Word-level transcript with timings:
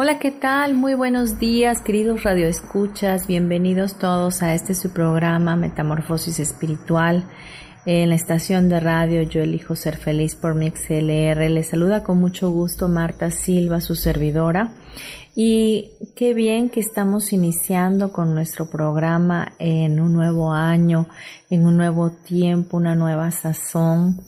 Hola, 0.00 0.20
¿qué 0.20 0.30
tal? 0.30 0.74
Muy 0.74 0.94
buenos 0.94 1.40
días, 1.40 1.82
queridos 1.82 2.22
radioescuchas. 2.22 3.26
Bienvenidos 3.26 3.98
todos 3.98 4.44
a 4.44 4.54
este 4.54 4.76
su 4.76 4.90
programa 4.90 5.56
Metamorfosis 5.56 6.38
Espiritual. 6.38 7.24
En 7.84 8.10
la 8.10 8.14
estación 8.14 8.68
de 8.68 8.78
radio 8.78 9.22
Yo 9.22 9.42
elijo 9.42 9.74
ser 9.74 9.96
feliz 9.96 10.36
por 10.36 10.54
mi 10.54 10.70
XLR. 10.70 11.50
Les 11.50 11.70
saluda 11.70 12.04
con 12.04 12.20
mucho 12.20 12.48
gusto 12.52 12.86
Marta 12.86 13.32
Silva, 13.32 13.80
su 13.80 13.96
servidora. 13.96 14.70
Y 15.34 15.90
qué 16.14 16.32
bien 16.32 16.70
que 16.70 16.78
estamos 16.78 17.32
iniciando 17.32 18.12
con 18.12 18.36
nuestro 18.36 18.70
programa 18.70 19.54
en 19.58 19.98
un 19.98 20.12
nuevo 20.12 20.52
año, 20.52 21.08
en 21.50 21.66
un 21.66 21.76
nuevo 21.76 22.12
tiempo, 22.12 22.76
una 22.76 22.94
nueva 22.94 23.32
sazón 23.32 24.20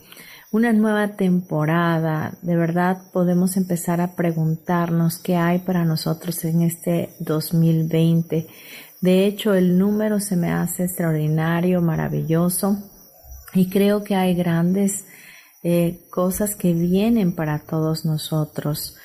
una 0.50 0.72
nueva 0.72 1.16
temporada. 1.16 2.34
De 2.42 2.56
verdad 2.56 3.02
podemos 3.12 3.56
empezar 3.56 4.00
a 4.00 4.16
preguntarnos 4.16 5.18
qué 5.18 5.36
hay 5.36 5.60
para 5.60 5.84
nosotros 5.84 6.44
en 6.44 6.62
este 6.62 7.10
2020. 7.20 8.46
De 9.00 9.26
hecho, 9.26 9.54
el 9.54 9.78
número 9.78 10.20
se 10.20 10.36
me 10.36 10.50
hace 10.52 10.84
extraordinario, 10.84 11.80
maravilloso 11.80 12.78
y 13.54 13.70
creo 13.70 14.04
que 14.04 14.16
hay 14.16 14.34
grandes 14.34 15.04
eh, 15.62 16.00
cosas 16.10 16.54
que 16.54 16.72
vienen 16.72 17.34
para 17.34 17.60
todos 17.60 18.04
nosotros. 18.04 18.96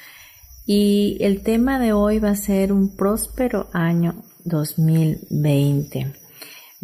Y 0.65 1.17
el 1.21 1.43
tema 1.43 1.79
de 1.79 1.93
hoy 1.93 2.19
va 2.19 2.31
a 2.31 2.35
ser 2.35 2.73
un 2.73 2.95
próspero 2.95 3.69
año 3.71 4.15
2020. 4.45 6.24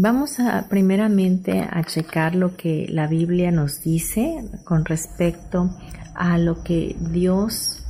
Vamos 0.03 0.39
a 0.39 0.67
primeramente 0.67 1.61
a 1.61 1.83
checar 1.83 2.33
lo 2.33 2.57
que 2.57 2.87
la 2.89 3.05
Biblia 3.05 3.51
nos 3.51 3.83
dice 3.83 4.49
con 4.65 4.83
respecto 4.83 5.69
a 6.15 6.39
lo 6.39 6.63
que 6.63 6.95
Dios 7.11 7.83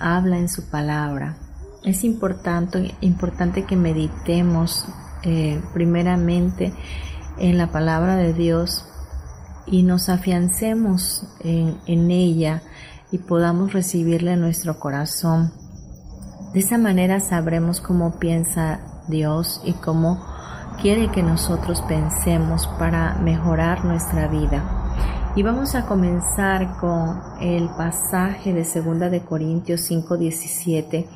habla 0.00 0.38
en 0.38 0.48
su 0.48 0.70
palabra. 0.70 1.36
Es 1.84 2.02
importante, 2.02 2.94
importante 3.02 3.66
que 3.66 3.76
meditemos 3.76 4.86
eh, 5.22 5.60
primeramente 5.74 6.72
en 7.36 7.58
la 7.58 7.70
palabra 7.70 8.16
de 8.16 8.32
Dios 8.32 8.86
y 9.66 9.82
nos 9.82 10.08
afiancemos 10.08 11.26
en, 11.40 11.76
en 11.86 12.10
ella 12.10 12.62
y 13.12 13.18
podamos 13.18 13.74
recibirla 13.74 14.32
en 14.32 14.40
nuestro 14.40 14.80
corazón. 14.80 15.52
De 16.54 16.60
esa 16.60 16.78
manera 16.78 17.20
sabremos 17.20 17.82
cómo 17.82 18.18
piensa 18.18 18.80
Dios 19.08 19.60
y 19.66 19.74
cómo 19.74 20.33
quiere 20.80 21.10
que 21.10 21.22
nosotros 21.22 21.82
pensemos 21.82 22.66
para 22.78 23.14
mejorar 23.16 23.84
nuestra 23.84 24.28
vida. 24.28 24.62
Y 25.36 25.42
vamos 25.42 25.74
a 25.74 25.86
comenzar 25.86 26.76
con 26.78 27.20
el 27.40 27.68
pasaje 27.70 28.52
de 28.52 28.64
2 28.64 29.10
de 29.10 29.20
Corintios 29.20 29.80
5:17 29.80 31.06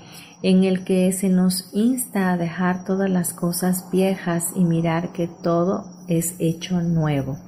en 0.43 0.65
el 0.65 0.85
que 0.85 1.11
se 1.13 1.29
nos 1.29 1.71
insta 1.73 2.33
a 2.33 2.37
dejar 2.37 2.85
todas 2.85 3.11
las 3.11 3.33
cosas 3.33 3.91
viejas 3.91 4.53
y 4.55 4.65
mirar 4.65 5.13
que 5.13 5.29
todo 5.29 5.85
es 6.09 6.35
hecho 6.39 6.81
nuevo. 6.81 7.39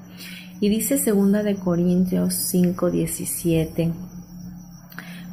Y 0.61 0.69
dice 0.69 0.97
2 0.97 1.45
de 1.45 1.57
Corintios 1.57 2.35
5:17 2.35 3.93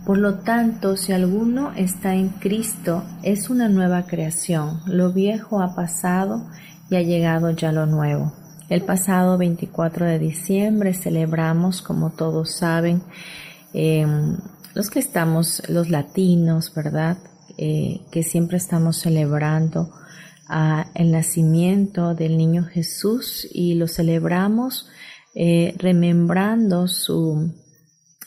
por 0.07 0.19
lo 0.19 0.35
tanto, 0.35 0.95
si 0.95 1.11
alguno 1.11 1.73
está 1.75 2.15
en 2.15 2.29
Cristo, 2.29 3.03
es 3.23 3.49
una 3.49 3.67
nueva 3.67 4.03
creación. 4.03 4.79
Lo 4.85 5.11
viejo 5.11 5.61
ha 5.61 5.75
pasado 5.75 6.47
y 6.89 6.95
ha 6.95 7.01
llegado 7.01 7.51
ya 7.51 7.73
lo 7.73 7.85
nuevo. 7.87 8.31
El 8.69 8.83
pasado 8.83 9.37
24 9.37 10.05
de 10.05 10.17
diciembre 10.17 10.93
celebramos, 10.93 11.81
como 11.81 12.11
todos 12.11 12.55
saben, 12.55 13.03
em, 13.73 14.37
los 14.73 14.89
que 14.89 14.99
estamos, 14.99 15.61
los 15.67 15.89
latinos, 15.89 16.73
¿verdad? 16.73 17.17
Eh, 17.57 17.99
que 18.09 18.23
siempre 18.23 18.55
estamos 18.55 18.95
celebrando 19.01 19.89
ah, 20.47 20.85
el 20.95 21.11
nacimiento 21.11 22.15
del 22.15 22.37
niño 22.37 22.63
Jesús 22.63 23.45
y 23.51 23.73
lo 23.73 23.89
celebramos 23.89 24.87
eh, 25.35 25.75
remembrando 25.77 26.87
su 26.87 27.51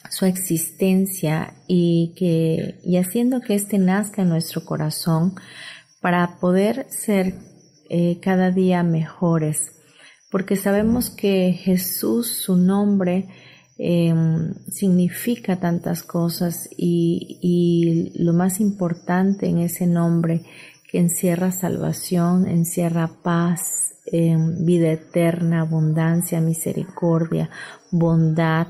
su 0.09 0.25
existencia 0.25 1.55
y 1.67 2.15
que 2.17 2.81
y 2.83 2.97
haciendo 2.97 3.41
que 3.41 3.55
éste 3.55 3.79
nazca 3.79 4.23
en 4.23 4.31
nuestro 4.31 4.65
corazón 4.65 5.35
para 6.01 6.39
poder 6.41 6.87
ser 6.91 7.35
eh, 7.89 8.19
cada 8.21 8.51
día 8.51 8.83
mejores. 8.83 9.73
Porque 10.31 10.57
sabemos 10.57 11.11
que 11.11 11.53
Jesús 11.53 12.29
su 12.29 12.57
nombre 12.57 13.29
em, 13.79 14.55
significa 14.71 15.57
tantas 15.57 16.03
cosas 16.03 16.69
y, 16.77 17.39
y 17.43 18.23
lo 18.23 18.33
más 18.33 18.61
importante 18.61 19.49
en 19.49 19.59
ese 19.59 19.87
nombre 19.87 20.43
que 20.91 20.99
encierra 20.99 21.53
salvación, 21.53 22.49
encierra 22.49 23.11
paz, 23.23 23.95
em, 24.07 24.65
vida 24.65 24.91
eterna, 24.91 25.61
abundancia, 25.61 26.41
misericordia, 26.41 27.51
bondad, 27.93 28.69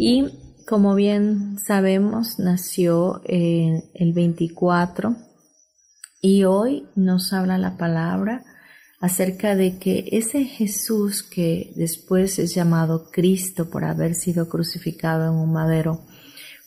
y 0.00 0.30
como 0.64 0.94
bien 0.94 1.58
sabemos, 1.58 2.38
nació 2.38 3.20
el 3.24 4.12
24 4.12 5.16
y 6.22 6.44
hoy 6.44 6.86
nos 6.94 7.32
habla 7.32 7.58
la 7.58 7.76
palabra 7.76 8.44
acerca 9.00 9.56
de 9.56 9.78
que 9.78 10.08
ese 10.12 10.44
Jesús 10.44 11.24
que 11.24 11.72
después 11.74 12.38
es 12.38 12.54
llamado 12.54 13.10
Cristo 13.10 13.70
por 13.70 13.84
haber 13.84 14.14
sido 14.14 14.48
crucificado 14.48 15.32
en 15.32 15.36
un 15.36 15.52
madero, 15.52 16.04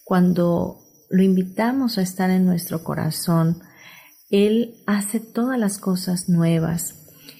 cuando 0.04 0.80
lo 1.10 1.24
invitamos 1.24 1.98
a 1.98 2.02
estar 2.02 2.32
en 2.32 2.46
nuestro 2.46 2.84
corazón, 2.84 3.62
Él 4.30 4.76
hace 4.88 5.22
todas 5.22 5.58
las 5.58 5.78
cosas 5.78 6.28
nuevas. 6.28 6.96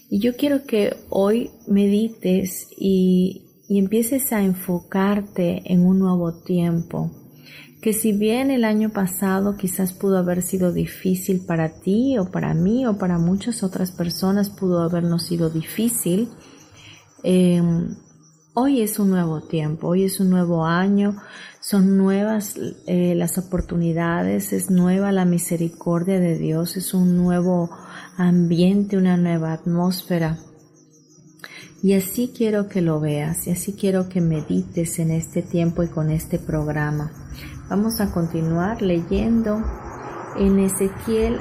Y 0.10 0.20
yo 0.20 0.38
quiero 0.38 0.64
que 0.64 0.96
hoy 1.10 1.52
medites 1.68 2.68
y, 2.78 3.51
y 3.72 3.80
empieces 3.80 4.34
a 4.34 4.44
enfocarte 4.44 5.62
en 5.72 5.86
un 5.86 5.98
nuevo 5.98 6.34
tiempo, 6.34 7.10
que 7.82 7.94
si 7.94 8.12
bien 8.12 8.52
el 8.52 8.66
año 8.66 8.90
pasado 8.90 9.56
quizás 9.56 9.94
pudo 9.94 10.18
haber 10.18 10.42
sido 10.42 10.74
difícil 10.74 11.46
para 11.46 11.80
ti 11.80 12.18
o 12.18 12.30
para 12.30 12.54
mí 12.54 12.86
o 12.86 12.98
para 12.98 13.18
muchas 13.18 13.64
otras 13.64 13.94
personas 13.94 14.50
pudo 14.50 14.82
habernos 14.82 15.24
sido 15.24 15.50
difícil, 15.50 16.28
em, 17.24 17.96
hoy 18.56 18.82
es 18.82 19.00
un 19.00 19.10
nuevo 19.10 19.40
tiempo, 19.40 19.88
hoy 19.88 20.04
es 20.04 20.20
un 20.20 20.30
nuevo 20.32 20.66
año, 20.66 21.16
son 21.62 21.98
nuevas 21.98 22.60
eh, 22.88 23.16
las 23.16 23.38
oportunidades, 23.38 24.52
es 24.52 24.70
nueva 24.70 25.14
la 25.14 25.24
misericordia 25.24 26.20
de 26.20 26.38
Dios, 26.38 26.76
es 26.76 26.94
un 26.94 27.16
nuevo 27.16 27.70
ambiente, 28.18 28.98
una 28.98 29.16
nueva 29.16 29.54
atmósfera. 29.54 30.51
Y 31.84 31.94
así 31.96 32.32
quiero 32.36 32.68
que 32.68 32.82
lo 32.82 33.00
veas 33.00 33.48
y 33.48 33.52
así 33.52 33.74
quiero 33.74 34.08
que 34.08 34.22
medites 34.22 35.00
en 35.00 35.10
este 35.10 35.42
tiempo 35.42 35.82
y 35.82 35.88
con 35.88 36.12
este 36.12 36.38
programa. 36.38 37.12
Vamos 37.70 38.00
a 38.02 38.12
continuar 38.12 38.84
leyendo 38.84 39.64
en 40.38 40.60
Ezequiel 40.60 41.40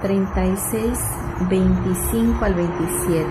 36, 0.00 0.98
25 1.48 2.44
al 2.44 2.54
27. 2.54 3.26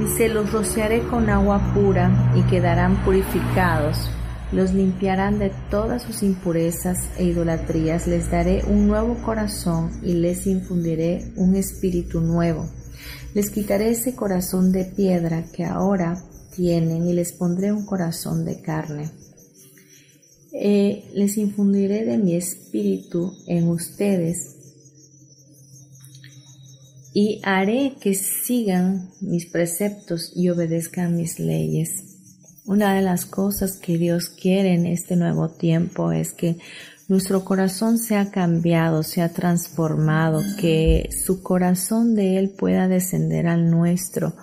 Dice, 0.00 0.28
los 0.28 0.52
rociaré 0.52 1.06
con 1.06 1.30
agua 1.30 1.72
pura 1.74 2.32
y 2.34 2.42
quedarán 2.42 3.04
purificados. 3.04 4.10
los 4.50 4.72
limpiarán 4.72 5.38
de 5.38 5.52
todas 5.70 6.02
sus 6.02 6.22
impurezas 6.22 6.96
e 7.18 7.24
idolatrías, 7.24 8.06
les 8.06 8.30
daré 8.30 8.64
un 8.64 8.88
nuevo 8.88 9.14
corazón 9.22 9.90
y 10.02 10.14
les 10.14 10.46
infundiré 10.46 11.32
un 11.36 11.54
espíritu 11.54 12.22
nuevo. 12.22 12.66
Les 13.38 13.50
quitaré 13.50 13.90
ese 13.90 14.16
corazón 14.16 14.72
de 14.72 14.84
piedra 14.84 15.44
que 15.52 15.64
ahora 15.64 16.20
tienen 16.56 17.06
y 17.06 17.12
les 17.12 17.32
pondré 17.32 17.70
un 17.70 17.86
corazón 17.86 18.44
de 18.44 18.60
carne. 18.60 19.12
Eh, 20.52 21.04
les 21.14 21.36
infundiré 21.36 22.04
de 22.04 22.18
mi 22.18 22.34
espíritu 22.34 23.32
en 23.46 23.68
ustedes 23.68 24.56
y 27.14 27.40
haré 27.44 27.94
que 28.00 28.14
sigan 28.14 29.08
mis 29.20 29.46
preceptos 29.46 30.32
y 30.34 30.48
obedezcan 30.50 31.14
mis 31.14 31.38
leyes. 31.38 31.90
Una 32.64 32.96
de 32.96 33.02
las 33.02 33.24
cosas 33.24 33.76
que 33.76 33.98
Dios 33.98 34.30
quiere 34.30 34.74
en 34.74 34.84
este 34.84 35.14
nuevo 35.14 35.48
tiempo 35.48 36.10
es 36.10 36.32
que 36.32 36.56
nuestro 37.08 37.44
corazón 37.44 37.98
sea 37.98 38.30
cambiado, 38.30 39.02
sea 39.02 39.32
transformado, 39.32 40.42
que 40.60 41.08
su 41.10 41.42
corazón 41.42 42.14
de 42.14 42.38
Él 42.38 42.50
pueda 42.50 42.86
descender 42.86 43.46
al 43.46 43.70
nuestro 43.70 44.34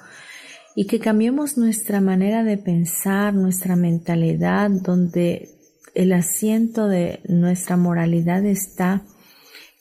y 0.76 0.88
que 0.88 1.00
cambiemos 1.00 1.58
nuestra 1.58 2.02
manera 2.02 2.44
de 2.44 2.58
pensar, 2.58 3.34
nuestra 3.34 3.76
mentalidad, 3.76 4.70
donde 4.70 5.50
el 5.94 6.12
asiento 6.12 6.88
de 6.88 7.22
nuestra 7.28 7.78
moralidad 7.78 8.44
está, 8.46 9.04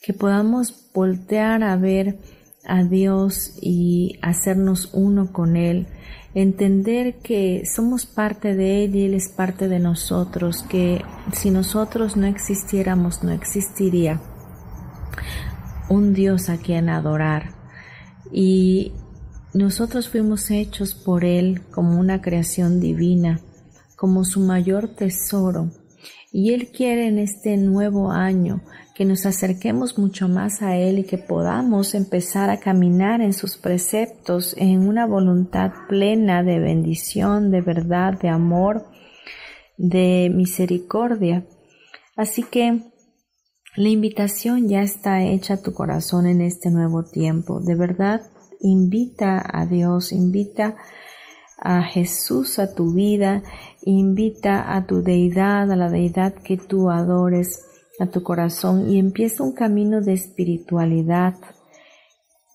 que 0.01 0.13
podamos 0.13 0.91
voltear 0.93 1.63
a 1.63 1.75
ver 1.75 2.19
a 2.67 2.83
Dios 2.83 3.57
y 3.61 4.19
hacernos 4.21 4.89
uno 4.93 5.31
con 5.31 5.55
Él, 5.55 5.87
entender 6.33 7.15
que 7.17 7.63
somos 7.65 8.05
parte 8.05 8.55
de 8.55 8.83
Él 8.83 8.95
y 8.95 9.05
Él 9.05 9.13
es 9.13 9.29
parte 9.29 9.67
de 9.67 9.79
nosotros, 9.79 10.63
que 10.63 11.01
si 11.33 11.51
nosotros 11.51 12.17
no 12.17 12.25
existiéramos 12.27 13.23
no 13.23 13.31
existiría 13.31 14.21
un 15.89 16.13
Dios 16.13 16.49
a 16.49 16.57
quien 16.57 16.89
adorar. 16.89 17.53
Y 18.31 18.93
nosotros 19.53 20.09
fuimos 20.09 20.51
hechos 20.51 20.93
por 20.93 21.23
Él 21.23 21.61
como 21.71 21.99
una 21.99 22.21
creación 22.21 22.79
divina, 22.79 23.39
como 23.95 24.25
su 24.25 24.39
mayor 24.41 24.89
tesoro. 24.89 25.71
Y 26.31 26.53
Él 26.53 26.69
quiere 26.75 27.07
en 27.07 27.19
este 27.19 27.55
nuevo 27.57 28.11
año 28.11 28.61
que 28.95 29.03
nos 29.03 29.25
acerquemos 29.25 29.97
mucho 29.97 30.29
más 30.29 30.61
a 30.61 30.77
Él 30.77 30.99
y 30.99 31.03
que 31.03 31.17
podamos 31.17 31.93
empezar 31.95 32.49
a 32.49 32.61
caminar 32.61 33.19
en 33.19 33.33
sus 33.33 33.57
preceptos 33.57 34.55
en 34.57 34.87
una 34.87 35.05
voluntad 35.05 35.71
plena 35.89 36.43
de 36.43 36.59
bendición, 36.59 37.51
de 37.51 37.59
verdad, 37.59 38.17
de 38.17 38.29
amor, 38.29 38.85
de 39.77 40.31
misericordia. 40.33 41.45
Así 42.15 42.43
que 42.43 42.83
la 43.75 43.89
invitación 43.89 44.69
ya 44.69 44.81
está 44.81 45.23
hecha 45.23 45.55
a 45.55 45.61
tu 45.61 45.73
corazón 45.73 46.25
en 46.25 46.39
este 46.39 46.71
nuevo 46.71 47.03
tiempo. 47.03 47.59
De 47.59 47.75
verdad, 47.75 48.21
invita 48.61 49.43
a 49.45 49.65
Dios, 49.65 50.13
invita 50.13 50.77
a 51.57 51.83
Jesús 51.83 52.59
a 52.59 52.73
tu 52.73 52.93
vida, 52.93 53.43
invita 53.81 54.73
a 54.73 54.85
tu 54.85 55.01
deidad, 55.01 55.69
a 55.69 55.75
la 55.75 55.89
deidad 55.89 56.33
que 56.33 56.55
tú 56.55 56.89
adores 56.89 57.61
a 57.99 58.07
tu 58.07 58.23
corazón 58.23 58.89
y 58.89 58.99
empieza 58.99 59.43
un 59.43 59.53
camino 59.53 60.01
de 60.01 60.13
espiritualidad. 60.13 61.35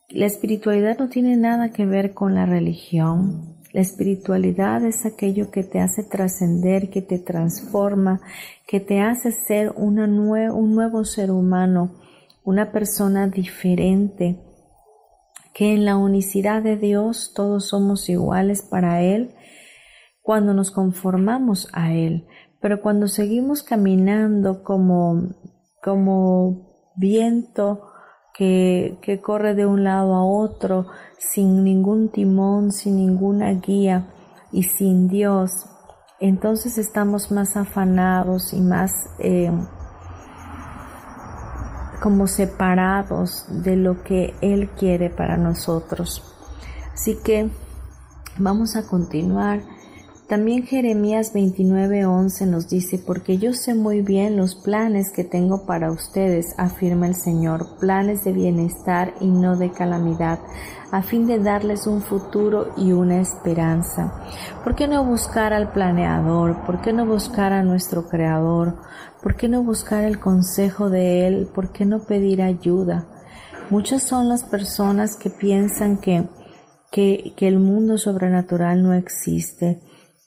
La 0.09 0.27
espiritualidad 0.27 0.99
no 0.99 1.09
tiene 1.09 1.37
nada 1.37 1.71
que 1.71 1.87
ver 1.87 2.15
con 2.15 2.35
la 2.35 2.47
religión. 2.47 3.57
La 3.73 3.81
espiritualidad 3.81 4.85
es 4.85 5.07
aquello 5.07 5.51
que 5.51 5.63
te 5.63 5.79
hace 5.79 6.03
trascender, 6.03 6.91
que 6.91 7.03
te 7.03 7.19
transforma, 7.19 8.21
que 8.67 8.81
te 8.81 9.01
hace 9.01 9.31
ser 9.31 9.73
una 9.77 10.05
un 10.07 10.75
nuevo 10.75 11.05
ser 11.05 11.31
humano, 11.31 11.95
una 12.43 12.73
persona 12.73 13.29
diferente, 13.29 14.41
que 15.55 15.73
en 15.73 15.85
la 15.85 15.97
unicidad 15.97 16.63
de 16.63 16.77
Dios 16.77 17.33
todos 17.35 17.69
somos 17.69 18.09
iguales 18.09 18.63
para 18.63 19.03
Él 19.03 19.35
cuando 20.21 20.53
nos 20.53 20.71
conformamos 20.71 21.69
a 21.73 21.93
Él. 21.93 22.27
Pero 22.61 22.81
cuando 22.81 23.09
seguimos 23.09 23.63
caminando 23.63 24.63
como, 24.63 25.31
como 25.83 26.91
viento 26.97 27.91
que, 28.35 28.99
que 29.03 29.21
corre 29.21 29.55
de 29.55 29.67
un 29.67 29.85
lado 29.85 30.15
a 30.15 30.25
otro, 30.25 30.87
sin 31.19 31.65
ningún 31.65 32.11
timón, 32.11 32.73
sin 32.73 32.97
ninguna 32.97 33.53
guía 33.53 34.13
y 34.53 34.65
sin 34.65 35.09
Dios, 35.09 35.51
entonces 36.21 36.77
estamos 36.77 37.33
más 37.33 37.57
afanados 37.57 38.53
y 38.53 38.61
más 38.61 38.93
eh, 39.19 39.51
como 42.03 42.27
separados 42.27 43.47
de 43.49 43.77
lo 43.77 44.03
que 44.03 44.35
Él 44.43 44.69
quiere 44.71 45.09
para 45.09 45.39
nosotros. 45.39 46.23
Así 46.93 47.19
que 47.23 47.51
vamos 48.39 48.77
a 48.77 48.87
continuar 48.87 49.63
también 50.31 50.63
Jeremías 50.63 51.35
29:11 51.35 52.47
nos 52.47 52.69
dice, 52.69 53.03
porque 53.05 53.39
yo 53.39 53.53
sé 53.53 53.75
muy 53.75 54.01
bien 54.01 54.37
los 54.37 54.55
planes 54.55 55.11
que 55.11 55.25
tengo 55.25 55.67
para 55.67 55.91
ustedes, 55.91 56.55
afirma 56.57 57.09
el 57.09 57.17
Señor, 57.17 57.77
planes 57.81 58.23
de 58.23 58.31
bienestar 58.31 59.13
y 59.21 59.27
no 59.27 59.57
de 59.57 59.73
calamidad, 59.73 60.39
a 60.93 61.03
fin 61.03 61.27
de 61.27 61.41
darles 61.41 61.89
un 61.89 62.01
futuro 62.01 62.69
y 62.77 62.93
una 62.93 63.21
esperanza. 63.21 64.23
¿Por 64.63 64.77
qué 64.77 64.87
no 64.87 65.05
buscar 65.05 65.53
al 65.53 65.73
planeador? 65.73 66.65
¿Por 66.65 66.81
qué 66.81 66.93
no 66.93 67.07
buscar 67.07 67.53
a 67.53 67.65
nuestro 67.65 68.07
Creador? 68.07 68.77
¿Por 69.21 69.35
qué 69.35 69.49
no 69.49 69.65
buscar 69.65 70.05
el 70.05 70.21
consejo 70.21 70.91
de 70.91 71.27
Él? 71.27 71.49
¿Por 71.53 71.73
qué 71.73 71.87
no 71.87 72.05
pedir 72.05 72.41
ayuda? 72.41 73.09
Muchas 73.69 74.05
son 74.05 74.29
las 74.29 74.45
personas 74.45 75.17
que 75.17 75.29
piensan 75.29 75.99
que, 75.99 76.29
que, 76.93 77.33
que 77.37 77.49
el 77.49 77.59
mundo 77.59 77.99
sobrenatural 77.99 78.85
no 78.85 78.95
existe 78.95 79.81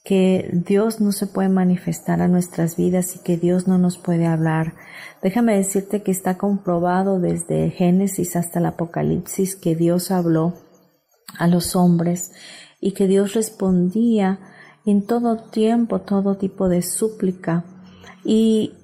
que 0.04 0.50
Dios 0.52 1.00
no 1.00 1.12
se 1.12 1.26
puede 1.26 1.48
manifestar 1.48 2.20
a 2.20 2.28
nuestras 2.28 2.76
vidas 2.76 3.16
y 3.16 3.20
que 3.20 3.38
Dios 3.38 3.66
no 3.66 3.78
nos 3.78 3.96
puede 3.96 4.26
hablar. 4.26 4.74
Déjame 5.22 5.56
decirte 5.56 6.02
que 6.02 6.10
está 6.10 6.36
comprobado 6.36 7.18
desde 7.18 7.70
Génesis 7.70 8.36
hasta 8.36 8.58
el 8.58 8.66
Apocalipsis 8.66 9.56
que 9.56 9.74
Dios 9.74 10.10
habló 10.10 10.52
a 11.38 11.46
los 11.46 11.74
hombres 11.74 12.32
y 12.80 12.92
que 12.92 13.06
Dios 13.06 13.32
respondía 13.32 14.40
en 14.84 15.06
todo 15.06 15.38
tiempo, 15.38 16.02
todo 16.02 16.36
tipo 16.36 16.68
de 16.68 16.82
súplica. 16.82 17.64
Y 18.24 18.74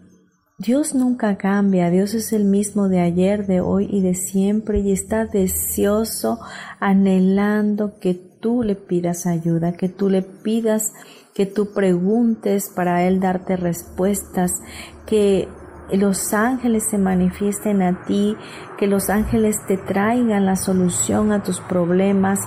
Dios 0.59 0.95
nunca 0.95 1.37
cambia, 1.37 1.91
Dios 1.91 2.15
es 2.15 2.33
el 2.33 2.45
mismo 2.45 2.89
de 2.89 3.01
ayer, 3.01 3.47
de 3.47 3.61
hoy 3.61 3.89
y 3.91 4.01
de 4.01 4.15
siempre 4.15 4.81
y 4.81 4.93
está 4.93 5.27
deseoso, 5.27 6.41
anhelando 6.81 7.99
que 7.99 8.30
tú 8.40 8.62
le 8.62 8.75
pidas 8.75 9.26
ayuda, 9.26 9.73
que 9.73 9.88
tú 9.88 10.09
le 10.09 10.23
pidas, 10.23 10.92
que 11.35 11.47
tú 11.47 11.73
preguntes 11.73 12.70
para 12.75 13.04
Él 13.04 13.20
darte 13.20 13.56
respuestas, 13.56 14.50
que 15.06 15.49
los 15.92 16.32
ángeles 16.32 16.85
se 16.88 16.99
manifiesten 16.99 17.82
a 17.82 18.04
ti, 18.04 18.37
que 18.78 18.87
los 18.87 19.11
ángeles 19.11 19.56
te 19.66 19.76
traigan 19.76 20.47
la 20.47 20.56
solución 20.56 21.32
a 21.32 21.42
tus 21.42 21.61
problemas, 21.61 22.40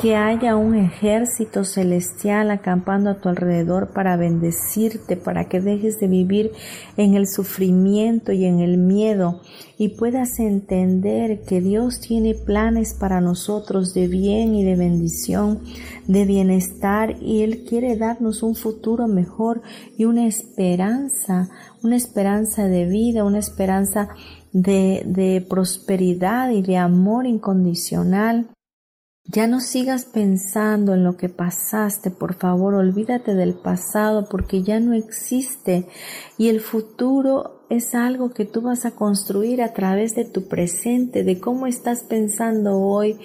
que 0.00 0.16
haya 0.16 0.56
un 0.56 0.74
ejército 0.74 1.64
celestial 1.64 2.50
acampando 2.50 3.10
a 3.10 3.20
tu 3.20 3.28
alrededor 3.28 3.92
para 3.92 4.16
bendecirte, 4.16 5.16
para 5.16 5.48
que 5.48 5.60
dejes 5.60 5.98
de 6.00 6.08
vivir 6.08 6.52
en 6.96 7.14
el 7.14 7.26
sufrimiento 7.26 8.32
y 8.32 8.44
en 8.44 8.60
el 8.60 8.76
miedo 8.76 9.40
y 9.78 9.90
puedas 9.90 10.38
entender 10.38 11.42
que 11.42 11.60
Dios 11.60 12.00
tiene 12.00 12.34
planes 12.34 12.94
para 12.94 13.20
nosotros 13.20 13.94
de 13.94 14.08
bien 14.08 14.54
y 14.54 14.64
de 14.64 14.76
bendición, 14.76 15.60
de 16.06 16.24
bienestar 16.24 17.16
y 17.20 17.42
Él 17.42 17.64
quiere 17.64 17.96
darnos 17.96 18.42
un 18.42 18.54
futuro 18.54 19.08
mejor 19.08 19.62
y 19.96 20.04
una 20.04 20.26
esperanza, 20.26 21.48
una 21.82 21.96
esperanza 21.96 22.64
de 22.64 22.86
vida, 22.86 23.24
una 23.24 23.38
esperanza 23.38 24.08
de, 24.52 25.02
de 25.06 25.44
prosperidad 25.48 26.50
y 26.50 26.62
de 26.62 26.76
amor 26.76 27.26
incondicional. 27.26 28.48
Ya 29.26 29.46
no 29.46 29.60
sigas 29.60 30.04
pensando 30.04 30.92
en 30.92 31.02
lo 31.02 31.16
que 31.16 31.30
pasaste, 31.30 32.10
por 32.10 32.34
favor, 32.34 32.74
olvídate 32.74 33.34
del 33.34 33.54
pasado 33.54 34.28
porque 34.28 34.62
ya 34.62 34.80
no 34.80 34.92
existe 34.92 35.86
y 36.36 36.48
el 36.48 36.60
futuro 36.60 37.64
es 37.70 37.94
algo 37.94 38.34
que 38.34 38.44
tú 38.44 38.60
vas 38.60 38.84
a 38.84 38.90
construir 38.90 39.62
a 39.62 39.72
través 39.72 40.14
de 40.14 40.26
tu 40.26 40.46
presente, 40.46 41.24
de 41.24 41.40
cómo 41.40 41.66
estás 41.66 42.04
pensando 42.04 42.78
hoy, 42.78 43.16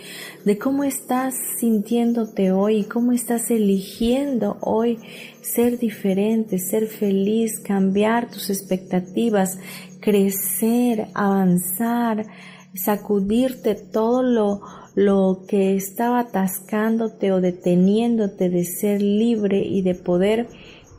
de 0.45 0.57
cómo 0.57 0.85
estás 0.85 1.35
sintiéndote 1.59 2.53
hoy, 2.53 2.85
cómo 2.85 3.11
estás 3.11 3.51
eligiendo 3.51 4.57
hoy 4.61 4.99
ser 5.41 5.79
diferente, 5.79 6.59
ser 6.59 6.87
feliz, 6.87 7.59
cambiar 7.59 8.31
tus 8.31 8.49
expectativas, 8.49 9.59
crecer, 9.99 11.09
avanzar, 11.13 12.25
sacudirte 12.73 13.75
todo 13.75 14.23
lo 14.23 14.61
lo 14.99 15.43
que 15.47 15.77
estaba 15.77 16.19
atascándote 16.19 17.31
o 17.31 17.39
deteniéndote 17.39 18.49
de 18.49 18.65
ser 18.65 19.01
libre 19.01 19.59
y 19.65 19.81
de 19.81 19.95
poder 19.95 20.49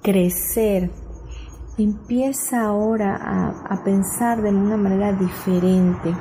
crecer. 0.03 0.91
empieza 1.77 2.63
ahora 2.63 3.15
a, 3.69 3.85
pensar 3.85 4.41
de 4.41 4.49
una 4.49 4.79
manera 4.79 5.13
diferente. 5.13 6.15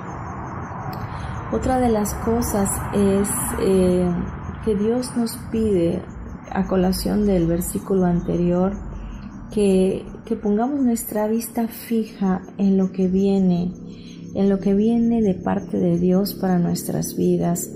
Otra 1.54 1.80
de 1.80 1.88
las 1.88 2.14
cosas 2.16 2.70
es 2.94 3.30
eh, 3.62 4.10
que 4.66 4.76
Dios 4.76 5.16
nos 5.16 5.38
pide, 5.50 6.02
a 6.52 6.68
colación 6.68 7.26
del 7.26 7.48
versículo 7.48 8.06
anterior, 8.06 8.74
que, 9.54 10.06
que 10.26 10.36
pongamos 10.36 10.82
nuestra 10.82 11.28
vista 11.28 11.70
fija 11.70 12.42
en 12.58 12.78
lo 12.78 12.92
que 12.92 13.08
viene, 13.08 13.72
en 14.36 14.50
lo 14.50 14.60
que 14.60 14.74
viene 14.74 15.22
de 15.22 15.34
parte 15.34 15.78
de 15.78 15.98
Dios 15.98 16.34
para 16.34 16.60
nuestras 16.60 17.16
vidas. 17.16 17.70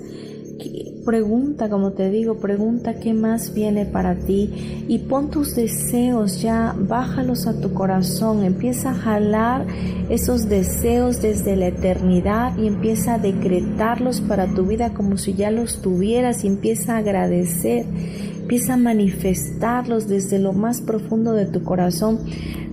Pregunta, 1.05 1.69
como 1.69 1.91
te 1.91 2.09
digo, 2.09 2.37
pregunta 2.37 2.99
qué 2.99 3.13
más 3.13 3.53
viene 3.53 3.85
para 3.85 4.15
ti 4.19 4.85
y 4.87 4.99
pon 4.99 5.29
tus 5.29 5.53
deseos 5.53 6.41
ya, 6.41 6.73
bájalos 6.77 7.45
a 7.45 7.59
tu 7.59 7.73
corazón, 7.73 8.43
empieza 8.43 8.91
a 8.91 8.93
jalar 8.93 9.65
esos 10.09 10.47
deseos 10.47 11.21
desde 11.21 11.57
la 11.57 11.67
eternidad 11.67 12.57
y 12.57 12.67
empieza 12.67 13.15
a 13.15 13.19
decretarlos 13.19 14.21
para 14.21 14.47
tu 14.53 14.65
vida 14.65 14.93
como 14.93 15.17
si 15.17 15.33
ya 15.33 15.51
los 15.51 15.81
tuvieras 15.81 16.45
y 16.45 16.47
empieza 16.47 16.95
a 16.95 16.99
agradecer, 16.99 17.85
empieza 18.43 18.73
a 18.73 18.77
manifestarlos 18.77 20.09
desde 20.09 20.37
lo 20.37 20.51
más 20.51 20.81
profundo 20.81 21.31
de 21.31 21.45
tu 21.45 21.63
corazón 21.63 22.19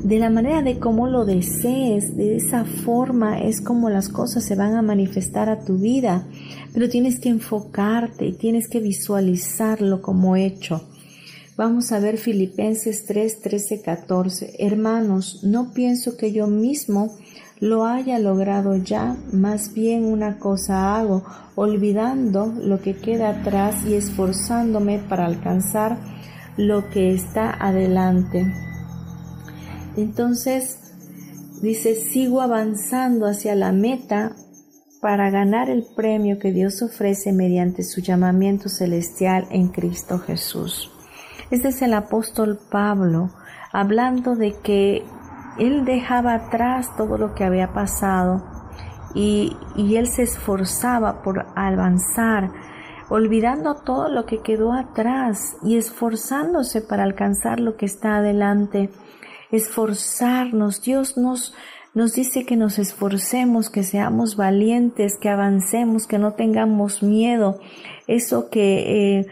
de 0.03 0.19
la 0.19 0.29
manera 0.29 0.63
de 0.63 0.81
cómo 0.81 1.07
lo 1.07 1.25
desees, 1.25 2.17
de 2.17 2.37
esa 2.37 2.65
forma 2.65 3.41
es 3.41 3.61
como 3.61 3.89
las 3.89 4.09
cosas 4.09 4.45
se 4.45 4.57
van 4.57 4.75
a 4.75 4.83
manifestar 4.83 5.49
a 5.49 5.65
tu 5.65 5.79
vida, 5.79 6.27
pero 6.73 6.89
tienes 6.89 7.21
que 7.21 7.29
enfocarte 7.29 8.27
y 8.27 8.33
tienes 8.33 8.67
que 8.69 8.81
visualizarlo 8.81 10.03
como 10.03 10.37
hecho. 10.37 10.89
Vamos 11.57 11.93
a 11.93 12.01
ver 12.01 12.17
Filipenses 12.17 13.05
3, 13.07 13.41
13, 13.41 13.83
14. 13.83 14.55
Hermanos, 14.59 15.45
no 15.45 15.73
pienso 15.73 16.17
que 16.17 16.33
yo 16.33 16.47
mismo 16.47 17.17
lo 17.61 17.85
haya 17.85 18.19
logrado 18.19 18.75
ya, 18.77 19.17
más 19.33 19.75
bien 19.75 20.05
una 20.07 20.39
cosa 20.39 20.97
hago, 20.97 21.23
olvidando 21.55 22.47
lo 22.47 22.81
que 22.81 22.97
queda 22.97 23.29
atrás 23.29 23.85
y 23.87 23.95
esforzándome 23.95 24.99
para 24.99 25.27
alcanzar 25.27 25.99
lo 26.57 26.89
que 26.89 27.13
está 27.13 27.51
adelante. 27.51 28.51
Entonces, 29.97 30.79
dice, 31.61 31.95
sigo 31.95 32.41
avanzando 32.41 33.27
hacia 33.27 33.55
la 33.55 33.73
meta 33.73 34.35
para 35.03 35.31
ganar 35.31 35.69
el 35.69 35.85
premio 35.95 36.39
que 36.39 36.53
Dios 36.53 36.83
ofrece 36.83 37.33
mediante 37.33 37.83
su 37.83 38.01
llamamiento 38.01 38.69
celestial 38.71 39.47
en 39.51 39.69
Cristo 39.69 40.19
Jesús. 40.19 40.91
Este 41.51 41.69
es 41.69 41.83
el 41.83 41.95
apóstol 41.95 42.59
Pablo 42.71 43.31
hablando 43.73 44.37
de 44.37 44.55
que 44.63 45.05
él 45.61 45.85
dejaba 45.85 46.35
atrás 46.35 46.97
todo 46.97 47.19
lo 47.19 47.35
que 47.35 47.45
había 47.45 47.73
pasado 47.73 48.43
y, 49.15 49.57
y 49.77 49.97
él 49.97 50.09
se 50.09 50.23
esforzaba 50.23 51.23
por 51.23 51.47
avanzar, 51.55 52.51
olvidando 53.09 53.75
todo 53.77 54.09
lo 54.09 54.27
que 54.27 54.41
quedó 54.43 54.73
atrás 54.73 55.57
y 55.63 55.77
esforzándose 55.77 56.81
para 56.81 57.05
alcanzar 57.05 57.61
lo 57.61 57.77
que 57.77 57.87
está 57.87 58.17
adelante 58.17 58.91
esforzarnos. 59.51 60.83
Dios 60.83 61.17
nos, 61.17 61.55
nos 61.95 62.13
dice 62.13 62.45
que 62.45 62.57
nos 62.57 62.79
esforcemos, 62.79 63.71
que 63.71 63.83
seamos 63.83 64.37
valientes, 64.37 65.19
que 65.19 65.29
avancemos, 65.29 66.07
que 66.07 66.19
no 66.19 66.33
tengamos 66.35 67.03
miedo. 67.03 67.61
Eso 68.07 68.51
que, 68.51 69.19
eh, 69.19 69.27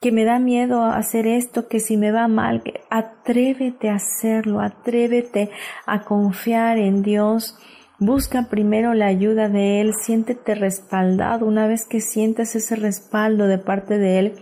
que 0.00 0.12
me 0.12 0.24
da 0.24 0.38
miedo 0.38 0.84
hacer 0.84 1.26
esto, 1.26 1.68
que 1.68 1.80
si 1.80 1.96
me 1.96 2.12
va 2.12 2.28
mal, 2.28 2.62
atrévete 2.90 3.88
a 3.88 3.94
hacerlo, 3.94 4.60
atrévete 4.60 5.50
a 5.86 6.02
confiar 6.02 6.78
en 6.78 7.02
Dios. 7.02 7.58
Busca 7.98 8.48
primero 8.50 8.92
la 8.92 9.06
ayuda 9.06 9.48
de 9.48 9.80
Él, 9.80 9.94
siéntete 9.94 10.54
respaldado. 10.54 11.46
Una 11.46 11.66
vez 11.66 11.86
que 11.86 12.00
sientas 12.00 12.54
ese 12.54 12.76
respaldo 12.76 13.46
de 13.46 13.58
parte 13.58 13.98
de 13.98 14.18
Él, 14.18 14.34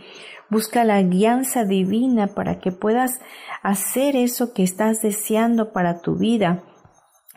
busca 0.51 0.85
la 0.85 1.01
guianza 1.03 1.65
divina 1.65 2.29
para 2.29 2.59
que 2.59 2.73
puedas 2.73 3.21
hacer 3.63 4.17
eso 4.17 4.53
que 4.53 4.65
estás 4.65 5.03
deseando 5.03 5.73
para 5.73 6.01
tu 6.01 6.17
vida, 6.17 6.65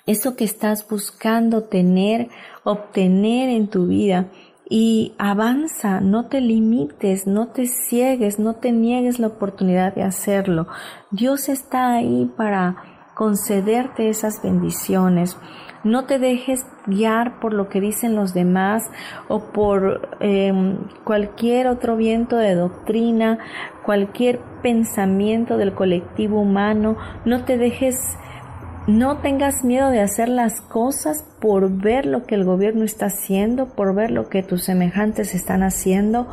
eso 0.08 0.36
que 0.36 0.44
estás 0.44 0.88
buscando 0.88 1.64
tener, 1.64 2.30
obtener 2.64 3.50
en 3.50 3.68
tu 3.70 3.88
vida. 3.88 4.32
Y 4.70 5.14
avanza, 5.18 6.02
no 6.02 6.28
te 6.28 6.42
limites, 6.42 7.26
no 7.26 7.48
te 7.48 7.68
ciegues, 7.68 8.38
no 8.38 8.56
te 8.56 8.72
niegues 8.72 9.20
la 9.20 9.28
oportunidad 9.28 9.96
de 9.96 10.04
hacerlo. 10.04 10.68
Dios 11.12 11.48
está 11.48 11.94
ahí 11.94 12.30
para 12.36 12.76
concederte 13.18 14.10
esas 14.10 14.42
bendiciones. 14.44 15.38
No 15.84 16.06
te 16.06 16.20
dejes 16.20 16.66
guiar 16.86 17.40
por 17.40 17.54
lo 17.54 17.70
que 17.70 17.82
dicen 17.82 18.16
los 18.16 18.34
demás 18.34 18.84
o 19.28 19.52
por 19.52 20.18
em, 20.20 20.78
cualquier 21.04 21.68
otro 21.68 21.96
viento 21.96 22.36
de 22.36 22.56
doctrina, 22.56 23.40
cualquier 23.86 24.40
pensamiento 24.62 25.58
del 25.58 25.74
colectivo 25.74 26.42
humano. 26.42 26.98
No 27.26 27.46
te 27.46 27.58
dejes 27.58 28.18
no 28.88 29.18
tengas 29.18 29.64
miedo 29.64 29.90
de 29.90 30.02
hacer 30.02 30.30
las 30.30 30.62
cosas 30.62 31.24
por 31.40 31.70
ver 31.70 32.06
lo 32.06 32.26
que 32.26 32.36
el 32.36 32.46
gobierno 32.46 32.84
está 32.84 33.08
haciendo, 33.08 33.68
por 33.68 33.94
ver 33.94 34.12
lo 34.12 34.30
que 34.30 34.44
tus 34.44 34.64
semejantes 34.64 35.36
están 35.36 35.62
haciendo, 35.62 36.28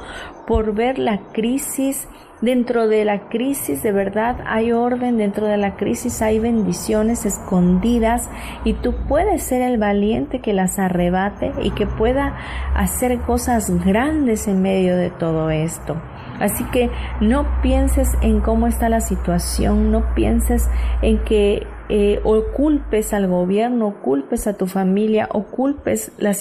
por 0.47 0.75
ver 0.75 0.99
la 0.99 1.21
crisis 1.33 2.09
Dentro 2.45 2.89
de 2.89 3.07
la 3.07 3.31
crisis 3.31 3.83
de 3.83 3.91
verdad 3.91 4.37
hay 4.47 4.71
orden, 4.71 5.17
dentro 5.17 5.47
de 5.47 5.57
la 5.57 5.77
crisis 5.77 6.21
hay 6.21 6.39
bendiciones 6.39 7.25
escondidas 7.25 8.29
y 8.65 8.75
tú 8.75 8.95
puedes 9.09 9.43
ser 9.45 9.63
el 9.63 9.79
valiente 9.79 10.41
que 10.41 10.53
las 10.53 10.79
arrebate 10.79 11.53
y 11.63 11.71
que 11.71 11.87
pueda 11.87 12.37
hacer 12.75 13.19
cosas 13.21 13.71
grandes 13.83 14.47
en 14.47 14.61
medio 14.61 14.95
de 14.95 15.09
todo 15.09 15.49
esto. 15.49 15.97
Así 16.41 16.65
que 16.73 16.91
no 17.21 17.47
pienses 17.63 18.09
en 18.21 18.41
cómo 18.41 18.67
está 18.67 18.89
la 18.89 19.01
situación, 19.01 19.91
no 19.91 20.15
pienses 20.15 20.69
en 21.03 21.23
que 21.25 21.67
eh, 21.89 22.21
o 22.25 22.43
culpes 22.53 23.13
al 23.13 23.29
gobierno, 23.29 23.89
o 23.89 24.03
culpes 24.03 24.47
a 24.47 24.57
tu 24.57 24.67
familia, 24.67 25.29
o 25.33 25.45
culpes 25.45 26.13
la, 26.19 26.35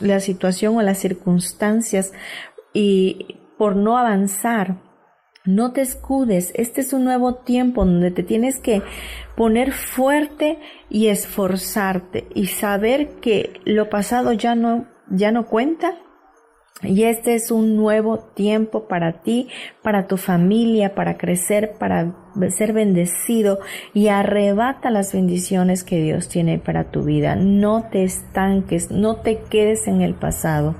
la 0.00 0.20
situación 0.20 0.76
o 0.76 0.82
las 0.82 0.98
circunstancias 0.98 2.12
y 2.72 3.40
por 3.58 3.76
no 3.76 3.96
avanzar 3.96 4.86
no 5.46 5.72
te 5.72 5.80
escudes, 5.80 6.52
este 6.56 6.80
es 6.80 6.92
un 6.92 7.04
nuevo 7.04 7.36
tiempo 7.36 7.84
donde 7.84 8.10
te 8.10 8.24
tienes 8.24 8.58
que 8.58 8.82
poner 9.36 9.72
fuerte 9.72 10.58
y 10.90 11.06
esforzarte 11.06 12.26
y 12.34 12.46
saber 12.46 13.20
que 13.20 13.60
lo 13.64 13.88
pasado 13.88 14.32
ya 14.32 14.56
no, 14.56 14.88
ya 15.08 15.30
no 15.30 15.46
cuenta. 15.46 15.94
Y 16.82 17.04
este 17.04 17.34
es 17.34 17.50
un 17.50 17.74
nuevo 17.74 18.18
tiempo 18.18 18.86
para 18.86 19.22
ti, 19.22 19.48
para 19.82 20.06
tu 20.06 20.18
familia, 20.18 20.94
para 20.94 21.16
crecer, 21.16 21.72
para 21.78 22.14
ser 22.50 22.74
bendecido 22.74 23.60
y 23.94 24.08
arrebata 24.08 24.90
las 24.90 25.14
bendiciones 25.14 25.84
que 25.84 26.02
Dios 26.02 26.28
tiene 26.28 26.58
para 26.58 26.90
tu 26.90 27.02
vida. 27.02 27.34
No 27.34 27.88
te 27.90 28.04
estanques, 28.04 28.90
no 28.90 29.16
te 29.16 29.38
quedes 29.48 29.86
en 29.86 30.02
el 30.02 30.14
pasado. 30.14 30.74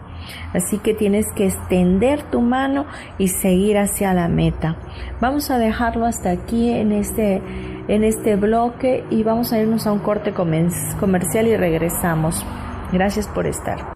Así 0.53 0.79
que 0.79 0.93
tienes 0.93 1.27
que 1.35 1.47
extender 1.47 2.23
tu 2.25 2.43
mano 2.43 2.85
y 3.17 3.29
seguir 3.29 3.79
hacia 3.79 4.13
la 4.13 4.29
meta. 4.29 4.77
Vamos 5.21 5.51
a 5.51 5.59
dejarlo 5.59 6.05
hasta 6.05 6.31
aquí 6.31 6.71
en 6.71 6.93
este, 6.93 7.41
en 7.89 8.05
este 8.05 8.37
bloque 8.37 9.05
y 9.09 9.23
vamos 9.23 9.53
a 9.53 9.61
irnos 9.61 9.87
a 9.87 9.93
un 9.93 10.01
corte 10.01 10.33
comercial 10.35 11.47
y 11.47 11.57
regresamos. 11.57 12.45
Gracias 12.93 13.29
por 13.29 13.47
estar. 13.47 13.96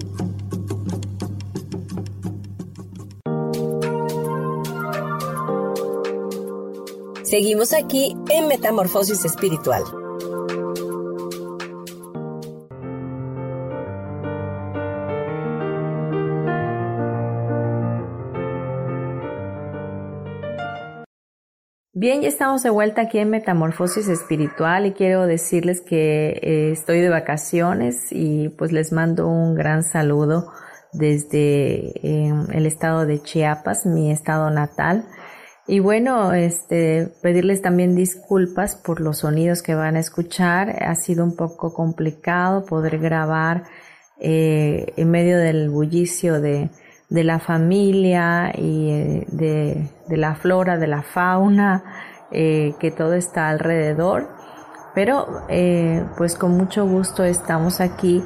Seguimos 7.31 7.71
aquí 7.71 8.13
en 8.29 8.49
Metamorfosis 8.49 9.23
Espiritual. 9.23 9.83
Bien, 21.93 22.21
ya 22.21 22.27
estamos 22.27 22.63
de 22.63 22.69
vuelta 22.69 23.03
aquí 23.03 23.19
en 23.19 23.29
Metamorfosis 23.29 24.09
Espiritual 24.09 24.87
y 24.87 24.91
quiero 24.91 25.25
decirles 25.25 25.79
que 25.79 26.31
eh, 26.31 26.71
estoy 26.73 26.99
de 26.99 27.07
vacaciones 27.07 28.07
y 28.11 28.49
pues 28.49 28.73
les 28.73 28.91
mando 28.91 29.29
un 29.29 29.55
gran 29.55 29.83
saludo 29.83 30.51
desde 30.91 31.93
eh, 32.05 32.33
el 32.51 32.65
estado 32.65 33.05
de 33.05 33.21
Chiapas, 33.21 33.85
mi 33.85 34.11
estado 34.11 34.49
natal. 34.51 35.07
Y 35.67 35.79
bueno, 35.79 36.33
este, 36.33 37.13
pedirles 37.21 37.61
también 37.61 37.95
disculpas 37.95 38.75
por 38.75 38.99
los 38.99 39.19
sonidos 39.19 39.61
que 39.61 39.75
van 39.75 39.95
a 39.95 39.99
escuchar. 39.99 40.83
Ha 40.83 40.95
sido 40.95 41.23
un 41.23 41.35
poco 41.35 41.73
complicado 41.73 42.65
poder 42.65 42.97
grabar 42.97 43.63
eh, 44.19 44.93
en 44.97 45.11
medio 45.11 45.37
del 45.37 45.69
bullicio 45.69 46.41
de, 46.41 46.69
de 47.09 47.23
la 47.23 47.39
familia 47.39 48.51
y 48.55 48.89
eh, 48.89 49.25
de, 49.31 49.87
de, 50.07 50.17
la 50.17 50.35
flora, 50.35 50.77
de 50.77 50.87
la 50.87 51.03
fauna, 51.03 51.83
eh, 52.31 52.73
que 52.79 52.91
todo 52.91 53.13
está 53.13 53.49
alrededor. 53.49 54.29
Pero 54.93 55.45
pues 56.17 56.35
con 56.35 56.57
mucho 56.57 56.85
gusto 56.85 57.23
estamos 57.23 57.79
aquí 57.79 58.21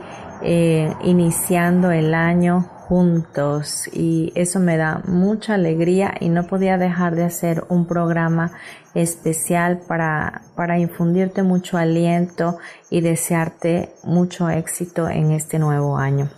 iniciando 1.03 1.91
el 1.91 2.15
año 2.15 2.74
juntos 2.87 3.89
y 3.91 4.31
eso 4.35 4.59
me 4.59 4.77
da 4.77 5.01
mucha 5.05 5.55
alegría 5.55 6.13
y 6.19 6.29
no 6.29 6.45
podía 6.45 6.77
dejar 6.77 7.15
de 7.15 7.23
hacer 7.23 7.63
un 7.69 7.87
programa 7.87 8.51
especial 8.93 9.81
para, 9.87 10.43
para 10.55 10.77
infundirte 10.77 11.41
mucho 11.41 11.77
aliento 11.77 12.57
y 12.91 13.01
desearte 13.01 13.93
mucho 14.03 14.49
éxito 14.49 15.09
en 15.09 15.31
este 15.31 15.57
nuevo 15.57 15.97
año. 15.97 16.29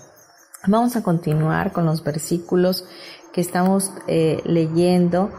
Vamos 0.65 0.95
a 0.95 1.03
continuar 1.03 1.73
con 1.73 1.85
los 1.85 2.03
versículos 2.03 2.85
que 3.33 3.41
estamos 3.41 3.91
eh, 4.07 4.41
leyendo 4.45 5.31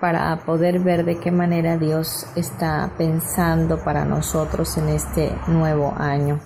para 0.00 0.44
poder 0.44 0.80
ver 0.80 1.04
de 1.04 1.18
qué 1.18 1.30
manera 1.30 1.78
Dios 1.78 2.26
está 2.34 2.92
pensando 2.98 3.82
para 3.82 4.04
nosotros 4.04 4.76
en 4.76 4.88
este 4.88 5.32
nuevo 5.46 5.94
año. 5.96 6.40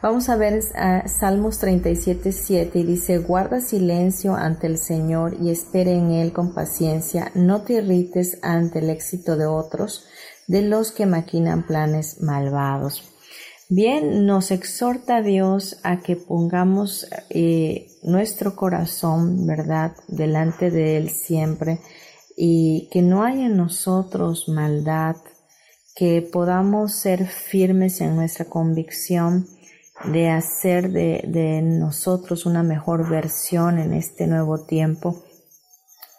Vamos 0.00 0.28
a 0.28 0.36
ver 0.36 0.62
Salmos 1.08 1.58
37, 1.58 2.30
7 2.30 2.78
y 2.78 2.84
dice, 2.84 3.18
guarda 3.18 3.60
silencio 3.60 4.36
ante 4.36 4.68
el 4.68 4.78
Señor 4.78 5.36
y 5.40 5.50
espere 5.50 5.92
en 5.92 6.12
Él 6.12 6.32
con 6.32 6.54
paciencia, 6.54 7.32
no 7.34 7.62
te 7.62 7.74
irrites 7.74 8.38
ante 8.42 8.78
el 8.78 8.90
éxito 8.90 9.36
de 9.36 9.46
otros, 9.46 10.06
de 10.46 10.62
los 10.62 10.92
que 10.92 11.06
maquinan 11.06 11.66
planes 11.66 12.20
malvados. 12.20 13.12
Bien, 13.68 14.24
nos 14.24 14.52
exhorta 14.52 15.20
Dios 15.20 15.80
a 15.82 15.98
que 15.98 16.14
pongamos 16.14 17.08
eh, 17.28 17.88
nuestro 18.04 18.54
corazón, 18.54 19.48
¿verdad?, 19.48 19.96
delante 20.06 20.70
de 20.70 20.96
Él 20.96 21.10
siempre 21.10 21.80
y 22.36 22.88
que 22.92 23.02
no 23.02 23.24
haya 23.24 23.46
en 23.46 23.56
nosotros 23.56 24.48
maldad, 24.48 25.16
que 25.96 26.22
podamos 26.22 26.92
ser 26.92 27.26
firmes 27.26 28.00
en 28.00 28.14
nuestra 28.14 28.44
convicción, 28.44 29.48
de 30.04 30.30
hacer 30.30 30.90
de, 30.90 31.60
nosotros 31.62 32.46
una 32.46 32.62
mejor 32.62 33.08
versión 33.08 33.78
en 33.78 33.92
este 33.92 34.26
nuevo 34.26 34.64
tiempo 34.64 35.22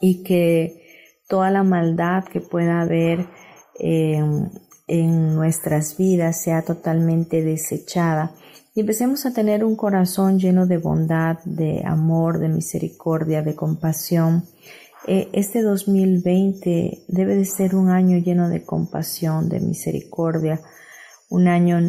y 0.02 0.24
que 0.24 0.84
toda 1.28 1.50
la 1.52 1.64
maldad 1.64 2.26
que 2.26 2.42
pueda 2.42 2.82
haber 2.82 3.28
em, 3.80 4.50
en 4.88 5.36
nuestras 5.36 5.98
vidas 5.98 6.42
sea 6.42 6.64
totalmente 6.64 7.42
desechada 7.42 8.34
y 8.76 8.82
empecemos 8.82 9.26
a 9.26 9.34
tener 9.34 9.64
un 9.64 9.76
corazón 9.76 10.40
lleno 10.40 10.66
de 10.66 10.78
bondad, 10.78 11.40
de 11.44 11.84
amor, 11.86 12.40
de 12.40 12.50
misericordia, 12.50 13.42
de 13.42 13.56
compasión. 13.56 14.46
E, 15.08 15.28
este 15.34 15.62
2020 15.62 17.04
debe 17.08 17.36
de 17.36 17.46
ser 17.46 17.76
un 17.76 17.90
año 17.90 18.18
lleno 18.20 18.48
de 18.48 18.64
compasión, 18.64 19.50
de 19.50 19.60
misericordia, 19.60 20.62
un 21.30 21.48
año 21.48 21.80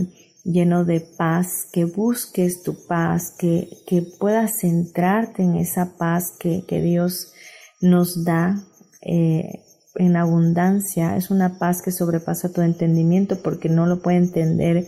lleno 0.44 0.84
de 0.84 1.00
paz, 1.00 1.66
que 1.72 1.84
busques 1.84 2.62
tu 2.62 2.86
paz, 2.86 3.34
que, 3.38 3.68
que 3.86 4.02
puedas 4.02 4.60
centrarte 4.60 5.42
en 5.42 5.56
esa 5.56 5.96
paz 5.98 6.32
que, 6.38 6.64
que 6.66 6.80
Dios 6.80 7.32
nos 7.80 8.24
da 8.24 8.62
eh, 9.02 9.62
en 9.96 10.16
abundancia. 10.16 11.16
Es 11.16 11.30
una 11.30 11.58
paz 11.58 11.82
que 11.82 11.92
sobrepasa 11.92 12.52
tu 12.52 12.62
entendimiento 12.62 13.42
porque 13.42 13.68
no 13.68 13.86
lo 13.86 14.00
puede 14.02 14.18
entender 14.18 14.86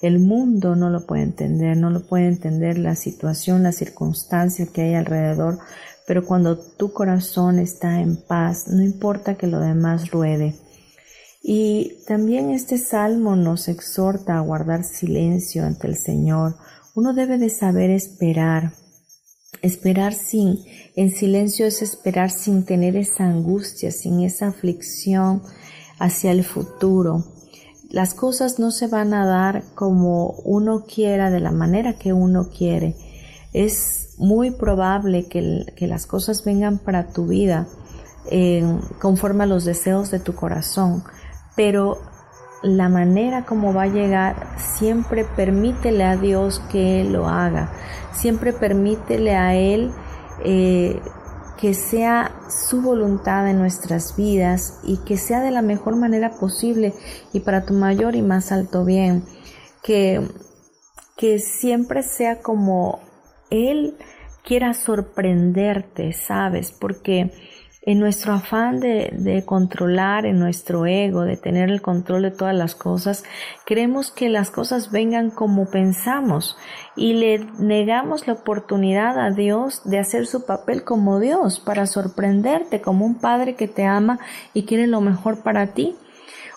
el 0.00 0.18
mundo, 0.18 0.76
no 0.76 0.90
lo 0.90 1.06
puede 1.06 1.22
entender, 1.22 1.76
no 1.76 1.90
lo 1.90 2.00
puede 2.06 2.26
entender 2.26 2.78
la 2.78 2.94
situación, 2.94 3.62
la 3.62 3.72
circunstancia 3.72 4.66
que 4.66 4.82
hay 4.82 4.94
alrededor. 4.94 5.58
Pero 6.06 6.24
cuando 6.24 6.58
tu 6.58 6.92
corazón 6.92 7.58
está 7.58 8.00
en 8.00 8.16
paz, 8.16 8.66
no 8.68 8.82
importa 8.82 9.36
que 9.36 9.46
lo 9.46 9.60
demás 9.60 10.10
ruede, 10.10 10.56
y 11.42 12.04
también 12.06 12.50
este 12.50 12.76
salmo 12.76 13.34
nos 13.34 13.68
exhorta 13.68 14.36
a 14.36 14.40
guardar 14.40 14.84
silencio 14.84 15.64
ante 15.64 15.86
el 15.86 15.96
Señor. 15.96 16.56
Uno 16.94 17.14
debe 17.14 17.38
de 17.38 17.48
saber 17.48 17.90
esperar. 17.90 18.72
Esperar 19.62 20.14
sin, 20.14 20.58
en 20.96 21.10
silencio 21.10 21.66
es 21.66 21.82
esperar 21.82 22.30
sin 22.30 22.64
tener 22.64 22.96
esa 22.96 23.24
angustia, 23.24 23.90
sin 23.90 24.20
esa 24.20 24.48
aflicción 24.48 25.42
hacia 25.98 26.30
el 26.30 26.44
futuro. 26.44 27.24
Las 27.88 28.14
cosas 28.14 28.58
no 28.58 28.70
se 28.70 28.86
van 28.86 29.14
a 29.14 29.26
dar 29.26 29.64
como 29.74 30.30
uno 30.44 30.84
quiera, 30.84 31.30
de 31.30 31.40
la 31.40 31.52
manera 31.52 31.94
que 31.94 32.12
uno 32.12 32.48
quiere. 32.48 32.96
Es 33.52 34.14
muy 34.18 34.50
probable 34.50 35.26
que, 35.26 35.66
que 35.74 35.86
las 35.86 36.06
cosas 36.06 36.44
vengan 36.44 36.78
para 36.78 37.12
tu 37.12 37.26
vida 37.26 37.66
eh, 38.30 38.62
conforme 39.00 39.44
a 39.44 39.46
los 39.46 39.64
deseos 39.64 40.10
de 40.10 40.20
tu 40.20 40.34
corazón 40.34 41.02
pero 41.60 41.98
la 42.62 42.88
manera 42.88 43.44
como 43.44 43.74
va 43.74 43.82
a 43.82 43.86
llegar, 43.86 44.56
siempre 44.56 45.26
permítele 45.26 46.04
a 46.04 46.16
Dios 46.16 46.62
que 46.72 47.02
Él 47.02 47.12
lo 47.12 47.28
haga, 47.28 47.70
siempre 48.14 48.54
permítele 48.54 49.36
a 49.36 49.54
Él 49.54 49.92
eh, 50.42 50.98
que 51.58 51.74
sea 51.74 52.32
su 52.48 52.80
voluntad 52.80 53.46
en 53.46 53.58
nuestras 53.58 54.16
vidas 54.16 54.80
y 54.84 55.04
que 55.04 55.18
sea 55.18 55.42
de 55.42 55.50
la 55.50 55.60
mejor 55.60 55.96
manera 55.96 56.30
posible 56.40 56.94
y 57.34 57.40
para 57.40 57.66
tu 57.66 57.74
mayor 57.74 58.16
y 58.16 58.22
más 58.22 58.52
alto 58.52 58.86
bien, 58.86 59.26
que, 59.82 60.26
que 61.18 61.40
siempre 61.40 62.02
sea 62.02 62.40
como 62.40 63.00
Él 63.50 63.98
quiera 64.44 64.72
sorprenderte, 64.72 66.14
¿sabes? 66.14 66.72
Porque 66.72 67.30
en 67.82 67.98
nuestro 67.98 68.34
afán 68.34 68.78
de, 68.80 69.42
controlar, 69.46 70.26
en 70.26 70.38
nuestro 70.38 70.86
ego, 70.86 71.22
de 71.22 71.38
tener 71.38 71.70
el 71.70 71.80
control 71.80 72.22
de 72.22 72.30
todas 72.30 72.54
las 72.54 72.74
cosas, 72.74 73.24
queremos 73.64 74.10
que 74.10 74.28
las 74.28 74.50
cosas 74.50 74.90
vengan 74.90 75.30
como 75.30 75.70
pensamos 75.70 76.58
y 76.94 77.14
le 77.14 77.38
negamos 77.58 78.26
la 78.26 78.34
oportunidad 78.34 79.18
a 79.18 79.30
Dios 79.30 79.80
de 79.84 79.98
hacer 79.98 80.26
su 80.26 80.44
papel 80.44 80.84
como 80.84 81.20
Dios 81.20 81.58
para 81.58 81.86
sorprenderte 81.86 82.82
como 82.82 83.06
un 83.06 83.18
padre 83.18 83.54
que 83.54 83.68
te 83.68 83.84
ama 83.84 84.18
y 84.52 84.64
quiere 84.64 84.86
lo 84.86 85.00
mejor 85.00 85.42
para 85.42 85.72
ti. 85.72 85.96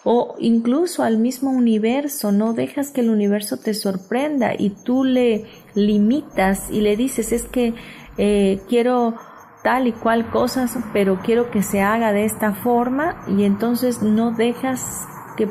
O 0.06 0.36
incluso 0.38 1.04
al 1.04 1.18
mismo 1.18 1.52
universo, 1.52 2.34
no 2.34 2.52
dejas 2.52 2.92
que 2.92 3.00
el 3.00 3.10
universo 3.10 3.56
te 3.56 3.74
sorprenda 3.74 4.54
y 4.58 4.72
tú 4.72 5.06
le 5.06 5.46
limitas 5.76 6.70
y 6.70 6.82
le 6.82 6.98
dices 6.98 7.32
es 7.32 7.44
que 7.44 7.74
eh, 8.18 8.60
quiero 8.68 9.16
tal 9.64 9.88
y 9.88 9.94
cual 9.94 10.30
cosas, 10.30 10.78
pero 10.92 11.20
quiero 11.24 11.50
que 11.50 11.64
se 11.64 11.82
haga 11.82 12.12
de 12.12 12.26
esta 12.26 12.54
forma 12.54 13.16
y 13.28 13.44
entonces 13.44 14.02
no 14.02 14.32
dejas 14.32 15.08
que 15.38 15.50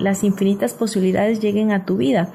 las 0.00 0.24
infinitas 0.24 0.74
posibilidades 0.74 1.40
lleguen 1.40 1.72
a 1.72 1.84
tu 1.84 1.96
vida. 1.96 2.32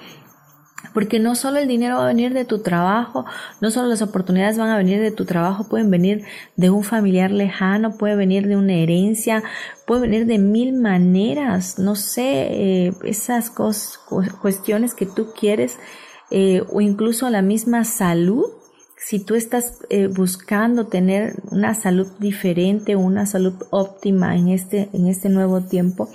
Porque 0.93 1.17
no 1.17 1.33
solo 1.33 1.57
el 1.57 1.67
dinero 1.67 1.95
va 1.95 2.03
a 2.03 2.07
venir 2.07 2.33
de 2.33 2.45
tu 2.45 2.59
trabajo, 2.59 3.25
no 3.61 3.71
solo 3.71 3.87
las 3.87 4.01
oportunidades 4.01 4.57
van 4.57 4.69
a 4.69 4.77
venir 4.77 4.99
de 4.99 5.11
tu 5.11 5.25
trabajo, 5.25 5.67
pueden 5.67 5.89
venir 5.89 6.23
de 6.55 6.69
un 6.69 6.83
familiar 6.83 7.31
lejano, 7.31 7.97
puede 7.97 8.15
venir 8.15 8.47
de 8.47 8.57
una 8.57 8.73
herencia, 8.73 9.43
puede 9.87 10.01
venir 10.01 10.25
de 10.27 10.37
mil 10.37 10.73
maneras, 10.73 11.79
no 11.79 11.95
sé, 11.95 12.47
eh, 12.51 12.93
esas 13.05 13.49
cuestiones 13.49 14.93
que 14.93 15.05
tú 15.05 15.31
quieres, 15.39 15.79
eh, 16.29 16.61
o 16.69 16.81
incluso 16.81 17.29
la 17.29 17.41
misma 17.41 17.85
salud 17.85 18.45
si 19.05 19.19
tú 19.19 19.35
estás 19.35 19.79
eh, 19.89 20.07
buscando 20.07 20.87
tener 20.87 21.35
una 21.51 21.73
salud 21.73 22.07
diferente, 22.19 22.95
una 22.95 23.25
salud 23.25 23.55
óptima 23.69 24.35
en 24.37 24.47
este, 24.49 24.89
en 24.93 25.07
este 25.07 25.29
nuevo 25.29 25.61
tiempo, 25.61 26.09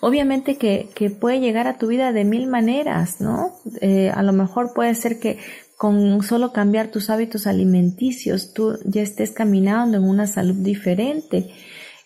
obviamente 0.00 0.56
que, 0.56 0.90
que 0.94 1.10
puede 1.10 1.40
llegar 1.40 1.68
a 1.68 1.78
tu 1.78 1.86
vida 1.86 2.12
de 2.12 2.24
mil 2.24 2.48
maneras, 2.48 3.20
¿no? 3.20 3.52
Eh, 3.80 4.10
a 4.10 4.22
lo 4.22 4.32
mejor 4.32 4.72
puede 4.74 4.94
ser 4.94 5.20
que 5.20 5.38
con 5.76 6.22
solo 6.22 6.52
cambiar 6.52 6.88
tus 6.88 7.08
hábitos 7.10 7.46
alimenticios 7.46 8.52
tú 8.52 8.78
ya 8.84 9.02
estés 9.02 9.32
caminando 9.32 9.96
en 9.98 10.04
una 10.04 10.26
salud 10.26 10.56
diferente 10.56 11.50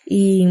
y, 0.05 0.47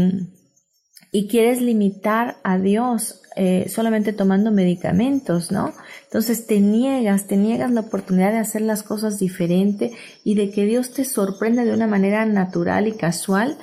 y 1.11 1.27
quieres 1.27 1.61
limitar 1.61 2.37
a 2.43 2.57
Dios 2.57 3.21
eh, 3.35 3.69
solamente 3.69 4.11
tomando 4.11 4.51
medicamentos, 4.51 5.51
¿no? 5.51 5.73
Entonces 6.09 6.47
te 6.47 6.59
niegas, 6.59 7.27
te 7.27 7.37
niegas 7.37 7.69
la 7.71 7.81
oportunidad 7.81 8.31
de 8.31 8.39
hacer 8.39 8.61
las 8.61 8.81
cosas 8.81 9.19
diferente 9.19 9.91
y 10.23 10.33
de 10.33 10.49
que 10.49 10.65
Dios 10.65 10.91
te 10.91 11.05
sorprenda 11.05 11.65
de 11.65 11.71
una 11.71 11.85
manera 11.85 12.25
natural 12.25 12.87
y 12.87 12.93
casual 12.93 13.59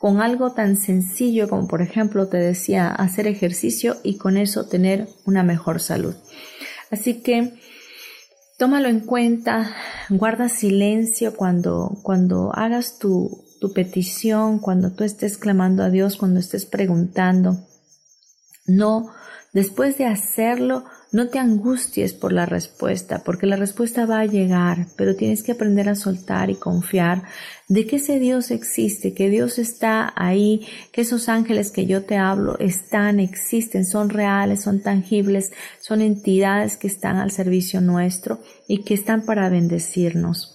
con 0.00 0.20
algo 0.20 0.52
tan 0.52 0.76
sencillo 0.76 1.48
como 1.48 1.68
por 1.68 1.80
ejemplo 1.80 2.26
te 2.26 2.38
decía 2.38 2.88
hacer 2.88 3.28
ejercicio 3.28 3.96
y 4.02 4.18
con 4.18 4.36
eso 4.36 4.66
tener 4.66 5.08
una 5.26 5.44
mejor 5.44 5.80
salud. 5.80 6.16
Así 6.90 7.22
que 7.22 7.54
tómalo 8.58 8.88
en 8.88 9.00
cuenta, 9.00 9.76
guarda 10.10 10.48
silencio 10.48 11.36
cuando, 11.36 12.00
cuando 12.02 12.50
hagas 12.52 12.98
tu, 12.98 13.44
tu 13.60 13.72
petición, 13.72 14.58
cuando 14.58 14.92
tú 14.92 15.04
estés 15.04 15.38
clamando 15.38 15.84
a 15.84 15.90
Dios, 15.90 16.16
cuando 16.16 16.40
estés 16.40 16.66
preguntando. 16.66 17.58
No, 18.66 19.10
después 19.52 19.98
de 19.98 20.06
hacerlo, 20.06 20.84
no 21.14 21.28
te 21.28 21.38
angusties 21.38 22.12
por 22.12 22.32
la 22.32 22.44
respuesta, 22.44 23.22
porque 23.24 23.46
la 23.46 23.54
respuesta 23.54 24.04
va 24.04 24.18
a 24.18 24.26
llegar, 24.26 24.88
pero 24.96 25.14
tienes 25.14 25.44
que 25.44 25.52
aprender 25.52 25.88
a 25.88 25.94
soltar 25.94 26.50
y 26.50 26.56
confiar 26.56 27.22
de 27.68 27.86
que 27.86 27.96
ese 27.96 28.18
Dios 28.18 28.50
existe, 28.50 29.14
que 29.14 29.30
Dios 29.30 29.60
está 29.60 30.12
ahí, 30.16 30.66
que 30.90 31.02
esos 31.02 31.28
ángeles 31.28 31.70
que 31.70 31.86
yo 31.86 32.02
te 32.02 32.16
hablo 32.16 32.58
están, 32.58 33.20
existen, 33.20 33.86
son 33.86 34.10
reales, 34.10 34.62
son 34.62 34.82
tangibles, 34.82 35.52
son 35.78 36.02
entidades 36.02 36.76
que 36.76 36.88
están 36.88 37.18
al 37.18 37.30
servicio 37.30 37.80
nuestro 37.80 38.40
y 38.66 38.82
que 38.82 38.94
están 38.94 39.24
para 39.24 39.48
bendecirnos. 39.48 40.53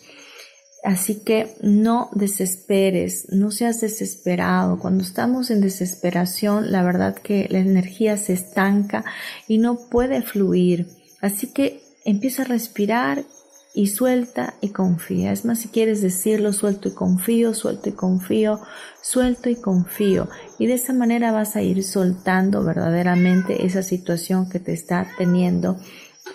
Así 0.84 1.24
que 1.24 1.56
no 1.62 2.10
desesperes, 2.14 3.28
no 3.32 3.52
seas 3.52 3.82
desesperado. 3.82 4.80
Cuando 4.80 5.04
estamos 5.04 5.52
en 5.52 5.60
desesperación, 5.60 6.72
la 6.72 6.84
verdad 6.84 7.16
que 7.16 7.48
la 7.50 7.60
energía 7.60 8.16
se 8.18 8.34
estanca 8.34 9.04
y 9.48 9.58
no 9.58 9.90
puede 9.90 10.22
fluir. 10.22 10.88
Así 11.22 11.48
que 11.48 11.82
empieza 12.06 12.44
a 12.44 12.46
respirar 12.46 13.26
y 13.74 13.88
suelta 13.88 14.56
y 14.62 14.70
confía. 14.70 15.32
Es 15.32 15.46
más, 15.46 15.60
si 15.60 15.68
quieres 15.68 16.02
decirlo, 16.02 16.54
suelto 16.54 16.90
y 16.90 16.94
confío, 16.94 17.54
suelto 17.54 17.90
y 17.90 17.92
confío, 17.92 18.60
suelto 19.02 19.50
y 19.50 19.56
confío. 19.56 20.28
Y 20.58 20.68
de 20.68 20.74
esa 20.74 20.94
manera 20.94 21.32
vas 21.32 21.56
a 21.56 21.62
ir 21.62 21.84
soltando 21.84 22.64
verdaderamente 22.64 23.66
esa 23.66 23.84
situación 23.84 24.50
que 24.50 24.60
te 24.60 24.74
está 24.74 25.08
teniendo 25.18 25.78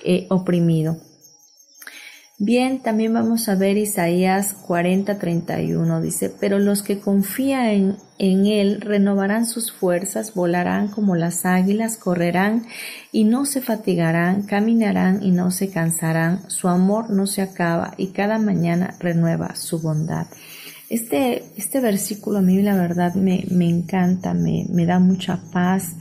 eh, 0.05 0.27
oprimido. 0.31 0.99
Bien, 2.47 2.81
también 2.81 3.15
vamos 3.15 3.49
a 3.49 3.55
ver 3.55 3.79
Isaías 3.79 4.55
40:31. 4.69 6.03
Dice, 6.03 6.31
pero 6.39 6.59
los 6.59 6.83
que 6.83 6.99
confían 6.99 7.67
en, 7.69 7.97
en, 8.19 8.45
Él 8.45 8.83
renovarán 8.83 9.47
sus 9.47 9.73
fuerzas, 9.73 10.35
volarán 10.35 10.89
como 10.89 11.17
las 11.17 11.47
águilas, 11.47 11.97
correrán 11.97 12.67
y 13.13 13.25
no 13.25 13.47
se 13.47 13.63
fatigarán, 13.63 14.43
caminarán 14.43 15.23
y 15.23 15.31
no 15.31 15.51
se 15.51 15.71
cansarán. 15.71 16.51
Su 16.51 16.69
amor 16.69 17.09
no 17.09 17.27
se 17.27 17.41
acaba 17.41 17.95
y 17.97 18.09
cada 18.09 18.39
mañana 18.39 18.95
renueva 19.01 19.57
su 19.57 19.81
bondad. 19.81 20.27
Este, 20.91 21.45
este 21.57 21.81
versículo 21.81 22.41
a 22.41 22.43
mí 22.43 22.61
la 22.61 22.77
verdad 22.77 23.15
me, 23.15 23.47
me 23.51 23.71
encanta, 23.71 24.35
me, 24.35 24.67
me 24.69 24.85
da 24.85 24.99
mucha 24.99 25.41
paz, 25.51 25.95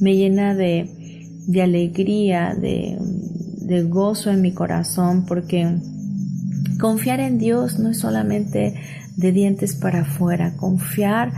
me 0.00 0.16
llena 0.16 0.54
de, 0.54 0.88
de 1.46 1.60
alegría, 1.60 2.54
de, 2.54 2.96
de 3.64 3.82
gozo 3.84 4.30
en 4.30 4.42
mi 4.42 4.52
corazón 4.52 5.24
porque 5.26 5.78
confiar 6.80 7.20
en 7.20 7.38
Dios 7.38 7.78
no 7.78 7.90
es 7.90 7.98
solamente 7.98 8.74
de 9.16 9.32
dientes 9.32 9.74
para 9.76 10.00
afuera, 10.00 10.56
confiar 10.56 11.32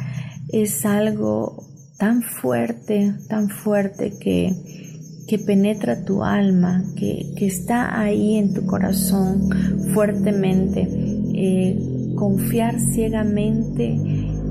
es 0.49 0.85
algo 0.85 1.67
tan 1.99 2.23
fuerte, 2.23 3.15
tan 3.29 3.49
fuerte 3.49 4.15
que, 4.19 4.53
que 5.27 5.39
penetra 5.39 6.05
tu 6.05 6.25
alma, 6.25 6.85
que, 6.97 7.33
que, 7.37 7.47
está 7.47 8.01
ahí 8.01 8.37
en 8.37 8.55
tu 8.55 8.67
corazón 8.67 9.49
fuertemente. 9.93 10.89
Eh, 11.35 12.13
confiar 12.17 12.81
ciegamente 12.81 13.99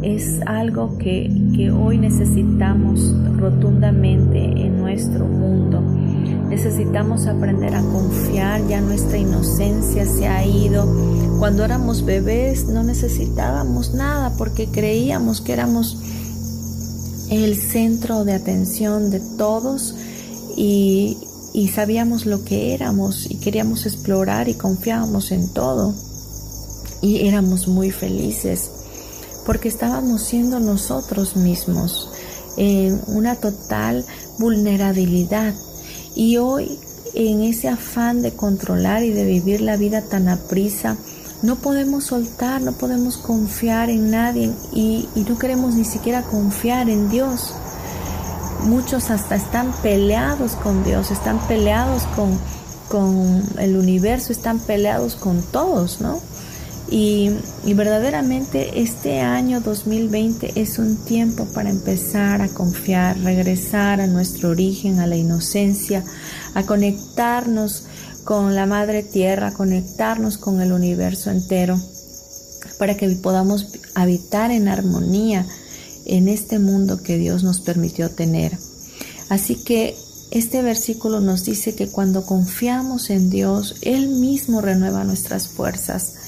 es 0.02 0.40
algo 0.46 0.98
que, 0.98 1.32
que 1.56 1.72
hoy 1.72 1.98
necesitamos 1.98 3.16
rotundamente 3.38 4.40
en 4.40 4.78
nuestro 4.78 5.26
mundo. 5.26 5.95
Necesitamos 6.50 7.26
aprender 7.26 7.74
a 7.76 7.82
confiar, 7.82 8.68
ya 8.68 8.80
nuestra 8.80 9.18
inocencia 9.18 10.06
se 10.06 10.28
ha 10.28 10.46
ido. 10.46 10.86
Cuando 11.40 11.66
éramos 11.66 12.06
bebés 12.06 12.66
no 12.66 12.84
necesitábamos 12.84 13.94
nada 13.94 14.32
porque 14.38 14.68
creíamos 14.68 15.42
que 15.42 15.54
éramos 15.54 15.98
el 17.30 17.60
centro 17.60 18.24
de 18.24 18.34
atención 18.34 19.10
de 19.10 19.20
todos 19.38 19.96
y, 20.56 21.18
sabíamos 21.74 22.26
lo 22.26 22.44
que 22.44 22.74
éramos 22.74 23.30
y 23.30 23.36
queríamos 23.36 23.86
explorar 23.86 24.48
y 24.48 24.54
confiábamos 24.54 25.32
en 25.32 25.52
todo. 25.52 25.94
Y 27.02 27.28
éramos 27.28 27.68
muy 27.68 27.92
felices 27.92 28.70
porque 29.46 29.68
estábamos 29.68 30.22
siendo 30.22 30.60
nosotros 30.60 31.36
mismos 31.36 32.10
en 32.58 33.02
una 33.08 33.36
total 33.36 34.06
vulnerabilidad 34.40 35.54
y 36.16 36.38
hoy, 36.38 36.80
en 37.14 37.42
ese 37.42 37.70
afán 37.70 38.22
de 38.22 38.32
controlar 38.32 39.04
y 39.04 39.12
de 39.12 39.26
vivir 39.26 39.62
la 39.62 39.78
vida 39.78 40.02
tan 40.02 40.28
aprisa, 40.28 40.98
no 41.42 41.58
podemos 41.58 42.06
soltar, 42.06 42.62
no 42.62 42.72
podemos 42.72 43.18
confiar 43.18 43.90
en 43.90 44.10
nadie 44.10 44.52
y, 44.74 45.08
no 45.16 45.38
queremos 45.38 45.76
ni 45.76 45.86
siquiera 45.86 46.24
confiar 46.24 46.90
en 46.90 47.10
Dios. 47.10 47.54
Muchos 48.64 49.12
hasta 49.12 49.36
están 49.36 49.72
peleados 49.84 50.54
con 50.54 50.84
Dios, 50.84 51.12
están 51.12 51.38
peleados 51.48 52.04
con, 52.16 52.40
con 52.90 53.44
el 53.60 53.78
universo, 53.78 54.32
están 54.32 54.60
peleados 54.60 55.16
con 55.16 55.42
todos, 55.42 56.02
¿no? 56.02 56.20
Y, 56.90 57.32
verdaderamente 57.74 58.82
este 58.82 59.20
año 59.22 59.60
2020 59.60 60.60
es 60.60 60.78
un 60.78 60.98
tiempo 60.98 61.46
para 61.46 61.72
empezar 61.72 62.42
a 62.42 62.48
confiar, 62.48 63.20
regresar 63.22 64.02
a 64.02 64.08
nuestro 64.08 64.50
origen, 64.50 65.00
a 65.00 65.08
la 65.08 65.16
inocencia, 65.16 66.04
a 66.54 66.64
conectarnos 66.64 67.86
con 68.24 68.56
la 68.56 68.68
Madre 68.68 69.02
Tierra, 69.02 69.48
a 69.48 69.54
conectarnos 69.54 70.38
con 70.38 70.62
el 70.62 70.74
universo 70.74 71.32
entero, 71.32 71.80
para 72.78 72.96
que 72.98 73.10
podamos 73.10 73.68
habitar 73.96 74.52
en 74.52 74.68
armonía 74.68 75.46
en 76.06 76.28
este 76.28 76.60
mundo 76.60 77.02
que 77.02 77.18
Dios 77.18 77.44
nos 77.44 77.62
permitió 77.62 78.12
tener. 78.12 78.56
Así 79.30 79.56
que 79.56 79.96
este 80.30 80.62
versículo 80.62 81.20
nos 81.20 81.46
dice 81.46 81.74
que 81.74 81.88
cuando 81.88 82.26
confiamos 82.26 83.10
en 83.10 83.32
Dios, 83.32 83.76
Él 83.82 84.10
mismo 84.10 84.62
renueva 84.62 85.04
nuestras 85.04 85.48
fuerzas 85.48 86.25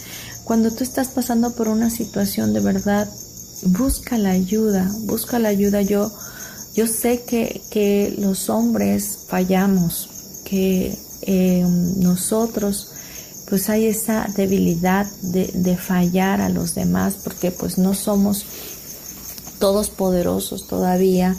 cuando 0.47 0.71
tú 0.71 0.85
estás 0.85 1.09
pasando 1.09 1.51
por 1.51 1.67
una 1.67 1.89
situación 1.89 2.53
de 2.53 2.61
verdad, 2.61 3.09
busca 3.63 4.17
la 4.17 4.29
ayuda, 4.29 4.89
busca 5.01 5.39
la 5.39 5.49
ayuda. 5.49 5.81
Yo, 5.81 6.09
yo 6.73 6.87
sé 6.87 7.23
que, 7.27 7.61
que 7.69 8.15
los 8.17 8.49
hombres 8.49 9.25
fallamos, 9.27 10.41
que 10.45 10.97
eh, 11.23 11.65
nosotros 11.97 12.91
pues 13.49 13.69
hay 13.69 13.87
esa 13.87 14.25
debilidad 14.37 15.05
de, 15.21 15.47
de, 15.53 15.75
fallar 15.75 16.39
a 16.39 16.47
los 16.47 16.75
demás 16.75 17.15
porque 17.25 17.51
pues 17.51 17.77
no 17.77 17.93
somos 17.93 18.45
todos 19.59 19.89
poderosos 19.89 20.67
todavía, 20.67 21.35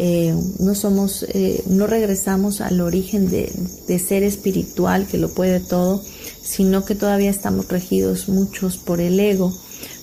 eh, 0.00 0.34
no 0.60 0.74
somos, 0.74 1.24
eh, 1.24 1.62
no 1.66 1.86
regresamos 1.86 2.60
al 2.60 2.80
origen 2.80 3.28
de, 3.30 3.52
de 3.86 3.98
ser 3.98 4.22
espiritual 4.22 5.06
que 5.06 5.18
lo 5.18 5.28
puede 5.30 5.60
todo 5.60 6.02
sino 6.48 6.84
que 6.86 6.94
todavía 6.94 7.30
estamos 7.30 7.68
regidos 7.68 8.28
muchos 8.28 8.78
por 8.78 9.00
el 9.00 9.20
ego. 9.20 9.52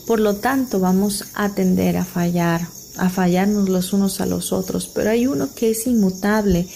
Por 0.05 0.19
lo 0.19 0.35
tanto, 0.35 0.79
vamos 0.79 1.25
a 1.33 1.49
tender 1.49 1.97
a 1.97 2.05
fallar, 2.05 2.67
a 2.97 3.09
fallarnos 3.09 3.67
los 3.67 3.93
unos 3.93 4.21
a 4.21 4.27
los 4.27 4.53
otros, 4.53 4.87
pero 4.87 5.09
hay 5.09 5.25
uno 5.25 5.49
que 5.55 5.71
es 5.71 5.87
inmutable, 5.87 6.67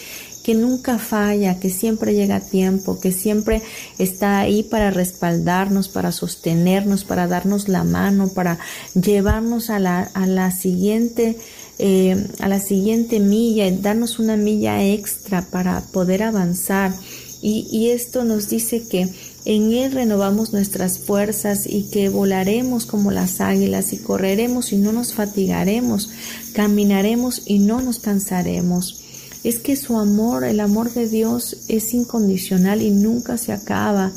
que 0.44 0.56
nunca 0.56 0.98
falla, 0.98 1.60
que 1.60 1.70
siempre 1.70 2.16
llega 2.16 2.38
a 2.38 2.40
tiempo, 2.40 3.00
que 3.00 3.12
siempre 3.12 3.62
está 4.00 4.40
ahí 4.40 4.64
para 4.64 4.90
respaldarnos, 4.90 5.88
para 5.88 6.12
sostenernos, 6.12 7.04
para 7.04 7.28
darnos 7.28 7.68
la 7.68 7.84
mano, 7.84 8.30
para 8.30 8.58
llevarnos 9.00 9.70
a 9.70 9.78
la, 9.78 10.02
a 10.02 10.26
la 10.26 10.50
siguiente 10.50 11.38
eh, 11.82 12.28
a 12.40 12.50
la 12.50 12.60
siguiente 12.60 13.22
milla, 13.22 13.72
darnos 13.72 14.20
una 14.20 14.36
milla 14.36 14.86
extra 14.86 15.46
para 15.50 15.80
poder 15.94 16.24
avanzar. 16.24 16.94
Y, 17.42 17.68
y 17.72 17.92
esto 17.92 18.26
nos 18.26 18.50
dice 18.50 18.84
que 18.86 19.08
en 19.46 19.72
Él 19.72 19.94
renovamos 19.94 20.52
nuestras 20.52 21.00
fuerzas 21.00 21.66
y 21.66 21.84
que 21.90 22.10
volaremos 22.10 22.86
como 22.86 23.12
las 23.12 23.40
águilas 23.40 23.94
y 23.94 23.98
correremos 23.98 24.74
y 24.74 24.78
no 24.78 24.92
nos 24.92 25.14
fatigaremos, 25.14 26.10
caminaremos 26.54 27.44
y 27.46 27.60
no 27.60 27.82
nos 27.82 28.00
cansaremos. 28.00 29.02
Es 29.46 29.60
que 29.60 29.78
su 29.78 29.98
amor, 29.98 30.44
el 30.44 30.60
amor 30.60 30.94
de 30.94 31.08
Dios 31.08 31.64
es 31.70 31.94
incondicional 31.94 32.82
y 32.82 32.92
nunca 32.92 33.38
se 33.38 33.54
acaba, 33.54 34.12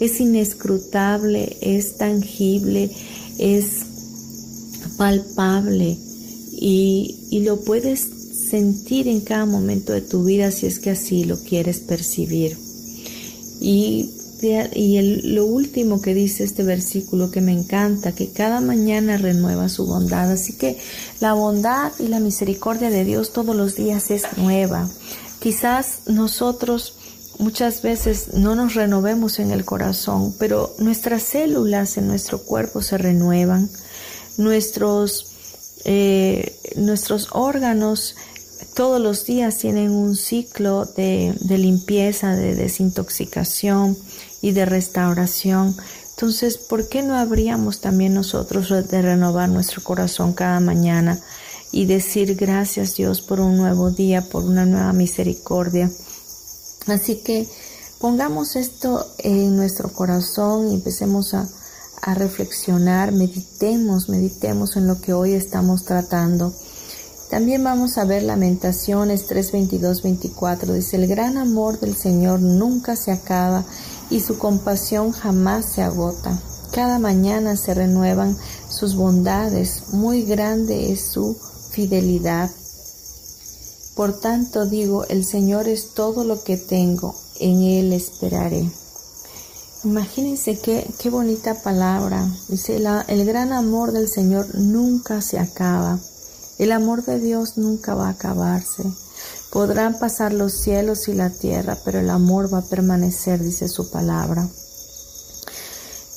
es 0.00 0.18
inescrutable, 0.18 1.58
es 1.60 1.96
tangible, 1.96 2.90
es 3.38 3.66
palpable 4.98 5.96
y, 6.58 7.28
y 7.30 7.40
lo 7.40 7.60
puedes 7.60 8.00
sentir 8.50 9.08
en 9.08 9.20
cada 9.20 9.46
momento 9.46 9.92
de 9.92 10.00
tu 10.00 10.24
vida 10.24 10.50
si 10.50 10.66
es 10.66 10.78
que 10.78 10.90
así 10.90 11.24
lo 11.24 11.38
quieres 11.38 11.80
percibir. 11.80 12.56
Y 13.60 14.10
y 14.74 15.32
lo 15.34 15.46
último 15.46 16.00
que 16.00 16.14
dice 16.14 16.44
este 16.44 16.62
versículo 16.62 17.30
que 17.30 17.40
me 17.40 17.52
encanta, 17.52 18.12
que 18.12 18.30
cada 18.30 18.60
mañana 18.60 19.16
renueva 19.16 19.68
su 19.68 19.86
bondad. 19.86 20.30
Así 20.30 20.54
que 20.54 20.78
la 21.20 21.32
bondad 21.32 21.92
y 21.98 22.08
la 22.08 22.20
misericordia 22.20 22.90
de 22.90 23.04
Dios 23.04 23.32
todos 23.32 23.56
los 23.56 23.76
días 23.76 24.10
es 24.10 24.24
nueva. 24.36 24.88
Quizás 25.40 26.00
nosotros 26.06 26.94
muchas 27.38 27.82
veces 27.82 28.34
no 28.34 28.54
nos 28.54 28.74
renovemos 28.74 29.38
en 29.38 29.50
el 29.50 29.64
corazón, 29.64 30.34
pero 30.38 30.74
nuestras 30.78 31.22
células 31.22 31.96
en 31.96 32.08
nuestro 32.08 32.38
cuerpo 32.38 32.82
se 32.82 32.98
renuevan, 32.98 33.68
nuestros, 34.36 35.33
eh, 35.84 36.56
nuestros 36.76 37.28
órganos 37.32 38.16
todos 38.74 39.00
los 39.00 39.24
días 39.24 39.58
tienen 39.58 39.90
un 39.92 40.16
ciclo 40.16 40.84
de, 40.84 41.34
de 41.40 41.58
limpieza, 41.58 42.34
de 42.34 42.54
desintoxicación 42.54 43.96
y 44.42 44.52
de 44.52 44.64
restauración. 44.64 45.76
Entonces, 46.10 46.58
¿por 46.58 46.88
qué 46.88 47.02
no 47.02 47.16
habríamos 47.16 47.80
también 47.80 48.14
nosotros 48.14 48.68
de 48.68 49.02
renovar 49.02 49.48
nuestro 49.48 49.82
corazón 49.82 50.32
cada 50.32 50.60
mañana 50.60 51.20
y 51.70 51.86
decir 51.86 52.34
gracias 52.36 52.96
Dios 52.96 53.20
por 53.20 53.40
un 53.40 53.56
nuevo 53.56 53.90
día, 53.90 54.22
por 54.22 54.44
una 54.44 54.64
nueva 54.64 54.92
misericordia? 54.92 55.90
Así 56.86 57.16
que 57.16 57.48
pongamos 57.98 58.56
esto 58.56 59.06
en 59.18 59.56
nuestro 59.56 59.92
corazón 59.92 60.70
y 60.70 60.74
empecemos 60.74 61.34
a, 61.34 61.48
a 62.04 62.12
reflexionar, 62.12 63.12
meditemos, 63.12 64.10
meditemos 64.10 64.76
en 64.76 64.86
lo 64.86 65.00
que 65.00 65.14
hoy 65.14 65.32
estamos 65.32 65.84
tratando. 65.84 66.52
También 67.30 67.64
vamos 67.64 67.96
a 67.96 68.04
ver 68.04 68.22
Lamentaciones 68.22 69.26
3, 69.26 69.52
22, 69.52 70.02
24. 70.02 70.74
Dice, 70.74 70.96
el 70.96 71.06
gran 71.06 71.38
amor 71.38 71.80
del 71.80 71.96
Señor 71.96 72.40
nunca 72.40 72.94
se 72.94 73.10
acaba 73.10 73.64
y 74.10 74.20
su 74.20 74.38
compasión 74.38 75.12
jamás 75.12 75.64
se 75.64 75.82
agota. 75.82 76.38
Cada 76.72 76.98
mañana 76.98 77.56
se 77.56 77.72
renuevan 77.72 78.36
sus 78.68 78.96
bondades, 78.96 79.94
muy 79.94 80.24
grande 80.24 80.92
es 80.92 81.06
su 81.06 81.38
fidelidad. 81.70 82.50
Por 83.96 84.20
tanto 84.20 84.66
digo, 84.66 85.04
el 85.06 85.24
Señor 85.24 85.68
es 85.68 85.94
todo 85.94 86.24
lo 86.24 86.42
que 86.44 86.58
tengo, 86.58 87.14
en 87.40 87.62
Él 87.62 87.94
esperaré. 87.94 88.68
Imagínense 89.84 90.58
qué, 90.58 90.90
qué 90.98 91.10
bonita 91.10 91.62
palabra. 91.62 92.26
Dice, 92.48 92.82
el 93.08 93.24
gran 93.26 93.52
amor 93.52 93.92
del 93.92 94.08
Señor 94.08 94.54
nunca 94.54 95.20
se 95.20 95.38
acaba. 95.38 95.98
El 96.58 96.72
amor 96.72 97.04
de 97.04 97.20
Dios 97.20 97.58
nunca 97.58 97.94
va 97.94 98.06
a 98.06 98.12
acabarse. 98.12 98.82
Podrán 99.50 99.98
pasar 99.98 100.32
los 100.32 100.54
cielos 100.54 101.06
y 101.08 101.14
la 101.14 101.30
tierra, 101.30 101.76
pero 101.84 102.00
el 102.00 102.08
amor 102.08 102.52
va 102.52 102.58
a 102.58 102.64
permanecer, 102.64 103.42
dice 103.42 103.68
su 103.68 103.90
palabra. 103.90 104.48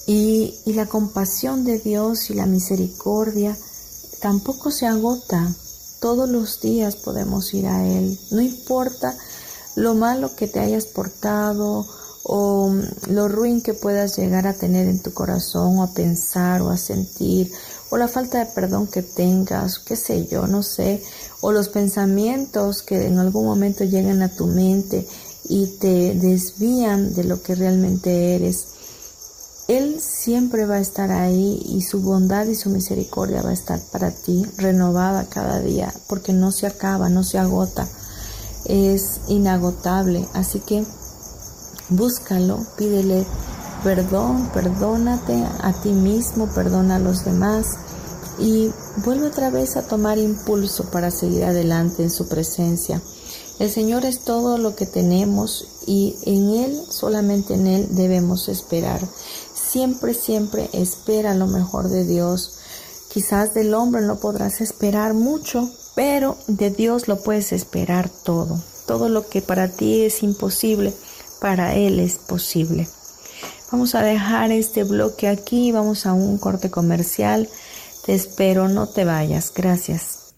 Y, 0.08 0.56
la 0.66 0.86
compasión 0.86 1.66
de 1.66 1.80
Dios 1.80 2.30
y 2.30 2.34
la 2.34 2.46
misericordia 2.46 3.58
tampoco 4.22 4.72
se 4.72 4.88
agota. 4.88 5.54
Todos 6.00 6.30
los 6.30 6.62
días 6.62 6.96
podemos 6.96 7.54
ir 7.54 7.68
a 7.68 7.86
Él. 7.86 8.18
No 8.32 8.40
importa 8.42 9.18
lo 9.76 9.94
malo 9.94 10.34
que 10.36 10.48
te 10.48 10.62
hayas 10.62 10.86
portado 10.86 11.86
o 12.24 12.74
lo 13.10 13.28
ruin 13.28 13.62
que 13.62 13.74
puedas 13.74 14.18
llegar 14.18 14.48
a 14.48 14.54
tener 14.54 14.88
en 14.88 15.02
tu 15.02 15.14
corazón 15.14 15.78
o 15.78 15.84
a 15.84 15.94
pensar 15.94 16.62
o 16.62 16.70
a 16.70 16.78
sentir 16.78 17.52
o 17.90 17.98
la 17.98 18.08
falta 18.08 18.40
de 18.40 18.48
perdón 18.48 18.88
que 18.88 19.02
tengas, 19.02 19.80
qué 19.80 19.96
sé 19.96 20.28
yo, 20.28 20.48
no 20.48 20.64
sé, 20.64 21.02
o 21.42 21.52
los 21.52 21.70
pensamientos 21.70 22.82
que 22.82 23.08
en 23.08 23.20
algún 23.20 23.46
momento 23.46 23.84
llegan 23.84 24.22
a 24.22 24.30
tu 24.30 24.48
mente 24.48 25.08
y 25.48 25.68
te 25.80 26.14
desvían 26.16 27.14
de 27.14 27.24
lo 27.24 27.42
que 27.42 27.56
realmente 27.56 28.36
eres. 28.36 28.66
Él 29.68 30.00
siempre 30.02 30.66
va 30.66 30.76
a 30.76 30.82
estar 30.82 31.12
ahí 31.12 31.62
y 31.66 31.82
su 31.82 32.02
bondad 32.02 32.46
y 32.48 32.56
su 32.56 32.70
misericordia 32.70 33.42
va 33.42 33.50
a 33.50 33.54
estar 33.54 33.80
para 33.92 34.12
ti, 34.12 34.46
renovada 34.58 35.26
cada 35.26 35.60
día, 35.60 35.94
porque 36.08 36.34
no 36.34 36.52
se 36.52 36.68
acaba, 36.68 37.10
no 37.10 37.24
se 37.24 37.38
agota, 37.38 37.88
es 38.66 39.20
inagotable. 39.28 40.28
Así 40.34 40.60
que 40.60 40.86
búscalo, 41.90 42.66
pídele 42.78 43.26
perdón, 43.84 44.50
perdónate 44.54 45.44
a 45.62 45.74
ti 45.82 45.90
mismo, 45.90 46.48
perdona 46.48 46.96
a 46.96 47.00
los 47.00 47.26
demás 47.26 47.78
y 48.40 48.72
vuelve 48.98 49.28
otra 49.28 49.50
vez 49.50 49.78
a 49.78 49.88
tomar 49.88 50.18
impulso 50.18 50.86
para 50.92 51.12
seguir 51.12 51.44
adelante 51.44 52.04
en 52.04 52.10
su 52.10 52.28
presencia. 52.28 53.02
El 53.60 53.72
Señor 53.72 54.06
es 54.06 54.20
todo 54.20 54.58
lo 54.58 54.76
que 54.76 54.86
tenemos 54.86 55.68
y 55.88 56.16
en 56.24 56.50
Él, 56.50 56.80
solamente 56.90 57.56
en 57.56 57.66
Él 57.66 57.88
debemos 57.92 58.50
esperar. 58.50 59.02
Siempre, 59.54 60.14
siempre 60.14 60.70
espera 60.74 61.34
lo 61.34 61.48
mejor 61.48 61.90
de 61.90 62.06
Dios. 62.06 62.60
Quizás 63.12 63.56
del 63.56 63.74
hombre 63.74 64.02
no 64.02 64.18
podrás 64.18 64.62
esperar 64.62 65.16
mucho, 65.16 65.72
pero 65.96 66.38
de 66.48 66.70
Dios 66.70 67.08
lo 67.08 67.24
puedes 67.24 67.52
esperar 67.52 68.10
todo. 68.10 68.62
Todo 68.86 69.10
lo 69.10 69.28
que 69.28 69.42
para 69.42 69.70
ti 69.70 70.02
es 70.02 70.22
imposible, 70.22 70.94
para 71.40 71.76
Él 71.76 72.00
es 72.00 72.18
posible. 72.18 72.88
Vamos 73.72 73.96
a 73.96 74.02
dejar 74.02 74.52
este 74.52 74.84
bloque 74.84 75.28
aquí, 75.28 75.72
vamos 75.72 76.06
a 76.06 76.14
un 76.14 76.38
corte 76.38 76.72
comercial. 76.72 77.50
Te 78.06 78.14
espero, 78.14 78.70
no 78.70 78.88
te 78.88 79.04
vayas. 79.04 79.52
Gracias. 79.54 80.34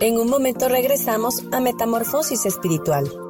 En 0.00 0.18
un 0.18 0.30
momento 0.30 0.68
regresamos 0.68 1.42
a 1.52 1.60
Metamorfosis 1.60 2.46
Espiritual. 2.46 3.29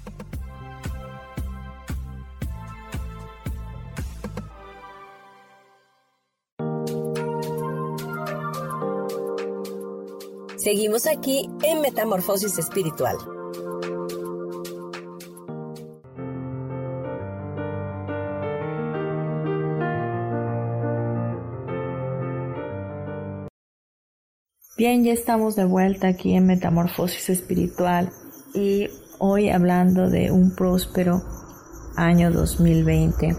Seguimos 10.63 11.07
aquí 11.07 11.49
en 11.63 11.81
Metamorfosis 11.81 12.59
Espiritual. 12.59 13.15
Bien, 24.77 25.03
ya 25.03 25.13
estamos 25.13 25.55
de 25.55 25.65
vuelta 25.65 26.09
aquí 26.09 26.35
en 26.35 26.45
Metamorfosis 26.45 27.31
Espiritual 27.31 28.11
y 28.53 28.87
hoy 29.17 29.49
hablando 29.49 30.11
de 30.11 30.29
un 30.29 30.53
próspero 30.53 31.23
año 31.95 32.31
2020. 32.31 33.35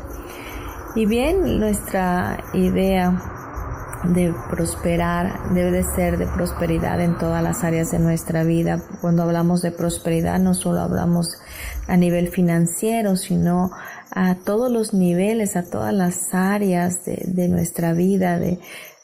Y 0.97 1.07
bien, 1.07 1.61
nuestra 1.61 2.43
idea 2.53 3.32
de 4.05 4.35
prosperar 4.51 5.53
debe 5.55 5.71
de 5.71 5.85
ser 5.85 6.19
de 6.19 6.27
prosperidad 6.27 7.01
en 7.01 7.19
todas 7.19 7.43
las 7.43 7.65
áreas 7.65 7.91
de 7.91 7.99
nuestra 7.99 8.45
vida. 8.45 8.83
Cuando 9.01 9.23
hablamos 9.23 9.63
de 9.63 9.71
prosperidad 9.71 10.39
no 10.39 10.55
solo 10.55 10.81
hablamos 10.81 11.39
a 11.87 11.97
nivel 11.97 12.29
financiero, 12.29 13.17
sino 13.17 13.71
a 14.11 14.35
todos 14.37 14.71
los 14.71 14.93
niveles, 14.93 15.57
a 15.57 15.65
todas 15.65 15.95
las 15.95 16.35
áreas 16.35 17.05
de, 17.05 17.23
de 17.27 17.49
nuestra 17.49 17.93
vida, 17.93 18.39
de, 18.39 18.59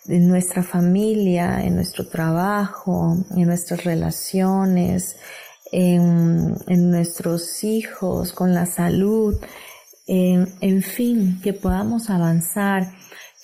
en 0.08 0.28
nuestra 0.28 0.62
familia, 0.62 1.62
en 1.62 1.76
nuestro 1.76 2.08
trabajo, 2.08 3.16
en 3.36 3.46
nuestras 3.46 3.84
relaciones, 3.84 5.16
en, 5.70 6.90
nuestros 6.90 7.62
hijos, 7.62 8.32
con 8.32 8.54
la 8.54 8.66
salud, 8.66 9.36
en, 10.06 10.54
en 10.60 10.82
fin, 10.82 11.40
que 11.42 11.52
podamos 11.52 12.08
avanzar, 12.08 12.90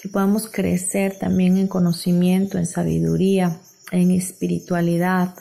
que 0.04 0.10
podamos 0.10 0.50
crecer 0.50 1.16
también 1.18 1.56
en 1.56 1.66
conocimiento, 1.66 2.58
en 2.58 2.66
sabiduría, 2.66 3.58
en 3.90 4.10
espiritualidad. 4.10 5.34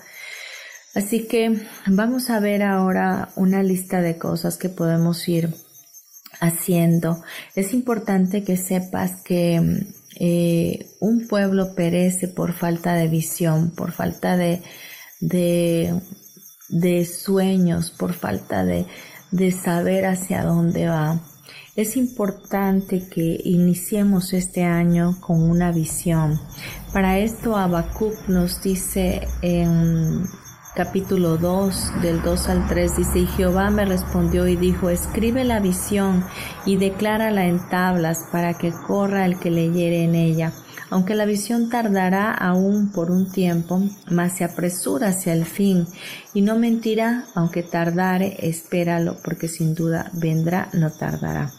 Así 0.95 1.27
que 1.27 1.67
vamos 1.85 2.29
a 2.29 2.39
ver 2.39 2.63
ahora 2.63 3.27
una 3.35 3.61
lista 3.61 3.99
de 3.99 4.17
cosas 4.17 4.55
que 4.55 4.69
podemos 4.69 5.27
ir 5.27 5.53
haciendo. 6.39 7.21
Es 7.55 7.73
importante 7.73 8.45
que 8.45 8.55
sepas 8.55 9.21
que 9.25 9.85
eh, 10.17 10.87
un 11.01 11.27
pueblo 11.27 11.75
perece 11.75 12.29
por 12.29 12.53
falta 12.53 12.93
de 12.93 13.09
visión, 13.09 13.71
por 13.71 13.91
falta 13.91 14.37
de, 14.37 14.61
de, 15.19 15.93
de 16.69 17.05
sueños, 17.05 17.91
por 17.91 18.13
falta 18.13 18.63
de, 18.63 18.85
de 19.31 19.51
saber 19.51 20.05
hacia 20.05 20.41
dónde 20.43 20.87
va. 20.87 21.19
Es 21.75 21.97
importante 21.97 23.07
que 23.09 23.41
iniciemos 23.45 24.33
este 24.33 24.63
año 24.63 25.19
con 25.19 25.41
una 25.41 25.71
visión. 25.71 26.39
Para 26.93 27.17
esto 27.17 27.57
Habacuc 27.57 28.27
nos 28.27 28.61
dice 28.61 29.27
en 29.41 30.23
capítulo 30.75 31.37
2, 31.37 32.01
del 32.03 32.21
2 32.21 32.49
al 32.49 32.67
3, 32.67 32.97
dice, 32.97 33.19
y 33.19 33.25
Jehová 33.25 33.71
me 33.71 33.85
respondió 33.85 34.47
y 34.47 34.55
dijo, 34.55 34.91
escribe 34.91 35.45
la 35.45 35.59
visión 35.59 36.23
y 36.67 36.75
declárala 36.75 37.47
en 37.47 37.57
tablas 37.69 38.19
para 38.31 38.53
que 38.53 38.71
corra 38.71 39.25
el 39.25 39.39
que 39.39 39.49
leyere 39.49 40.03
en 40.03 40.13
ella. 40.13 40.53
Aunque 40.91 41.15
la 41.15 41.25
visión 41.25 41.69
tardará 41.69 42.31
aún 42.31 42.91
por 42.91 43.09
un 43.09 43.31
tiempo, 43.31 43.81
mas 44.11 44.37
se 44.37 44.43
apresura 44.43 45.07
hacia 45.07 45.33
el 45.33 45.45
fin, 45.45 45.87
y 46.35 46.41
no 46.41 46.55
mentirá, 46.55 47.25
aunque 47.33 47.63
tardare, 47.63 48.37
espéralo, 48.47 49.17
porque 49.23 49.47
sin 49.47 49.73
duda 49.73 50.11
vendrá, 50.13 50.69
no 50.73 50.91
tardará. 50.91 51.51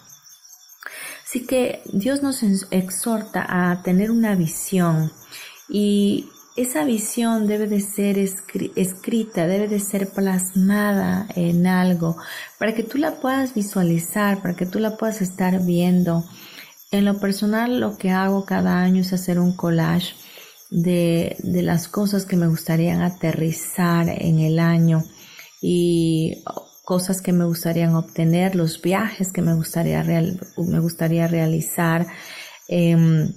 Así 1.35 1.47
que 1.47 1.83
Dios 1.93 2.23
nos 2.23 2.45
exhorta 2.71 3.45
a 3.49 3.83
tener 3.83 4.13
una 4.13 4.37
visión 4.37 5.11
y 5.69 6.29
esa 6.55 6.85
visión 6.85 7.49
debe 7.49 7.67
de 7.67 7.81
ser 7.81 8.19
escrita, 8.19 9.49
debe 9.49 9.67
de 9.67 9.81
ser 9.81 10.11
plasmada 10.11 11.27
en 11.35 11.67
algo 11.67 12.17
para 12.57 12.73
que 12.73 12.85
tú 12.85 12.99
la 12.99 13.17
puedas 13.17 13.53
visualizar, 13.53 14.43
para 14.43 14.55
que 14.55 14.65
tú 14.65 14.79
la 14.79 14.97
puedas 14.97 15.23
estar 15.23 15.61
viendo. 15.67 16.25
En 16.93 17.05
lo 17.05 17.19
personal 17.19 17.81
lo 17.81 17.99
que 17.99 18.13
hago 18.13 18.45
cada 18.45 18.81
año 18.81 19.01
es 19.01 19.13
hacer 19.13 19.41
un 19.41 19.57
collage 19.57 20.15
de, 20.71 21.35
de 21.41 21.63
las 21.63 21.89
cosas 21.89 22.27
que 22.27 22.37
me 22.37 22.47
gustaría 22.47 23.05
aterrizar 23.05 24.09
en 24.09 24.39
el 24.39 24.61
año 24.61 25.03
y 25.61 26.45
cosas 26.85 27.21
que 27.21 27.33
me 27.33 27.45
gustaría 27.45 27.91
obtener, 27.97 28.55
los 28.55 28.81
viajes 28.81 29.33
que 29.33 29.43
me 29.43 29.55
gustaría, 29.55 30.03
me 30.05 30.81
gustaría 30.81 31.27
realizar. 31.27 32.07
Eh, 32.69 33.29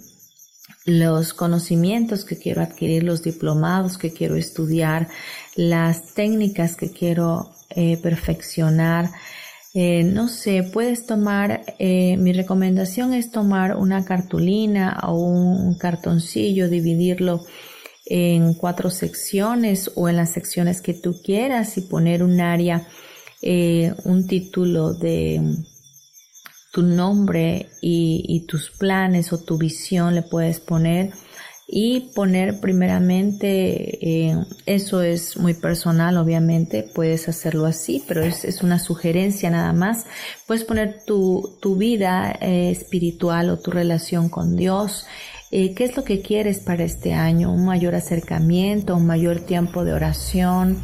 los 0.88 1.34
conocimientos 1.34 2.24
que 2.24 2.38
quiero 2.38 2.62
adquirir, 2.62 3.04
los 3.04 3.22
diplomados 3.22 3.98
que 3.98 4.14
quiero 4.14 4.38
estudiar, 4.38 5.10
las 5.56 6.14
técnicas 6.14 6.78
que 6.78 6.91
quiero 6.91 7.52
eh, 7.72 7.98
perfeccionar. 7.98 9.10
Eh, 9.74 10.06
no 10.06 10.30
sé, 10.30 10.64
puedes 10.64 11.06
tomar, 11.06 11.62
eh, 11.78 12.16
mi 12.16 12.32
recomendación 12.32 13.14
es 13.14 13.32
tomar 13.32 13.76
una 13.76 14.06
cartulina 14.06 14.98
o 15.04 15.20
un 15.20 15.78
cartoncillo, 15.78 16.70
dividirlo 16.70 17.45
en 18.06 18.54
cuatro 18.54 18.89
secciones 18.89 19.91
o 19.95 20.08
en 20.08 20.16
las 20.16 20.32
secciones 20.32 20.82
que 20.82 20.93
tú 20.93 21.22
quieras 21.22 21.78
y 21.78 21.82
poner 21.82 22.24
un 22.24 22.39
área, 22.39 22.88
un 23.42 24.28
título 24.28 24.94
de 24.94 25.42
tu 26.78 26.84
nombre 26.84 27.70
y, 27.82 28.46
tus 28.48 28.70
planes 28.70 29.34
o 29.34 29.40
tu 29.40 29.58
visión 29.58 30.14
le 30.14 30.22
puedes 30.22 30.60
poner. 30.60 31.12
Y 31.70 32.12
poner 32.16 32.62
primeramente, 32.62 33.98
eh, 34.00 34.38
eso 34.66 35.02
es 35.02 35.36
muy 35.38 35.54
personal 35.54 36.16
obviamente, 36.18 36.90
puedes 36.96 37.28
hacerlo 37.28 37.66
así, 37.66 38.04
pero 38.08 38.24
es, 38.24 38.62
una 38.62 38.80
sugerencia 38.80 39.50
nada 39.50 39.74
más, 39.74 40.06
puedes 40.46 40.64
poner 40.64 41.04
tu, 41.06 41.58
tu 41.60 41.76
vida 41.76 42.32
eh, 42.40 42.70
espiritual 42.70 43.50
o 43.50 43.58
tu 43.58 43.72
relación 43.72 44.30
con 44.30 44.56
Dios, 44.56 45.08
eh, 45.50 45.74
qué 45.76 45.86
es 45.86 45.95
lo 45.95 46.04
que 46.04 46.22
quieres 46.22 46.60
para 46.60 46.84
este 46.84 47.14
año, 47.14 47.54
un 47.54 47.66
mayor 47.66 47.95
acercamiento, 47.95 48.98
un 48.98 49.06
mayor 49.06 49.39
tiempo 49.39 49.86
de 49.86 49.93
oración, 49.93 50.78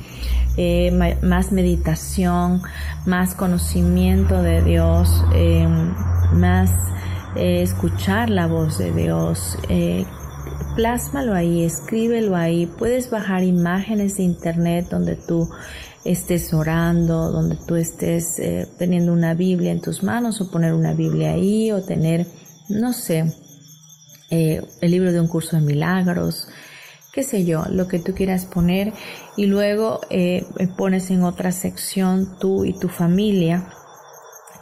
eh, 0.56 1.18
más 1.22 1.52
meditación, 1.52 2.62
más 3.06 3.36
conocimiento 3.36 4.42
de 4.42 4.62
Dios, 4.64 5.10
eh, 5.36 5.68
más 6.34 6.72
escuchar 7.36 8.30
la 8.30 8.48
voz 8.48 8.78
de 8.78 8.94
Dios. 8.94 9.58
plásmalo 10.76 11.34
ahí, 11.34 11.64
escríbelo 11.64 12.36
ahí. 12.36 12.66
Puedes 12.66 13.10
bajar 13.10 13.44
imágenes 13.44 14.18
de 14.18 14.24
internet 14.24 14.88
donde 14.90 15.16
tú 15.16 15.50
estés 16.06 16.54
orando, 16.54 17.32
donde 17.32 17.58
tú 17.68 17.76
estés 17.76 18.42
teniendo 18.78 19.12
una 19.14 19.34
Biblia 19.34 19.72
en 19.72 19.82
tus 19.82 20.04
manos 20.04 20.40
o 20.42 20.50
poner 20.50 20.74
una 20.74 20.94
Biblia 20.94 21.34
ahí 21.34 21.72
o 21.72 21.84
tener, 21.84 22.28
no 22.70 22.94
sé, 22.94 23.34
el 24.34 24.92
libro 24.92 25.12
de 25.12 25.20
un 25.20 25.28
curso 25.28 25.56
de 25.56 25.62
milagros, 25.62 26.48
qué 27.14 27.24
sé 27.24 27.46
yo, 27.46 27.64
lo 27.70 27.88
que 27.88 28.00
tú 28.00 28.14
quieras 28.16 28.46
poner 28.46 28.92
y 29.38 29.46
luego 29.46 30.02
eh, 30.10 30.46
pones 30.76 31.12
en 31.12 31.24
otra 31.24 31.52
sección 31.52 32.38
tú 32.40 32.66
y 32.66 32.74
tu 32.74 32.90
familia. 32.90 33.70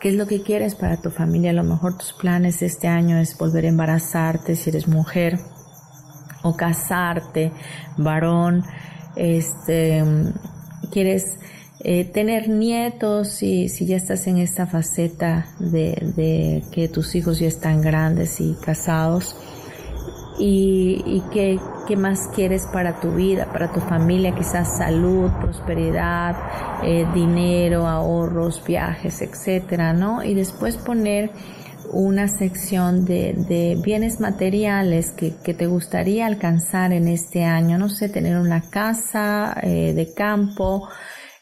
¿Qué 0.02 0.10
es 0.10 0.16
lo 0.16 0.28
que 0.28 0.42
quieres 0.42 0.76
para 0.76 0.98
tu 0.98 1.12
familia? 1.12 1.52
A 1.52 1.54
lo 1.54 1.64
mejor 1.64 1.98
tus 1.98 2.12
planes 2.12 2.62
este 2.62 2.88
año 2.88 3.18
es 3.18 3.38
volver 3.38 3.66
a 3.66 3.70
embarazarte 3.70 4.56
si 4.56 4.70
eres 4.70 4.88
mujer 4.88 5.40
o 6.44 6.58
casarte, 6.58 7.52
varón, 7.98 8.64
este, 9.16 10.04
quieres 10.92 11.38
eh, 11.82 12.06
tener 12.06 12.50
nietos 12.50 13.30
si, 13.30 13.70
si 13.70 13.86
ya 13.86 13.96
estás 13.96 14.28
en 14.28 14.38
esta 14.38 14.68
faceta 14.68 15.48
de, 15.60 16.14
de 16.16 16.64
que 16.72 16.88
tus 16.88 17.16
hijos 17.16 17.40
ya 17.40 17.48
están 17.48 17.82
grandes 17.82 18.42
y 18.42 18.56
casados 18.62 19.36
y, 20.42 21.04
y 21.06 21.24
qué, 21.32 21.60
más 21.96 22.30
quieres 22.34 22.68
para 22.72 23.02
tu 23.02 23.12
vida, 23.12 23.52
para 23.52 23.74
tu 23.74 23.82
familia, 23.82 24.34
quizás 24.34 24.78
salud, 24.78 25.30
prosperidad, 25.42 26.38
eh, 26.84 27.06
dinero, 27.14 27.86
ahorros, 27.86 28.64
viajes, 28.66 29.22
etcétera, 29.22 29.92
¿no? 29.92 30.24
Y 30.24 30.34
después 30.34 30.78
poner 30.78 31.32
una 31.92 32.30
sección 32.30 33.04
de, 33.04 33.34
de 33.34 33.78
bienes 33.84 34.22
materiales 34.22 35.12
que, 35.12 35.34
que, 35.44 35.54
te 35.54 35.68
gustaría 35.68 36.28
alcanzar 36.28 36.94
en 36.94 37.10
este 37.10 37.44
año, 37.44 37.78
no 37.78 37.90
sé, 37.90 38.08
tener 38.08 38.38
una 38.38 38.62
casa 38.62 39.54
eh, 39.62 39.92
de 39.94 40.14
campo, 40.14 40.88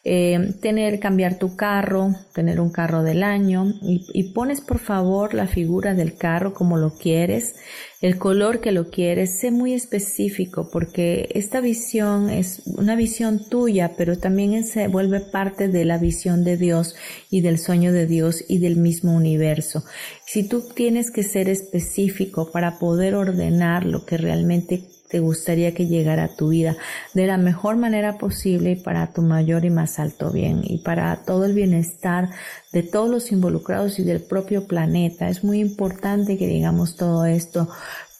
eh, 0.04 0.56
tener, 0.62 1.00
cambiar 1.00 1.38
tu 1.38 1.56
carro, 1.56 2.16
tener 2.34 2.60
un 2.60 2.72
carro 2.72 3.04
del 3.04 3.22
año 3.22 3.66
y, 3.84 4.08
y, 4.14 4.34
pones 4.34 4.62
por 4.62 4.80
favor 4.80 5.36
la 5.36 5.45
figura 5.45 5.93
del 5.93 6.18
carro 6.18 6.54
como 6.54 6.78
lo 6.78 6.95
quieres, 6.95 7.54
el 8.02 8.18
color 8.18 8.62
que 8.62 8.72
lo 8.72 8.89
quieres, 8.89 9.39
sé 9.39 9.52
muy 9.52 9.74
específico 9.74 10.70
porque 10.72 11.28
esta 11.34 11.60
visión 11.60 12.30
es 12.30 12.62
una 12.66 12.95
visión 12.95 13.41
tuya, 13.50 13.93
pero 13.97 14.18
también 14.18 14.64
se 14.64 14.88
vuelve 14.88 15.20
parte 15.20 15.68
de 15.68 15.84
la 15.84 15.97
visión 15.97 16.45
de 16.45 16.56
Dios 16.56 16.95
y 17.30 17.41
del 17.41 17.58
sueño 17.58 17.91
de 17.91 18.08
Dios 18.08 18.45
y 18.47 18.60
del 18.60 18.78
mismo 18.78 19.14
universo. 19.14 19.84
Si 20.26 20.47
tú 20.47 20.64
tienes 20.74 21.12
que 21.12 21.24
ser 21.24 21.50
específico 21.50 22.52
para 22.52 22.80
poder 22.80 23.16
ordenar 23.16 23.86
lo 23.86 24.06
que 24.06 24.18
realmente 24.18 24.84
te 25.10 25.20
gustaría 25.20 25.74
que 25.74 25.88
llegara 25.88 26.26
a 26.26 26.36
tu 26.36 26.49
vida 26.49 26.78
de 27.14 27.26
la 27.26 27.38
mejor 27.38 27.78
manera 27.78 28.18
posible 28.18 28.72
y 28.72 28.76
para 28.76 29.12
tu 29.12 29.24
mayor 29.24 29.66
y 29.66 29.72
más 29.72 29.99
alto 29.99 30.32
bien 30.32 30.62
y 30.64 30.78
para 30.78 31.24
todo 31.26 31.45
el 31.45 31.53
bienestar 31.53 32.30
de 32.72 32.84
todos 32.84 33.10
los 33.10 33.32
involucrados 33.32 33.97
y 33.99 34.03
del 34.03 34.22
propio 34.22 34.68
planeta. 34.68 35.28
Es 35.28 35.43
muy 35.43 35.60
importante 35.60 36.38
que 36.38 36.47
digamos 36.47 36.95
todo 36.95 37.26
esto 37.26 37.68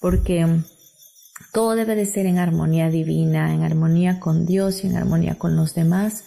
porque 0.02 0.48
todo 1.54 1.76
debe 1.76 1.96
de 1.96 2.06
ser 2.06 2.26
en 2.26 2.40
armonía 2.40 2.90
divina, 2.90 3.54
en 3.54 3.64
armonía 3.64 4.20
con 4.20 4.48
Dios 4.48 4.84
y 4.84 4.88
en 4.88 4.98
armonía 4.98 5.36
con 5.36 5.56
los 5.56 5.76
demás 5.76 6.24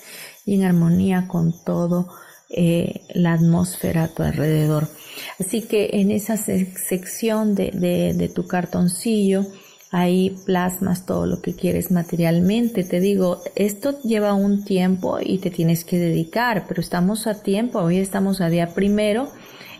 y 0.46 0.54
en 0.54 0.64
armonía 0.64 1.26
con 1.26 1.52
todo 1.64 2.08
eh, 2.50 3.02
la 3.14 3.32
atmósfera 3.32 4.04
a 4.04 4.08
tu 4.08 4.22
alrededor. 4.22 4.88
Así 5.40 5.62
que 5.62 5.90
en 5.94 6.10
esa 6.12 6.36
sección 6.36 7.54
de, 7.54 7.70
de 8.16 8.28
tu 8.28 8.46
cartoncillo, 8.46 9.44
ahí 9.92 10.34
plasmas 10.46 11.06
todo 11.06 11.26
lo 11.26 11.40
que 11.40 11.54
quieres 11.54 11.90
materialmente. 11.92 12.82
Te 12.82 12.98
digo, 12.98 13.40
esto 13.54 14.00
lleva 14.02 14.34
un 14.34 14.64
tiempo 14.64 15.18
y 15.22 15.38
te 15.38 15.50
tienes 15.50 15.84
que 15.84 15.98
dedicar, 15.98 16.64
pero 16.66 16.80
estamos 16.80 17.26
a 17.26 17.42
tiempo, 17.42 17.78
hoy 17.78 17.98
estamos 17.98 18.40
a 18.40 18.48
día 18.48 18.74
primero 18.74 19.28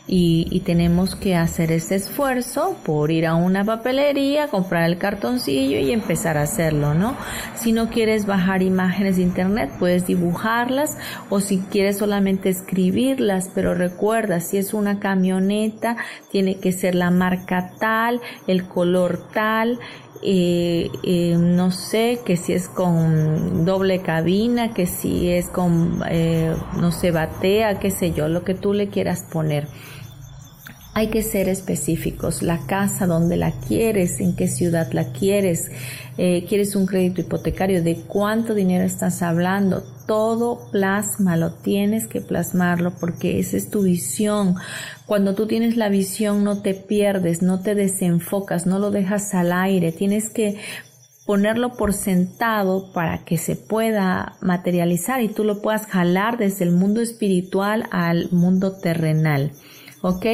y, 0.07 0.61
tenemos 0.65 1.15
que 1.15 1.37
hacer 1.37 1.73
ese 1.73 1.97
esfuerzo 1.97 2.77
por 2.85 3.11
ir 3.11 3.27
a 3.27 3.35
una 3.35 3.65
papelería, 3.65 4.49
comprar 4.49 4.85
el 4.85 4.99
cartoncillo 4.99 5.79
y 5.79 5.91
empezar 5.91 6.37
a 6.39 6.43
hacerlo, 6.43 6.95
¿no? 6.95 7.17
Si 7.55 7.73
no 7.73 7.89
quieres 7.89 8.27
bajar 8.27 8.63
imágenes 8.63 9.17
de 9.17 9.23
internet, 9.23 9.71
puedes 9.79 10.07
dibujarlas 10.07 10.99
o 11.31 11.41
si 11.41 11.59
quieres 11.59 11.99
solamente 11.99 12.49
escribirlas, 12.49 13.51
pero 13.55 13.75
recuerda, 13.75 14.41
si 14.41 14.57
es 14.59 14.75
una 14.75 14.99
camioneta, 14.99 15.97
tiene 16.31 16.59
que 16.59 16.73
ser 16.73 16.95
la 16.95 17.11
marca 17.11 17.73
tal, 17.79 18.21
el 18.47 18.65
color 18.69 19.29
tal, 19.33 19.79
eh, 20.25 20.89
eh, 21.03 21.37
no 21.37 21.73
sé, 21.73 22.21
que 22.25 22.37
si 22.37 22.53
es 22.53 22.69
con 22.69 23.65
doble 23.65 24.03
cabina, 24.03 24.73
que 24.73 24.87
si 24.87 25.29
es 25.29 25.49
con, 25.49 26.01
eh, 26.09 26.55
no 26.79 26.93
sé, 26.93 27.11
batea, 27.11 27.81
qué 27.81 27.91
sé 27.91 28.13
yo, 28.13 28.29
lo 28.29 28.45
que 28.45 28.55
tú 28.55 28.73
le 28.73 28.89
quieras 28.89 29.25
poner. 29.33 29.67
Hay 30.95 31.07
que 31.07 31.23
ser 31.23 31.49
específicos, 31.49 32.43
la 32.43 32.67
casa, 32.67 33.07
donde 33.07 33.39
la 33.39 33.53
quieres, 33.53 34.21
en 34.21 34.37
qué 34.37 34.47
ciudad 34.47 34.93
la 34.93 35.11
quieres, 35.13 35.71
eh, 36.19 36.45
quieres 36.47 36.77
un 36.77 36.85
crédito 36.85 37.23
hipotecario, 37.23 37.83
de 37.83 37.97
cuánto 37.97 38.53
dinero 38.53 38.85
estás 38.85 39.23
hablando, 39.23 39.83
todo 40.07 40.71
plasma, 40.71 41.39
lo 41.39 41.55
tienes 41.55 42.07
que 42.07 42.21
plasmarlo 42.21 42.93
porque 43.01 43.39
esa 43.39 43.57
es 43.57 43.71
tu 43.71 43.85
visión. 43.85 44.57
Cuando 45.07 45.35
tú 45.35 45.47
tienes 45.47 45.79
la 45.79 45.89
visión 45.89 46.45
no 46.45 46.61
te 46.61 46.75
pierdes, 46.75 47.41
no 47.41 47.63
te 47.63 47.75
desenfocas, 47.75 48.67
no 48.67 48.79
lo 48.79 48.91
dejas 48.91 49.33
al 49.33 49.55
aire, 49.55 49.93
tienes 49.93 50.29
que 50.29 50.59
ponerlo 51.25 51.73
por 51.73 51.95
sentado 51.95 52.93
para 52.93 53.25
que 53.25 53.39
se 53.39 53.57
pueda 53.57 54.37
materializar 54.43 55.23
y 55.23 55.29
tú 55.29 55.45
lo 55.45 55.63
puedas 55.63 55.87
jalar 55.87 56.37
desde 56.37 56.65
el 56.65 56.73
mundo 56.73 57.01
espiritual 57.01 57.87
al 57.91 58.31
mundo 58.31 58.77
terrenal. 58.77 59.53
¿Ok? 60.03 60.27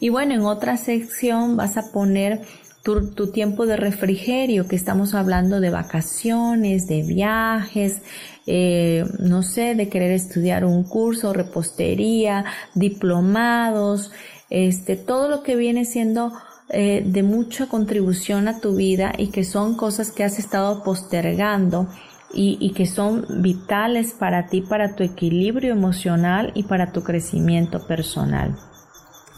Y 0.00 0.08
bueno, 0.10 0.34
en 0.34 0.42
otra 0.42 0.76
sección 0.76 1.56
vas 1.56 1.76
a 1.76 1.90
poner 1.92 2.42
tu, 2.84 3.32
tiempo 3.32 3.64
de 3.64 3.78
refrigerio, 3.78 4.68
que 4.68 4.76
estamos 4.76 5.14
hablando 5.14 5.60
de 5.60 5.70
vacaciones, 5.70 6.86
de 6.86 7.02
viajes, 7.02 8.02
eh, 8.46 9.06
no 9.20 9.42
sé, 9.42 9.74
de 9.74 9.88
querer 9.88 10.12
estudiar 10.12 10.66
un 10.66 10.84
curso, 10.84 11.32
repostería, 11.32 12.44
diplomados, 12.74 14.12
este, 14.50 14.96
todo 14.96 15.28
lo 15.30 15.42
que 15.42 15.56
viene 15.56 15.86
siendo 15.86 16.32
eh, 16.68 17.02
de 17.06 17.22
mucha 17.22 17.68
contribución 17.68 18.48
a 18.48 18.60
tu 18.60 18.76
vida 18.76 19.14
y 19.16 19.28
que 19.28 19.44
son 19.44 19.76
cosas 19.76 20.12
que 20.12 20.22
has 20.22 20.38
estado 20.38 20.82
postergando 20.82 21.88
y, 22.34 22.58
y, 22.60 22.72
que 22.72 22.84
son 22.84 23.24
vitales 23.42 24.12
para 24.12 24.48
ti, 24.48 24.60
para 24.60 24.94
tu 24.94 25.04
equilibrio 25.04 25.72
emocional 25.72 26.52
y 26.54 26.64
para 26.64 26.92
tu 26.92 27.02
crecimiento 27.02 27.86
personal. 27.86 28.58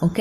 ¿Ok? 0.01 0.19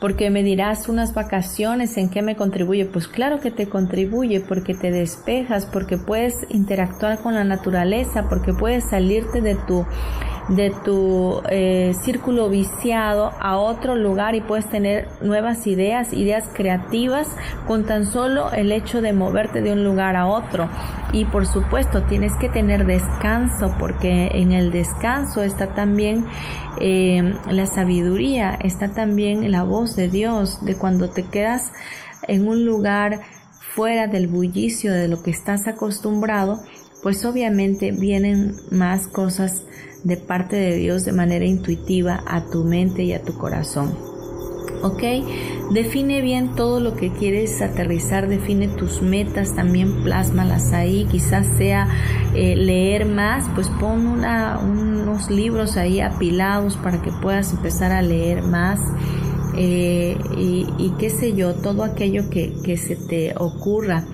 Porque 0.00 0.30
me 0.30 0.42
dirás 0.42 0.88
unas 0.88 1.14
vacaciones, 1.14 1.96
¿en 1.96 2.10
qué 2.10 2.20
me 2.22 2.36
contribuye? 2.36 2.84
Pues 2.84 3.08
claro 3.08 3.40
que 3.40 3.50
te 3.50 3.68
contribuye 3.68 4.40
porque 4.40 4.74
te 4.74 4.90
despejas, 4.90 5.66
porque 5.66 5.96
puedes 5.96 6.34
interactuar 6.50 7.18
con 7.20 7.34
la 7.34 7.44
naturaleza, 7.44 8.28
porque 8.28 8.52
puedes 8.52 8.84
salirte 8.84 9.40
de 9.40 9.54
tu 9.54 9.86
de 10.48 10.72
tu 10.84 11.42
eh, 11.50 11.92
círculo 12.04 12.48
viciado 12.48 13.32
a 13.40 13.56
otro 13.58 13.96
lugar 13.96 14.34
y 14.34 14.40
puedes 14.40 14.68
tener 14.68 15.08
nuevas 15.20 15.66
ideas, 15.66 16.12
ideas 16.12 16.48
creativas 16.52 17.28
con 17.66 17.84
tan 17.84 18.06
solo 18.06 18.52
el 18.52 18.70
hecho 18.70 19.00
de 19.00 19.12
moverte 19.12 19.60
de 19.60 19.72
un 19.72 19.82
lugar 19.82 20.14
a 20.16 20.26
otro. 20.26 20.68
Y 21.12 21.24
por 21.24 21.46
supuesto 21.46 22.02
tienes 22.02 22.32
que 22.36 22.48
tener 22.48 22.86
descanso 22.86 23.74
porque 23.78 24.28
en 24.34 24.52
el 24.52 24.70
descanso 24.70 25.42
está 25.42 25.68
también 25.68 26.26
eh, 26.80 27.34
la 27.50 27.66
sabiduría, 27.66 28.56
está 28.60 28.92
también 28.92 29.50
la 29.50 29.62
voz 29.62 29.85
de 29.94 30.08
Dios, 30.08 30.64
de 30.64 30.74
cuando 30.74 31.10
te 31.10 31.22
quedas 31.22 31.70
en 32.26 32.48
un 32.48 32.64
lugar 32.64 33.20
fuera 33.74 34.08
del 34.08 34.26
bullicio 34.26 34.92
de 34.92 35.06
lo 35.06 35.22
que 35.22 35.30
estás 35.30 35.68
acostumbrado, 35.68 36.60
pues 37.02 37.24
obviamente 37.24 37.92
vienen 37.92 38.56
más 38.70 39.06
cosas 39.06 39.62
de 40.02 40.16
parte 40.16 40.56
de 40.56 40.76
Dios 40.76 41.04
de 41.04 41.12
manera 41.12 41.44
intuitiva 41.44 42.22
a 42.26 42.46
tu 42.46 42.64
mente 42.64 43.04
y 43.04 43.12
a 43.12 43.22
tu 43.22 43.36
corazón. 43.36 43.94
¿Ok? 44.82 45.02
Define 45.72 46.20
bien 46.20 46.54
todo 46.54 46.80
lo 46.80 46.94
que 46.94 47.12
quieres 47.12 47.60
aterrizar, 47.60 48.28
define 48.28 48.68
tus 48.68 49.02
metas, 49.02 49.54
también 49.54 50.02
plásmalas 50.04 50.72
ahí, 50.72 51.06
quizás 51.10 51.46
sea 51.58 51.88
eh, 52.34 52.54
leer 52.56 53.06
más, 53.06 53.44
pues 53.54 53.68
pon 53.80 54.06
unos 54.06 55.30
libros 55.30 55.76
ahí 55.76 56.00
apilados 56.00 56.76
para 56.76 57.02
que 57.02 57.10
puedas 57.10 57.52
empezar 57.52 57.92
a 57.92 58.02
leer 58.02 58.42
más. 58.42 58.80
Eh, 59.56 60.16
y, 60.36 60.92
qué 60.98 61.10
sé 61.10 61.34
yo, 61.34 61.54
todo 61.54 61.82
aquello 61.82 62.28
que, 62.30 62.76
se 62.76 62.96
te 62.96 63.34
ocurra. 63.36 64.04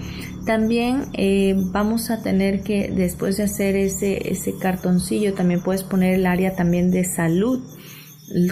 También 0.46 1.06
eh, 1.14 1.54
vamos 1.56 2.10
a 2.10 2.22
tener 2.22 2.62
que, 2.62 2.90
después 2.90 3.36
de 3.36 3.44
hacer 3.44 3.76
ese, 3.76 4.30
ese 4.30 4.56
cartoncillo, 4.58 5.34
también 5.34 5.62
puedes 5.62 5.82
poner 5.82 6.14
el 6.14 6.26
área 6.26 6.54
también 6.54 6.90
de 6.90 7.04
salud. 7.04 7.60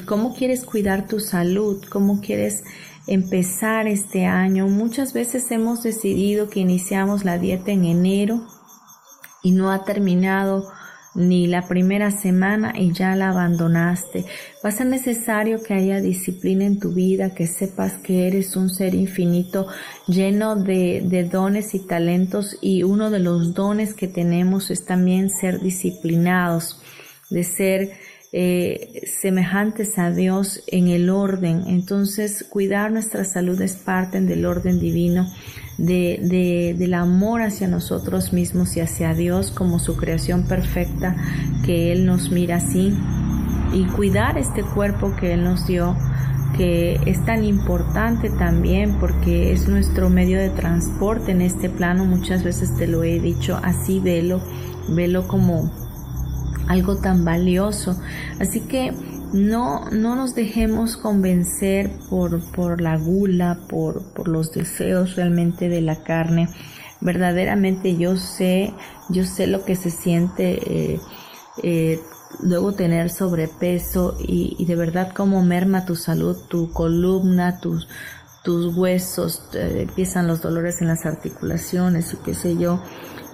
¿Cómo 0.07 0.35
quieres 0.35 0.65
cuidar 0.65 1.07
tu 1.07 1.21
salud? 1.21 1.83
¿Cómo 1.89 2.21
quieres 2.21 2.65
empezar 3.07 3.87
este 3.87 4.27
año? 4.27 4.69
Muchas 4.69 5.13
veces 5.13 5.51
hemos 5.51 5.83
decidido 5.83 6.49
que 6.49 6.61
iniciamos 6.61 7.25
la 7.25 7.39
dieta 7.39 7.73
en 7.73 7.85
enero 7.85 8.47
y 9.43 9.53
no 9.53 9.73
ha 9.73 9.85
terminado 9.85 10.71
ni 11.15 11.47
la 11.47 11.67
primera 11.67 12.11
semana 12.11 12.73
y 12.77 12.93
ya 12.93 13.17
la 13.17 13.31
abandonaste. 13.31 14.25
Va 14.65 14.69
a 14.69 14.73
ser 14.73 14.87
necesario 14.87 15.63
que 15.63 15.75
haya 15.75 16.01
disciplina 16.01 16.65
en 16.65 16.79
tu 16.79 16.93
vida, 16.93 17.35
que 17.35 17.47
sepas 17.47 17.95
que 17.99 18.27
eres 18.27 18.57
un 18.57 18.71
ser 18.71 18.95
infinito 18.95 19.67
lleno 20.07 20.57
de, 20.57 21.03
de 21.05 21.25
dones 21.25 21.75
y 21.75 21.81
talentos 21.87 22.57
y 22.61 22.83
uno 22.83 23.11
de 23.11 23.21
los 23.21 23.55
dones 23.55 23.95
que 23.95 24.09
tenemos 24.09 24.71
es 24.71 24.85
también 24.85 25.31
ser 25.31 25.61
disciplinados, 25.61 26.81
de 27.31 27.45
ser 27.45 27.91
eh, 28.33 29.03
semejantes 29.21 29.99
a 29.99 30.13
Dios 30.13 30.63
en 30.69 30.87
el 30.87 31.11
orden. 31.11 31.65
Entonces, 31.67 32.45
cuidar 32.49 32.93
nuestra 32.93 33.25
salud 33.25 33.61
es 33.61 33.75
parte 33.75 34.21
del 34.21 34.47
orden 34.47 34.79
divino, 34.79 35.27
de, 35.81 36.75
del 36.79 36.95
amor 36.95 37.43
hacia 37.43 37.69
nosotros 37.69 38.33
mismos 38.33 38.77
y 38.77 38.81
hacia 38.81 39.15
Dios 39.15 39.51
como 39.51 39.79
su 39.79 39.97
creación 39.97 40.45
perfecta, 40.45 41.17
que 41.65 41.93
Él 41.93 42.07
nos 42.07 42.31
mira 42.31 42.57
así, 42.57 42.95
y 43.73 43.85
cuidar 43.85 44.37
este 44.37 44.63
cuerpo 44.63 45.15
que 45.17 45.33
Él 45.33 45.45
nos 45.45 45.67
dio 45.67 45.97
que 46.57 47.01
es 47.07 47.25
tan 47.25 47.45
importante 47.45 48.29
también 48.29 48.99
porque 48.99 49.53
es 49.53 49.69
nuestro 49.69 50.11
medio 50.11 50.39
de 50.39 50.51
transporte 50.51 51.31
en 51.31 51.43
este 51.43 51.71
plano. 51.71 52.05
Muchas 52.05 52.43
veces 52.43 52.77
te 52.77 52.87
lo 52.87 53.05
he 53.05 53.21
dicho 53.21 53.59
así, 53.63 54.01
velo, 54.01 54.43
velo 54.89 55.29
como 55.29 55.71
algo 56.69 56.97
tan 56.97 57.25
valioso. 57.25 57.99
Así 58.41 58.61
que 58.61 58.93
no, 59.33 59.89
no 59.91 60.17
nos 60.17 60.35
dejemos 60.35 60.97
convencer 60.97 61.91
por, 62.09 62.41
por 62.53 62.81
la 62.81 62.97
gula, 62.97 63.59
por, 63.69 64.13
por 64.13 64.29
los 64.29 64.53
deseos 64.53 65.17
realmente 65.17 65.69
de 65.69 65.81
la 65.81 66.03
carne. 66.03 66.49
Verdaderamente 67.01 67.97
yo 67.97 68.17
sé, 68.17 68.75
yo 69.09 69.25
sé 69.25 69.47
lo 69.47 69.65
que 69.65 69.77
se 69.77 69.91
siente 69.91 70.59
eh, 70.95 71.01
eh, 71.63 72.01
luego 72.43 72.75
tener 72.75 73.11
sobrepeso 73.11 74.17
y, 74.21 74.57
y, 74.59 74.67
de 74.67 74.77
verdad 74.77 75.13
cómo 75.15 75.43
merma 75.43 75.87
tu 75.87 75.97
salud, 75.97 76.37
tu 76.49 76.71
columna, 76.73 77.61
tus, 77.61 77.89
tus 78.43 78.77
huesos, 78.77 79.43
empiezan 79.53 80.27
los 80.27 80.41
dolores 80.41 80.81
en 80.81 80.89
las 80.89 81.07
articulaciones 81.07 82.13
y 82.13 82.17
qué 82.19 82.35
sé 82.35 82.57
yo 82.57 82.83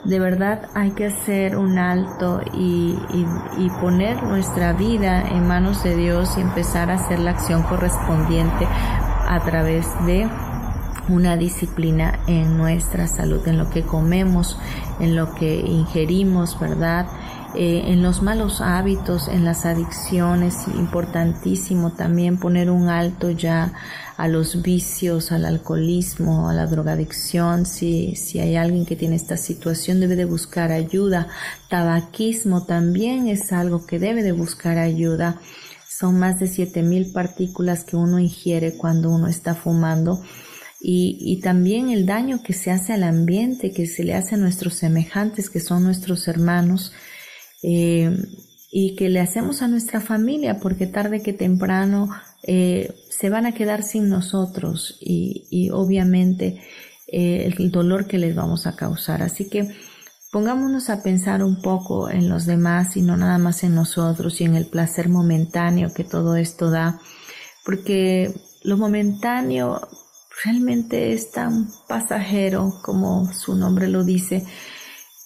de 0.06 0.20
verdad 0.20 0.68
hay 0.74 0.92
que 0.92 1.06
hacer 1.06 1.56
un 1.56 1.78
alto 1.78 2.40
y, 2.54 2.96
poner 3.80 4.22
nuestra 4.22 4.72
vida 4.72 5.28
en 5.28 5.46
manos 5.46 5.82
de 5.82 5.96
Dios 5.96 6.36
y 6.38 6.40
empezar 6.40 6.90
a 6.90 6.94
hacer 6.94 7.18
la 7.18 7.32
acción 7.32 7.62
correspondiente 7.64 8.66
a 8.66 9.40
través 9.44 9.86
de 10.06 10.28
una 11.08 11.36
disciplina 11.36 12.20
en 12.26 12.56
nuestra 12.56 13.06
salud, 13.06 13.46
en 13.46 13.58
lo 13.58 13.68
que 13.70 13.82
comemos, 13.82 14.58
en 15.00 15.14
lo 15.14 15.34
que 15.34 15.60
ingerimos, 15.60 16.58
¿verdad? 16.58 17.06
Eh, 17.54 17.84
en 17.86 18.02
los 18.02 18.22
malos 18.22 18.60
hábitos, 18.60 19.28
en 19.28 19.44
las 19.44 19.64
adicciones, 19.64 20.66
importantísimo 20.68 21.92
también 21.92 22.38
poner 22.38 22.70
un 22.70 22.88
alto 22.88 23.30
ya 23.30 23.72
a 24.16 24.28
los 24.28 24.62
vicios, 24.62 25.32
al 25.32 25.44
alcoholismo, 25.44 26.48
a 26.48 26.54
la 26.54 26.66
drogadicción. 26.66 27.66
Si, 27.66 28.16
si 28.16 28.40
hay 28.40 28.56
alguien 28.56 28.84
que 28.84 28.96
tiene 28.96 29.16
esta 29.16 29.36
situación, 29.36 30.00
debe 30.00 30.16
de 30.16 30.24
buscar 30.24 30.72
ayuda. 30.72 31.28
Tabaquismo 31.70 32.64
también 32.64 33.28
es 33.28 33.52
algo 33.52 33.86
que 33.86 33.98
debe 33.98 34.22
de 34.22 34.32
buscar 34.32 34.78
ayuda. 34.78 35.40
Son 35.88 36.18
más 36.18 36.38
de 36.38 36.48
7000 36.48 37.12
partículas 37.12 37.84
que 37.84 37.96
uno 37.96 38.18
ingiere 38.18 38.76
cuando 38.76 39.10
uno 39.10 39.28
está 39.28 39.54
fumando. 39.54 40.22
Y, 40.78 41.16
y, 41.20 41.40
también 41.40 41.88
el 41.88 42.04
daño 42.04 42.42
que 42.42 42.52
se 42.52 42.70
hace 42.70 42.92
al 42.92 43.02
ambiente, 43.02 43.72
que 43.72 43.86
se 43.86 44.04
le 44.04 44.14
hace 44.14 44.34
a 44.34 44.38
nuestros 44.38 44.74
semejantes, 44.74 45.48
que 45.48 45.58
son 45.58 45.82
nuestros 45.82 46.28
hermanos, 46.28 46.92
eh, 47.68 48.16
y 48.70 48.94
que 48.94 49.08
le 49.08 49.18
hacemos 49.18 49.60
a 49.60 49.66
nuestra 49.66 50.00
familia, 50.00 50.60
porque 50.60 50.86
tarde 50.86 51.20
que 51.20 51.32
temprano 51.32 52.10
eh, 52.44 52.94
se 53.10 53.28
van 53.28 53.44
a 53.44 53.52
quedar 53.52 53.82
sin 53.82 54.08
nosotros 54.08 54.98
y, 55.00 55.68
obviamente 55.72 56.62
eh, 57.08 57.52
el 57.58 57.72
dolor 57.72 58.06
que 58.06 58.18
les 58.18 58.36
vamos 58.36 58.68
a 58.68 58.76
causar. 58.76 59.20
Así 59.20 59.48
que 59.48 59.68
pongámonos 60.30 60.90
a 60.90 61.02
pensar 61.02 61.42
un 61.42 61.60
poco 61.60 62.08
en 62.08 62.28
los 62.28 62.46
demás 62.46 62.96
y 62.96 63.02
no 63.02 63.16
nada 63.16 63.38
más 63.38 63.64
en 63.64 63.74
nosotros 63.74 64.40
y 64.40 64.44
en 64.44 64.54
el 64.54 64.66
placer 64.66 65.08
momentáneo 65.08 65.92
que 65.92 66.04
todo 66.04 66.36
esto 66.36 66.70
da, 66.70 67.00
porque 67.64 68.32
lo 68.62 68.76
momentáneo 68.76 69.80
realmente 70.44 71.12
es 71.12 71.32
tan 71.32 71.68
pasajero 71.88 72.74
como 72.84 73.32
su 73.32 73.56
nombre 73.56 73.88
lo 73.88 74.04
dice, 74.04 74.44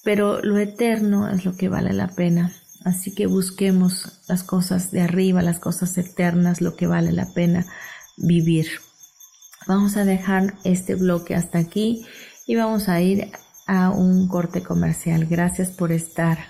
pero 0.03 0.41
lo 0.43 0.59
eterno 0.59 1.29
es 1.29 1.45
lo 1.45 1.57
que 1.57 1.69
vale 1.69 1.93
la 1.93 2.09
pena. 2.09 2.53
Así 2.85 3.15
que 3.15 3.27
busquemos 3.27 4.23
las 4.27 4.43
cosas 4.43 4.91
de 4.91 5.03
arriba, 5.03 5.43
las 5.43 5.59
cosas 5.59 5.97
eternas, 5.99 6.61
lo 6.61 6.77
que 6.77 6.87
vale 6.87 7.13
la 7.13 7.27
pena 7.35 7.67
vivir. 8.17 8.67
Vamos 9.67 9.97
a 9.97 10.05
dejar 10.05 10.55
este 10.65 10.95
bloque 10.95 11.35
hasta 11.35 11.59
aquí 11.59 12.07
y 12.47 12.57
vamos 12.57 12.89
a 12.89 13.01
ir 13.01 13.31
a 13.67 13.91
un 13.91 14.27
corte 14.29 14.63
comercial. 14.63 15.27
Gracias 15.27 15.71
por 15.71 15.93
estar. 15.93 16.50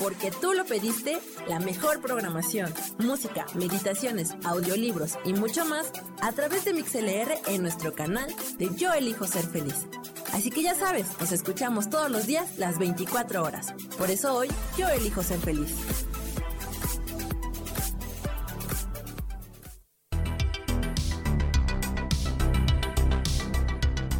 Porque 0.00 0.30
tú 0.30 0.52
lo 0.52 0.64
pediste, 0.64 1.18
la 1.48 1.60
mejor 1.60 2.00
programación, 2.00 2.72
música, 2.98 3.46
meditaciones, 3.54 4.34
audiolibros 4.44 5.18
y 5.24 5.34
mucho 5.34 5.64
más 5.64 5.92
a 6.20 6.32
través 6.32 6.64
de 6.64 6.72
MixLR 6.72 7.38
en 7.48 7.62
nuestro 7.62 7.94
canal 7.94 8.32
de 8.58 8.74
Yo 8.74 8.92
Elijo 8.92 9.26
Ser 9.26 9.44
Feliz. 9.46 9.86
Así 10.32 10.50
que 10.50 10.62
ya 10.62 10.74
sabes, 10.74 11.06
nos 11.20 11.30
escuchamos 11.30 11.90
todos 11.90 12.10
los 12.10 12.26
días 12.26 12.58
las 12.58 12.78
24 12.78 13.42
horas. 13.42 13.74
Por 13.98 14.10
eso 14.10 14.34
hoy 14.34 14.48
yo 14.78 14.88
elijo 14.88 15.22
ser 15.22 15.38
feliz. 15.38 15.74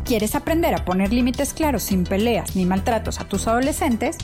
¿Quieres 0.05 0.35
aprender 0.35 0.75
a 0.75 0.85
poner 0.85 1.11
límites 1.11 1.55
claros 1.55 1.85
sin 1.85 2.05
peleas 2.05 2.55
ni 2.55 2.67
maltratos 2.67 3.19
a 3.19 3.25
tus 3.25 3.47
adolescentes? 3.47 4.19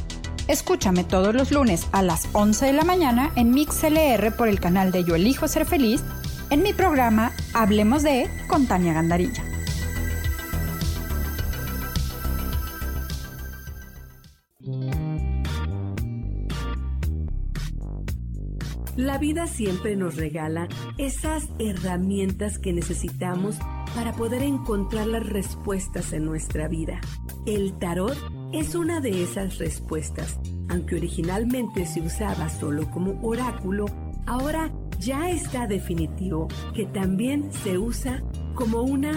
Escúchame 0.49 1.05
todos 1.05 1.35
los 1.35 1.53
lunes 1.53 1.87
a 1.93 2.01
las 2.01 2.27
11 2.33 2.65
de 2.65 2.73
la 2.73 2.83
mañana 2.83 3.31
en 3.37 3.51
MixLR 3.51 4.35
por 4.35 4.49
el 4.49 4.61
canal 4.61 4.91
de 4.93 5.05
Yo 5.05 5.15
Elijo 5.15 5.47
Ser 5.47 5.67
Feliz 5.67 6.03
en 6.49 6.63
mi 6.63 6.73
programa 6.73 7.33
Hablemos 7.53 8.03
de 8.03 8.31
con 8.49 8.67
Tania 8.67 8.95
Gandarilla. 8.95 9.45
La 18.97 19.19
vida 19.19 19.47
siempre 19.47 19.97
nos 19.97 20.17
regala 20.17 20.67
esas 20.97 21.45
herramientas 21.59 22.59
que 22.59 22.73
necesitamos 22.73 23.57
para 23.95 24.15
poder 24.15 24.43
encontrar 24.43 25.07
las 25.07 25.27
respuestas 25.27 26.15
en 26.15 26.25
nuestra 26.25 26.69
vida. 26.69 27.01
El 27.47 27.79
tarot 27.79 28.17
es 28.53 28.75
una 28.75 29.01
de 29.01 29.23
esas 29.23 29.59
respuestas. 29.59 30.39
Aunque 30.69 30.97
originalmente 30.97 31.87
se 31.87 32.01
usaba 32.01 32.49
solo 32.49 32.91
como 32.91 33.19
oráculo, 33.23 33.87
ahora 34.27 34.71
ya 35.01 35.31
está 35.31 35.67
definitivo 35.67 36.49
que 36.75 36.87
también 36.87 37.53
se 37.53 37.79
usa 37.79 38.23
como 38.55 38.83
una 38.83 39.13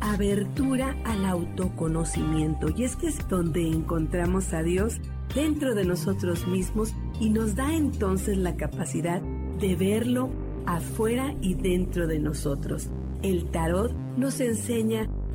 abertura 0.00 0.96
al 1.04 1.24
autoconocimiento. 1.24 2.68
Y 2.76 2.84
es 2.84 2.96
que 2.96 3.08
es 3.08 3.28
donde 3.28 3.68
encontramos 3.68 4.52
a 4.52 4.62
Dios 4.62 5.00
dentro 5.34 5.74
de 5.74 5.84
nosotros 5.84 6.46
mismos 6.46 6.94
y 7.20 7.30
nos 7.30 7.54
da 7.54 7.74
entonces 7.74 8.36
la 8.38 8.56
capacidad 8.56 9.20
de 9.20 9.76
verlo 9.76 10.30
afuera 10.66 11.34
y 11.40 11.54
dentro 11.54 12.06
de 12.06 12.18
nosotros. 12.18 12.88
El 13.22 13.50
tarot 13.50 13.92
nos 14.16 14.40
enseña 14.40 15.08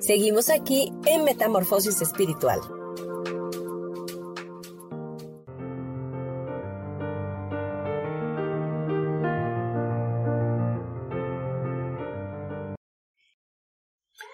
Seguimos 0.00 0.50
aquí 0.50 0.92
en 1.06 1.24
Metamorfosis 1.24 2.02
Espiritual. 2.02 2.60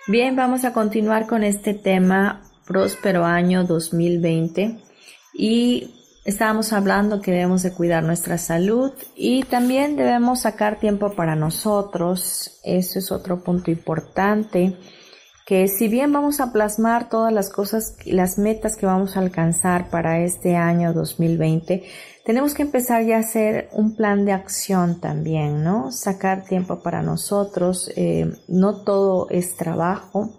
Bien, 0.08 0.34
vamos 0.36 0.64
a 0.64 0.72
continuar 0.72 1.26
con 1.26 1.44
este 1.44 1.74
tema 1.74 2.42
próspero 2.66 3.26
año 3.26 3.64
2020 3.64 4.78
y 5.34 5.94
estábamos 6.24 6.72
hablando 6.72 7.20
que 7.20 7.32
debemos 7.32 7.62
de 7.62 7.72
cuidar 7.72 8.02
nuestra 8.02 8.38
salud 8.38 8.92
y 9.16 9.44
también 9.44 9.96
debemos 9.96 10.40
sacar 10.40 10.78
tiempo 10.78 11.12
para 11.12 11.36
nosotros. 11.36 12.60
Eso 12.64 12.98
es 12.98 13.12
otro 13.12 13.42
punto 13.42 13.70
importante 13.70 14.76
que 15.48 15.66
si 15.66 15.88
bien 15.88 16.12
vamos 16.12 16.40
a 16.40 16.52
plasmar 16.52 17.08
todas 17.08 17.32
las 17.32 17.48
cosas, 17.48 17.96
las 18.04 18.36
metas 18.36 18.76
que 18.76 18.84
vamos 18.84 19.16
a 19.16 19.20
alcanzar 19.20 19.88
para 19.88 20.22
este 20.22 20.56
año 20.56 20.92
2020, 20.92 21.84
tenemos 22.26 22.52
que 22.52 22.60
empezar 22.60 23.06
ya 23.06 23.16
a 23.16 23.20
hacer 23.20 23.70
un 23.72 23.96
plan 23.96 24.26
de 24.26 24.32
acción 24.32 25.00
también, 25.00 25.64
¿no? 25.64 25.90
Sacar 25.90 26.44
tiempo 26.44 26.82
para 26.82 27.00
nosotros. 27.00 27.90
Eh, 27.96 28.30
no 28.46 28.82
todo 28.82 29.30
es 29.30 29.56
trabajo. 29.56 30.38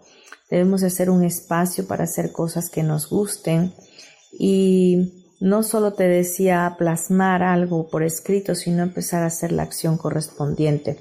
Debemos 0.51 0.83
hacer 0.83 1.09
un 1.09 1.23
espacio 1.23 1.87
para 1.87 2.03
hacer 2.03 2.31
cosas 2.31 2.69
que 2.69 2.83
nos 2.83 3.09
gusten. 3.09 3.73
Y 4.31 5.18
no 5.39 5.63
solo 5.63 5.93
te 5.93 6.07
decía 6.07 6.75
plasmar 6.77 7.43
algo 7.43 7.87
por 7.87 8.03
escrito, 8.03 8.55
sino 8.55 8.83
empezar 8.83 9.23
a 9.23 9.27
hacer 9.27 9.51
la 9.51 9.63
acción 9.63 9.97
correspondiente. 9.97 10.97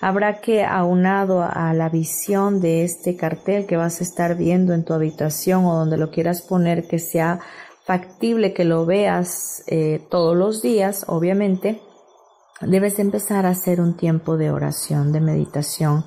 Habrá 0.00 0.40
que, 0.40 0.64
aunado 0.64 1.42
a 1.42 1.74
la 1.74 1.90
visión 1.90 2.60
de 2.60 2.84
este 2.84 3.16
cartel 3.16 3.66
que 3.66 3.76
vas 3.76 4.00
a 4.00 4.04
estar 4.04 4.36
viendo 4.36 4.72
en 4.72 4.84
tu 4.84 4.94
habitación 4.94 5.66
o 5.66 5.74
donde 5.74 5.98
lo 5.98 6.10
quieras 6.10 6.40
poner, 6.42 6.88
que 6.88 6.98
sea 6.98 7.40
factible 7.84 8.54
que 8.54 8.64
lo 8.64 8.86
veas 8.86 9.62
eh, 9.66 10.06
todos 10.10 10.36
los 10.36 10.62
días, 10.62 11.04
obviamente, 11.08 11.80
debes 12.60 12.98
empezar 12.98 13.46
a 13.46 13.50
hacer 13.50 13.80
un 13.80 13.96
tiempo 13.96 14.36
de 14.36 14.50
oración, 14.50 15.12
de 15.12 15.20
meditación 15.20 16.04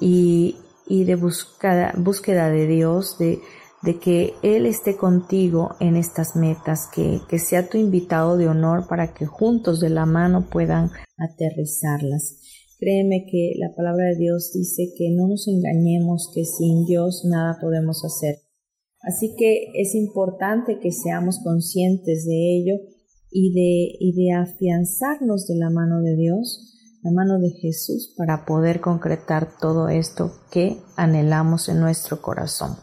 y, 0.00 0.56
de 0.88 1.14
búsqueda, 1.14 2.50
de 2.50 2.66
Dios, 2.66 3.18
de, 3.18 3.40
de, 3.82 3.98
que 3.98 4.34
Él 4.42 4.66
esté 4.66 4.96
contigo 4.96 5.70
en 5.80 5.96
estas 5.96 6.36
metas, 6.36 6.88
que, 6.94 7.20
que 7.28 7.38
sea 7.38 7.68
tu 7.68 7.78
invitado 7.78 8.36
de 8.36 8.48
honor 8.48 8.86
para 8.88 9.14
que 9.14 9.26
juntos 9.26 9.80
de 9.80 9.90
la 9.90 10.06
mano 10.06 10.48
puedan 10.50 10.90
aterrizarlas. 11.16 12.38
Créeme 12.78 13.26
que 13.30 13.52
la 13.58 13.74
palabra 13.76 14.06
de 14.06 14.16
Dios 14.16 14.52
dice 14.54 14.92
que 14.96 15.10
no 15.10 15.28
nos 15.28 15.46
engañemos, 15.48 16.30
que 16.34 16.44
sin 16.44 16.86
Dios 16.86 17.26
nada 17.28 17.58
podemos 17.60 18.02
hacer. 18.04 18.36
Así 19.02 19.34
que 19.36 19.70
es 19.74 19.94
importante 19.94 20.78
que 20.78 20.90
seamos 20.90 21.40
conscientes 21.42 22.26
de 22.26 22.56
ello 22.56 22.74
y 23.30 23.52
de, 23.52 23.96
y 23.98 24.12
de 24.12 24.32
afianzarnos 24.32 25.46
de 25.46 25.56
la 25.56 25.70
mano 25.70 26.00
de 26.00 26.16
Dios, 26.16 26.74
la 27.02 27.10
mano 27.12 27.38
de 27.38 27.50
Jesús, 27.50 28.14
para 28.16 28.44
poder 28.44 28.80
concretar 28.80 29.58
todo 29.58 29.88
esto 29.88 30.32
que 30.50 30.78
anhelamos 30.96 31.68
en 31.68 31.80
nuestro 31.80 32.20
corazón. 32.20 32.76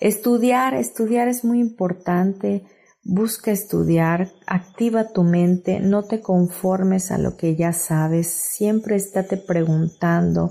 Estudiar, 0.00 0.74
estudiar 0.74 1.28
es 1.28 1.44
muy 1.44 1.60
importante. 1.60 2.64
Busca 3.04 3.50
estudiar, 3.50 4.32
activa 4.46 5.12
tu 5.12 5.22
mente, 5.22 5.80
no 5.80 6.04
te 6.04 6.20
conformes 6.20 7.10
a 7.10 7.18
lo 7.18 7.36
que 7.36 7.56
ya 7.56 7.72
sabes, 7.72 8.28
siempre 8.28 8.96
estate 8.96 9.38
preguntando, 9.38 10.50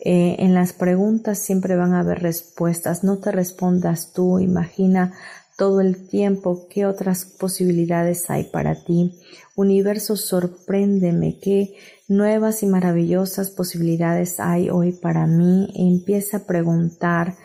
eh, 0.00 0.36
en 0.38 0.54
las 0.54 0.72
preguntas 0.72 1.40
siempre 1.40 1.76
van 1.76 1.94
a 1.94 2.00
haber 2.00 2.20
respuestas. 2.20 3.02
No 3.02 3.18
te 3.18 3.32
respondas 3.32 4.12
tú. 4.12 4.38
Imagina 4.38 5.12
todo 5.56 5.80
el 5.80 6.08
tiempo 6.08 6.68
qué 6.70 6.86
otras 6.86 7.24
posibilidades 7.24 8.30
hay 8.30 8.44
para 8.44 8.84
ti. 8.84 9.18
Universo, 9.56 10.16
sorpréndeme 10.16 11.40
qué 11.40 11.74
nuevas 12.06 12.62
y 12.62 12.66
maravillosas 12.66 13.50
posibilidades 13.50 14.38
hay 14.38 14.70
hoy 14.70 14.92
para 14.92 15.26
mí. 15.26 15.68
Empieza 15.74 16.38
a 16.38 16.46
preguntar. 16.46 17.36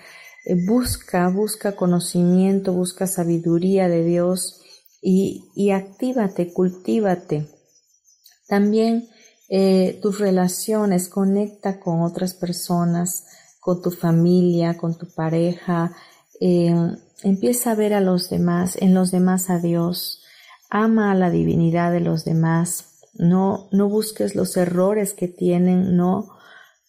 Eh, 0.46 0.56
busca, 0.68 1.28
busca 1.30 1.76
conocimiento, 1.76 2.74
busca 2.74 3.08
sabiduría 3.08 3.88
de 3.88 4.04
Dios 4.04 4.62
y, 5.02 5.50
y 5.56 5.72
actívate, 5.72 6.52
cultívate. 6.52 7.48
También 8.48 9.08
eh, 9.50 10.00
tus 10.02 10.20
relaciones, 10.20 11.10
conecta 11.10 11.80
con 11.80 12.02
otras 12.02 12.34
personas, 12.34 13.26
con 13.60 13.82
tu 13.82 13.92
familia, 13.92 14.78
con 14.78 14.98
tu 14.98 15.08
pareja, 15.14 15.96
eh, 16.42 16.76
empieza 17.24 17.72
a 17.72 17.76
ver 17.76 17.94
a 17.94 18.02
los 18.02 18.30
demás, 18.30 18.78
en 18.82 18.94
los 18.94 19.12
demás 19.12 19.50
a 19.50 19.60
Dios, 19.60 20.22
ama 20.70 21.12
a 21.12 21.16
la 21.16 21.30
divinidad 21.30 21.92
de 21.92 22.00
los 22.00 22.26
demás, 22.26 23.00
no, 23.14 23.70
no 23.72 23.88
busques 23.90 24.36
los 24.36 24.58
errores 24.58 25.14
que 25.14 25.28
tienen, 25.28 25.96
no, 25.96 26.33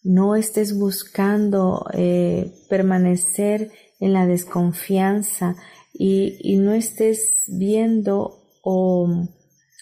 no 0.05 0.37
estés 0.37 0.79
buscando 0.79 1.87
eh, 1.93 2.55
permanecer 2.69 3.73
en 3.99 4.13
la 4.13 4.27
desconfianza 4.27 5.57
y, 5.93 6.37
y 6.41 6.57
no 6.59 6.73
estés 6.73 7.45
viendo 7.49 8.45
o 8.63 9.27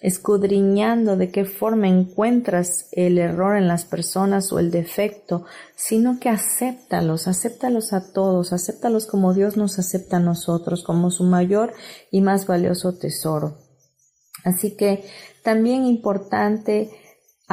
escudriñando 0.02 1.16
de 1.16 1.30
qué 1.30 1.44
forma 1.44 1.86
encuentras 1.86 2.88
el 2.90 3.18
error 3.18 3.56
en 3.56 3.68
las 3.68 3.84
personas 3.84 4.52
o 4.52 4.58
el 4.58 4.72
defecto, 4.72 5.44
sino 5.76 6.18
que 6.18 6.28
acéptalos, 6.28 7.28
acéptalos 7.28 7.92
a 7.92 8.12
todos, 8.12 8.52
acéptalos 8.52 9.06
como 9.06 9.32
Dios 9.32 9.56
nos 9.56 9.78
acepta 9.78 10.16
a 10.16 10.20
nosotros, 10.20 10.82
como 10.82 11.12
su 11.12 11.22
mayor 11.22 11.72
y 12.10 12.20
más 12.20 12.48
valioso 12.48 12.98
tesoro. 12.98 13.58
Así 14.44 14.76
que 14.76 15.04
también 15.44 15.86
importante, 15.86 16.90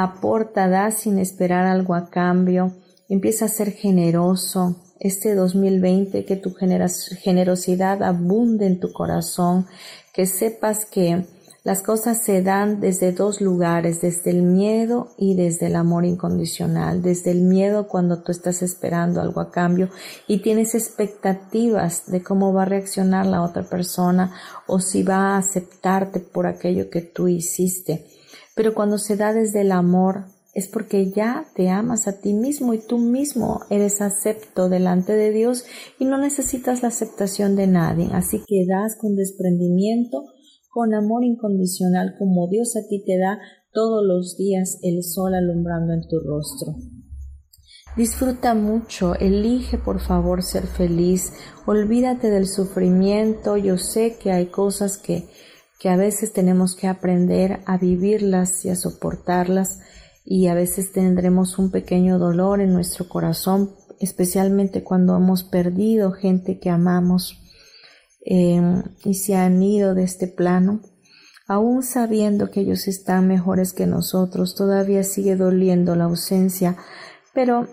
aporta, 0.03 0.67
da 0.67 0.91
sin 0.91 1.19
esperar 1.19 1.65
algo 1.65 1.95
a 1.95 2.09
cambio, 2.09 2.73
empieza 3.07 3.45
a 3.45 3.49
ser 3.49 3.71
generoso. 3.71 4.75
Este 4.99 5.33
2020, 5.33 6.25
que 6.25 6.35
tu 6.35 6.53
generosidad 6.53 8.03
abunde 8.03 8.67
en 8.67 8.79
tu 8.79 8.91
corazón, 8.91 9.65
que 10.13 10.25
sepas 10.25 10.85
que 10.85 11.25
las 11.63 11.81
cosas 11.83 12.23
se 12.23 12.41
dan 12.41 12.79
desde 12.79 13.11
dos 13.11 13.41
lugares, 13.41 13.99
desde 13.99 14.31
el 14.31 14.43
miedo 14.43 15.09
y 15.17 15.35
desde 15.35 15.67
el 15.67 15.75
amor 15.75 16.05
incondicional. 16.05 17.01
Desde 17.01 17.31
el 17.31 17.41
miedo 17.41 17.89
cuando 17.89 18.23
tú 18.23 18.31
estás 18.31 18.61
esperando 18.61 19.19
algo 19.19 19.41
a 19.41 19.51
cambio 19.51 19.89
y 20.25 20.41
tienes 20.41 20.73
expectativas 20.73 22.05
de 22.07 22.23
cómo 22.23 22.53
va 22.53 22.63
a 22.63 22.65
reaccionar 22.65 23.25
la 23.25 23.43
otra 23.43 23.63
persona 23.63 24.33
o 24.67 24.79
si 24.79 25.03
va 25.03 25.35
a 25.35 25.37
aceptarte 25.37 26.21
por 26.21 26.47
aquello 26.47 26.89
que 26.89 27.01
tú 27.01 27.27
hiciste. 27.27 28.05
Pero 28.59 28.75
cuando 28.75 28.97
se 28.97 29.15
da 29.15 29.31
desde 29.31 29.61
el 29.61 29.71
amor, 29.71 30.25
es 30.53 30.67
porque 30.67 31.13
ya 31.15 31.45
te 31.55 31.69
amas 31.69 32.09
a 32.09 32.19
ti 32.19 32.33
mismo 32.33 32.73
y 32.73 32.85
tú 32.85 32.97
mismo 32.97 33.61
eres 33.69 34.01
acepto 34.01 34.67
delante 34.67 35.13
de 35.13 35.31
Dios 35.31 35.63
y 35.97 36.03
no 36.03 36.17
necesitas 36.17 36.81
la 36.81 36.89
aceptación 36.89 37.55
de 37.55 37.67
nadie. 37.67 38.09
Así 38.11 38.43
que 38.45 38.65
das 38.67 38.97
con 38.99 39.15
desprendimiento 39.15 40.25
con 40.71 40.93
amor 40.93 41.23
incondicional 41.23 42.15
como 42.19 42.49
Dios 42.49 42.75
a 42.75 42.85
ti 42.89 43.01
te 43.05 43.17
da 43.17 43.39
todos 43.71 44.05
los 44.05 44.35
días 44.35 44.77
el 44.83 45.03
sol 45.05 45.35
alumbrando 45.35 45.93
en 45.93 46.01
tu 46.01 46.19
rostro. 46.19 46.75
Disfruta 47.95 48.55
mucho, 48.55 49.15
elige 49.15 49.77
por 49.77 50.01
favor 50.01 50.43
ser 50.43 50.67
feliz, 50.67 51.31
olvídate 51.65 52.29
del 52.29 52.45
sufrimiento, 52.45 53.55
yo 53.55 53.77
sé 53.77 54.17
que 54.21 54.33
hay 54.33 54.47
cosas 54.47 54.97
que, 54.97 55.29
que 55.79 55.89
a 55.89 55.95
veces 55.95 56.33
tenemos 56.33 56.75
que 56.75 56.87
aprender 56.87 57.61
a 57.65 57.77
vivirlas 57.77 58.65
y 58.65 58.69
a 58.69 58.75
soportarlas 58.75 59.79
y 60.25 60.47
a 60.47 60.53
veces 60.53 60.91
tendremos 60.91 61.57
un 61.57 61.71
pequeño 61.71 62.19
dolor 62.19 62.59
en 62.61 62.73
nuestro 62.73 63.07
corazón, 63.07 63.71
especialmente 63.99 64.83
cuando 64.83 65.15
hemos 65.15 65.43
perdido 65.43 66.11
gente 66.11 66.59
que 66.59 66.69
amamos. 66.69 67.41
Em, 68.21 68.83
y 69.05 69.15
se 69.15 69.35
han 69.35 69.63
ido 69.63 69.95
de 69.95 70.03
este 70.03 70.27
plano, 70.27 70.81
aún 71.47 71.81
sabiendo 71.81 72.51
que 72.51 72.59
ellos 72.59 72.87
están 72.87 73.27
mejores 73.27 73.73
que 73.73 73.87
nosotros, 73.87 74.55
todavía 74.55 75.03
sigue 75.03 75.37
doliendo 75.37 75.95
la 75.95 76.03
ausencia, 76.03 76.75
pero 77.33 77.67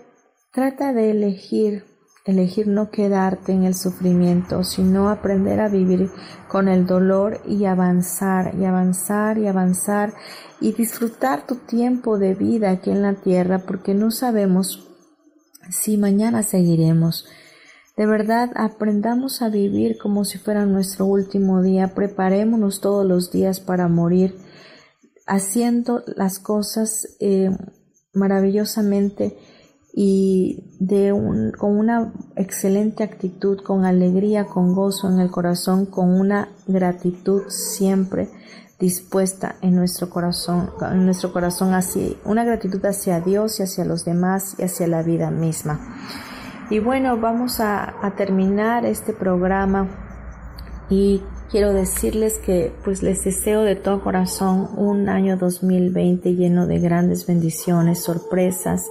trata 0.53 0.93
de 0.93 1.11
elegir, 1.11 1.83
elegir 2.27 2.67
no 2.67 2.91
quedarte 2.91 3.53
en 3.53 3.63
el 3.63 3.73
sufrimiento, 3.73 4.63
sino 4.65 5.09
aprender 5.09 5.61
a 5.61 5.69
vivir 5.69 6.11
con 6.49 6.67
el 6.67 6.85
dolor 6.85 7.39
y 7.47 7.65
avanzar, 7.65 8.53
y 8.59 8.65
avanzar, 8.65 9.37
y 9.37 9.47
avanzar, 9.47 10.13
y 10.59 10.73
disfrutar 10.73 11.47
tu 11.47 11.55
tiempo 11.55 12.19
de 12.19 12.35
vida 12.35 12.71
aquí 12.71 12.91
en 12.91 13.01
la 13.01 13.13
tierra, 13.13 13.59
porque 13.59 13.93
no 13.93 14.11
sabemos 14.11 14.89
si 15.69 15.97
mañana 15.97 16.43
seguiremos. 16.43 17.25
De 17.95 18.05
verdad, 18.05 18.51
aprendamos 18.55 19.41
a 19.41 19.49
vivir 19.49 19.97
como 19.97 20.25
si 20.25 20.37
fuera 20.37 20.65
nuestro 20.65 21.05
último 21.05 21.63
día. 21.63 21.95
Preparémonos 21.95 22.81
todos 22.81 23.05
los 23.05 23.31
días 23.31 23.61
para 23.61 23.87
morir, 23.87 24.35
haciendo 25.25 26.03
las 26.05 26.39
cosas 26.39 27.15
eh, 27.21 27.49
maravillosamente 28.13 29.37
y 29.99 30.63
de 30.79 31.11
un, 31.11 31.53
con 31.53 31.75
una 31.75 32.13
excelente 32.35 33.03
actitud, 33.03 33.63
con 33.63 33.83
alegría, 33.83 34.45
con 34.45 34.75
gozo 34.75 35.09
en 35.09 35.19
el 35.19 35.31
corazón, 35.31 35.87
con 35.87 36.11
una 36.11 36.49
gratitud 36.67 37.45
siempre 37.47 38.29
dispuesta 38.79 39.55
en 39.63 39.75
nuestro 39.75 40.11
corazón, 40.11 40.69
en 40.91 41.03
nuestro 41.03 41.33
corazón 41.33 41.73
hacia 41.73 42.09
una 42.25 42.43
gratitud 42.43 42.85
hacia 42.85 43.21
Dios 43.21 43.59
y 43.59 43.63
hacia 43.63 43.85
los 43.85 44.05
demás 44.05 44.53
y 44.59 44.65
hacia 44.65 44.85
la 44.85 45.01
vida 45.01 45.31
misma. 45.31 45.79
Y 46.69 46.77
bueno, 46.77 47.17
vamos 47.17 47.59
a, 47.59 47.95
terminar 48.15 48.85
este 48.85 49.13
programa 49.13 49.89
y 50.91 51.23
quiero 51.49 51.73
decirles 51.73 52.37
que 52.37 52.71
pues 52.83 53.01
les 53.01 53.23
deseo 53.23 53.63
de 53.63 53.75
todo 53.75 54.03
corazón 54.03 54.69
un 54.77 55.09
año 55.09 55.37
2020 55.37 56.35
lleno 56.35 56.67
de 56.67 56.77
grandes 56.77 57.25
bendiciones, 57.25 58.03
sorpresas, 58.03 58.85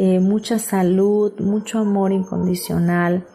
eh, 0.00 0.20
mucha 0.20 0.60
salud, 0.60 1.32
mucho 1.40 1.80
amor 1.80 2.12
incondicional. 2.12 3.26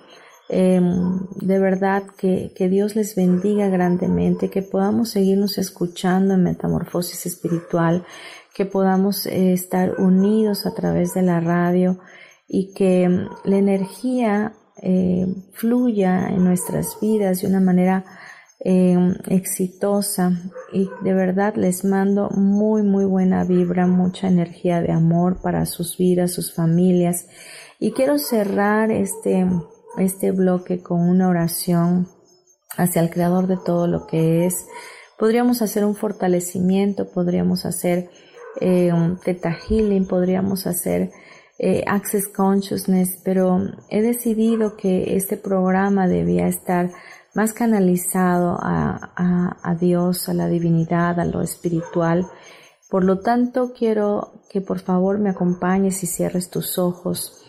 Em, 0.47 1.19
de 1.41 1.59
verdad 1.59 2.03
que, 2.17 2.53
que, 2.55 2.69
Dios 2.69 2.95
les 2.95 3.15
bendiga 3.15 3.67
grandemente, 3.67 4.49
que 4.49 4.61
podamos 4.61 5.09
seguirnos 5.09 5.57
escuchando 5.57 6.35
en 6.35 6.43
Metamorfosis 6.43 7.25
Espiritual, 7.25 8.05
que 8.55 8.65
podamos 8.65 9.25
eh, 9.25 9.51
estar 9.51 9.99
unidos 9.99 10.65
a 10.65 10.73
través 10.73 11.13
de 11.13 11.23
la 11.23 11.41
radio 11.41 11.99
y 12.47 12.73
que 12.73 13.09
mm, 13.09 13.49
la 13.49 13.57
energía 13.57 14.53
eh, 14.81 15.25
fluya 15.51 16.29
en 16.29 16.45
nuestras 16.45 16.97
vidas 17.01 17.41
de 17.41 17.47
una 17.47 17.59
manera 17.59 18.05
eh, 18.65 18.97
exitosa 19.27 20.31
y 20.71 20.89
de 21.03 21.13
verdad 21.13 21.55
les 21.55 21.83
mando 21.83 22.29
muy 22.29 22.81
muy 22.81 23.05
buena 23.05 23.43
vibra, 23.43 23.87
mucha 23.87 24.27
energía 24.27 24.81
de 24.81 24.91
amor 24.91 25.41
para 25.41 25.65
sus 25.65 25.97
vidas, 25.97 26.31
sus 26.31 26.53
familias 26.53 27.27
y 27.83 27.91
quiero 27.91 28.17
cerrar 28.17 28.91
este, 28.91 29.45
este 29.97 30.31
bloque 30.31 30.81
con 30.81 31.01
una 31.01 31.27
oración 31.27 32.07
hacia 32.77 33.01
el 33.01 33.09
creador 33.09 33.47
de 33.47 33.57
todo 33.57 33.87
lo 33.87 34.07
que 34.07 34.45
es. 34.45 34.65
Podríamos 35.19 35.61
hacer 35.61 35.83
un 35.83 35.93
fortalecimiento, 35.93 37.11
podríamos 37.11 37.65
hacer 37.65 38.09
eh, 38.61 38.93
un 38.93 39.19
teta 39.19 39.51
healing, 39.51 40.07
podríamos 40.07 40.65
hacer 40.65 41.11
eh, 41.59 41.83
Access 41.85 42.29
Consciousness, 42.29 43.19
pero 43.23 43.59
he 43.89 44.01
decidido 44.01 44.77
que 44.77 45.17
este 45.17 45.37
programa 45.37 46.07
debía 46.07 46.47
estar 46.47 46.89
más 47.33 47.53
canalizado 47.53 48.57
a, 48.59 49.57
a, 49.63 49.75
Dios, 49.75 50.29
a 50.29 50.33
la 50.33 50.47
divinidad, 50.47 51.19
a 51.19 51.25
lo 51.25 51.41
espiritual. 51.41 52.25
Por 52.89 53.03
lo 53.03 53.19
tanto, 53.19 53.73
quiero 53.73 54.43
que 54.49 54.61
por 54.61 54.79
favor 54.79 55.19
me 55.19 55.31
acompañes 55.31 56.03
y 56.03 56.07
cierres 56.07 56.49
tus 56.49 56.77
ojos 56.77 57.39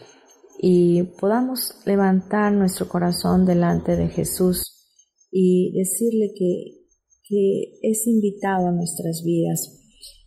y 0.58 1.02
podamos 1.20 1.74
levantar 1.84 2.52
nuestro 2.52 2.88
corazón 2.88 3.44
delante 3.44 3.96
de 3.96 4.08
Jesús 4.08 4.86
y 5.30 5.72
decirle 5.76 6.32
que, 6.38 6.86
que 7.28 7.78
es 7.82 8.06
invitado 8.06 8.68
a 8.68 8.72
nuestras 8.72 9.22
vidas. 9.22 9.82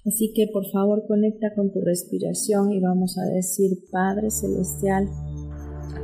Así 0.05 0.31
que 0.35 0.47
por 0.53 0.63
favor 0.71 1.03
conecta 1.07 1.47
con 1.55 1.71
tu 1.71 1.81
respiración 1.81 2.71
y 2.71 2.79
vamos 2.79 3.17
a 3.17 3.25
decir, 3.33 3.71
Padre 3.91 4.29
Celestial, 4.29 5.09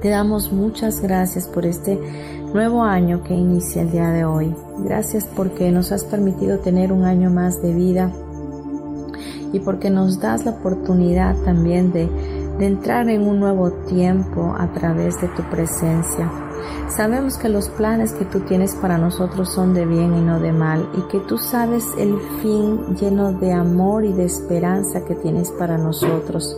te 0.02 0.10
damos 0.10 0.52
muchas 0.52 1.02
gracias 1.02 1.48
por 1.48 1.66
este 1.66 1.98
nuevo 2.54 2.84
año 2.84 3.24
que 3.24 3.34
inicia 3.34 3.82
el 3.82 3.92
día 3.92 4.10
de 4.10 4.26
hoy. 4.26 4.56
Gracias 4.80 5.28
porque 5.36 5.72
nos 5.72 5.92
has 5.92 6.06
permitido 6.06 6.60
tener 6.60 6.92
un 6.92 7.04
año 7.04 7.32
más 7.32 7.62
de 7.64 7.74
vida 7.74 8.12
y 9.52 9.60
porque 9.60 9.90
nos 9.90 10.20
das 10.20 10.46
la 10.46 10.52
oportunidad 10.52 11.36
también 11.38 11.92
de, 11.92 12.08
de 12.60 12.68
entrar 12.68 13.10
en 13.10 13.28
un 13.28 13.40
nuevo 13.40 13.72
tiempo 13.88 14.56
a 14.58 14.72
través 14.72 15.20
de 15.20 15.30
tu 15.30 15.42
presencia. 15.50 16.32
Sabemos 16.96 17.38
que 17.38 17.50
los 17.50 17.70
planes 17.70 18.14
que 18.14 18.26
tú 18.26 18.42
tienes 18.42 18.76
para 18.76 19.00
nosotros 19.00 19.50
son 19.50 19.74
de 19.74 19.86
bien 19.86 20.16
y 20.16 20.22
no 20.22 20.40
de 20.40 20.54
mal 20.54 20.88
y 20.96 21.02
que 21.12 21.20
tú 21.22 21.40
sabes 21.40 21.86
el 21.98 22.20
fin 22.42 22.96
lleno 22.96 23.34
de 23.34 23.52
amor 23.52 24.06
y 24.06 24.14
de 24.14 24.26
esperanza 24.26 25.04
que 25.06 25.16
tienes 25.16 25.50
para 25.52 25.80
nosotros. 25.80 26.56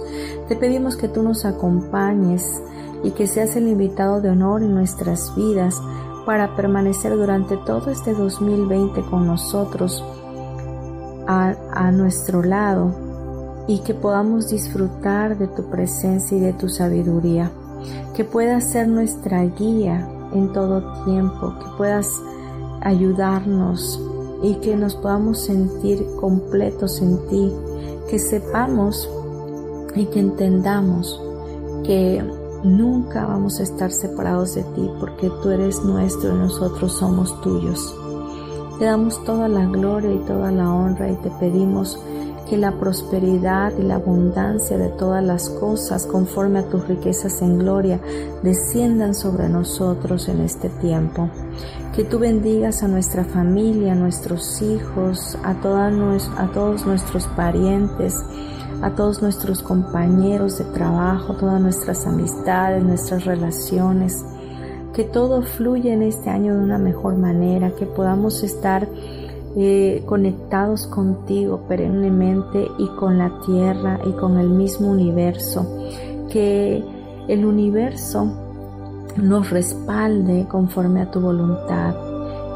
Te 0.49 0.57
pedimos 0.57 0.97
que 0.97 1.07
tú 1.07 1.23
nos 1.23 1.45
acompañes 1.45 2.61
y 3.05 3.11
que 3.11 3.27
seas 3.27 3.55
el 3.55 3.67
invitado 3.67 4.19
de 4.19 4.29
honor 4.29 4.63
en 4.63 4.73
nuestras 4.73 5.35
vidas 5.35 5.79
para 6.25 6.55
permanecer 6.55 7.15
durante 7.15 7.55
todo 7.55 7.91
este 7.91 8.13
2020 8.13 8.99
con 9.03 9.27
nosotros 9.27 10.03
a, 11.27 11.53
a 11.71 11.91
nuestro 11.91 12.41
lado 12.41 13.63
y 13.67 13.79
que 13.81 13.93
podamos 13.93 14.49
disfrutar 14.49 15.37
de 15.37 15.47
tu 15.47 15.69
presencia 15.69 16.35
y 16.35 16.41
de 16.41 16.53
tu 16.53 16.67
sabiduría, 16.67 17.51
que 18.15 18.25
pueda 18.25 18.59
ser 18.59 18.87
nuestra 18.87 19.45
guía 19.45 20.09
en 20.33 20.51
todo 20.51 21.03
tiempo, 21.03 21.53
que 21.59 21.77
puedas 21.77 22.09
ayudarnos 22.81 24.01
y 24.41 24.55
que 24.55 24.75
nos 24.75 24.95
podamos 24.95 25.45
sentir 25.45 26.03
completos 26.19 26.99
en 27.03 27.19
ti, 27.27 27.53
que 28.09 28.17
sepamos 28.17 29.07
y 29.95 30.07
que 30.07 30.19
entendamos 30.19 31.21
que 31.83 32.23
nunca 32.65 33.25
vamos 33.25 33.59
a 33.59 33.63
estar 33.63 33.91
separados 33.91 34.55
de 34.55 34.63
ti 34.63 34.89
porque 34.99 35.31
tú 35.41 35.49
eres 35.51 35.83
nuestro 35.83 36.35
y 36.35 36.39
nosotros 36.39 36.93
somos 36.93 37.39
tuyos. 37.41 37.95
Te 38.79 38.85
damos 38.85 39.23
toda 39.23 39.47
la 39.47 39.65
gloria 39.65 40.11
y 40.11 40.19
toda 40.19 40.51
la 40.51 40.69
honra 40.69 41.09
y 41.09 41.15
te 41.15 41.29
pedimos 41.31 41.97
que 42.49 42.57
la 42.57 42.73
prosperidad 42.73 43.73
y 43.77 43.83
la 43.83 43.95
abundancia 43.95 44.77
de 44.77 44.89
todas 44.89 45.23
las 45.23 45.49
cosas 45.49 46.05
conforme 46.05 46.59
a 46.59 46.69
tus 46.69 46.87
riquezas 46.87 47.41
en 47.41 47.57
gloria 47.57 47.99
desciendan 48.43 49.15
sobre 49.15 49.49
nosotros 49.49 50.27
en 50.27 50.41
este 50.41 50.69
tiempo. 50.69 51.29
Que 51.95 52.03
tú 52.03 52.19
bendigas 52.19 52.83
a 52.83 52.87
nuestra 52.87 53.23
familia, 53.23 53.93
a 53.93 53.95
nuestros 53.95 54.61
hijos, 54.61 55.37
a, 55.43 55.51
a 55.51 56.51
todos 56.51 56.85
nuestros 56.85 57.27
parientes, 57.27 58.15
a 58.81 58.91
todos 58.91 59.21
nuestros 59.21 59.61
compañeros 59.61 60.57
de 60.57 60.65
trabajo, 60.65 61.33
todas 61.33 61.61
nuestras 61.61 62.05
amistades, 62.05 62.83
nuestras 62.83 63.25
relaciones. 63.25 64.25
Que 64.93 65.03
todo 65.03 65.41
fluya 65.41 65.93
en 65.93 66.03
este 66.03 66.29
año 66.29 66.55
de 66.55 66.63
una 66.63 66.77
mejor 66.77 67.17
manera, 67.17 67.71
que 67.71 67.85
podamos 67.85 68.43
estar 68.43 68.87
eh, 69.57 70.03
conectados 70.05 70.87
contigo 70.87 71.61
perennemente 71.67 72.67
y 72.77 72.87
con 72.89 73.17
la 73.17 73.39
tierra 73.45 73.99
y 74.05 74.11
con 74.13 74.37
el 74.37 74.49
mismo 74.49 74.89
universo. 74.89 75.65
Que 76.29 76.83
el 77.27 77.45
universo 77.45 78.27
nos 79.17 79.49
respalde 79.49 80.45
conforme 80.49 81.01
a 81.01 81.11
tu 81.11 81.19
voluntad 81.19 81.95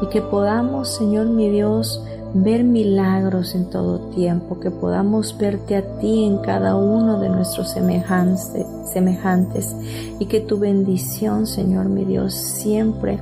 y 0.02 0.06
que 0.06 0.22
podamos, 0.22 0.88
Señor 0.88 1.26
mi 1.26 1.50
Dios, 1.50 2.02
ver 2.34 2.64
milagros 2.64 3.54
en 3.54 3.70
todo 3.70 3.98
tiempo, 4.10 4.60
que 4.60 4.70
podamos 4.70 5.36
verte 5.36 5.76
a 5.76 5.98
ti 5.98 6.24
en 6.24 6.38
cada 6.38 6.76
uno 6.76 7.20
de 7.20 7.28
nuestros 7.28 7.70
semejantes, 7.70 9.76
y 10.18 10.26
que 10.26 10.40
tu 10.40 10.58
bendición, 10.58 11.46
Señor 11.46 11.88
mi 11.88 12.04
Dios, 12.04 12.34
siempre 12.34 13.18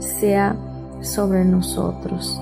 sea 0.00 0.56
sobre 1.02 1.44
nosotros. 1.44 2.40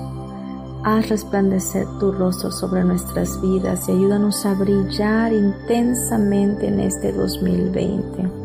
Haz 0.84 1.08
resplandecer 1.08 1.86
tu 1.98 2.12
rostro 2.12 2.52
sobre 2.52 2.84
nuestras 2.84 3.40
vidas 3.42 3.88
y 3.88 3.92
ayúdanos 3.92 4.46
a 4.46 4.54
brillar 4.54 5.32
intensamente 5.32 6.68
en 6.68 6.80
este 6.80 7.12
2020. 7.12 8.35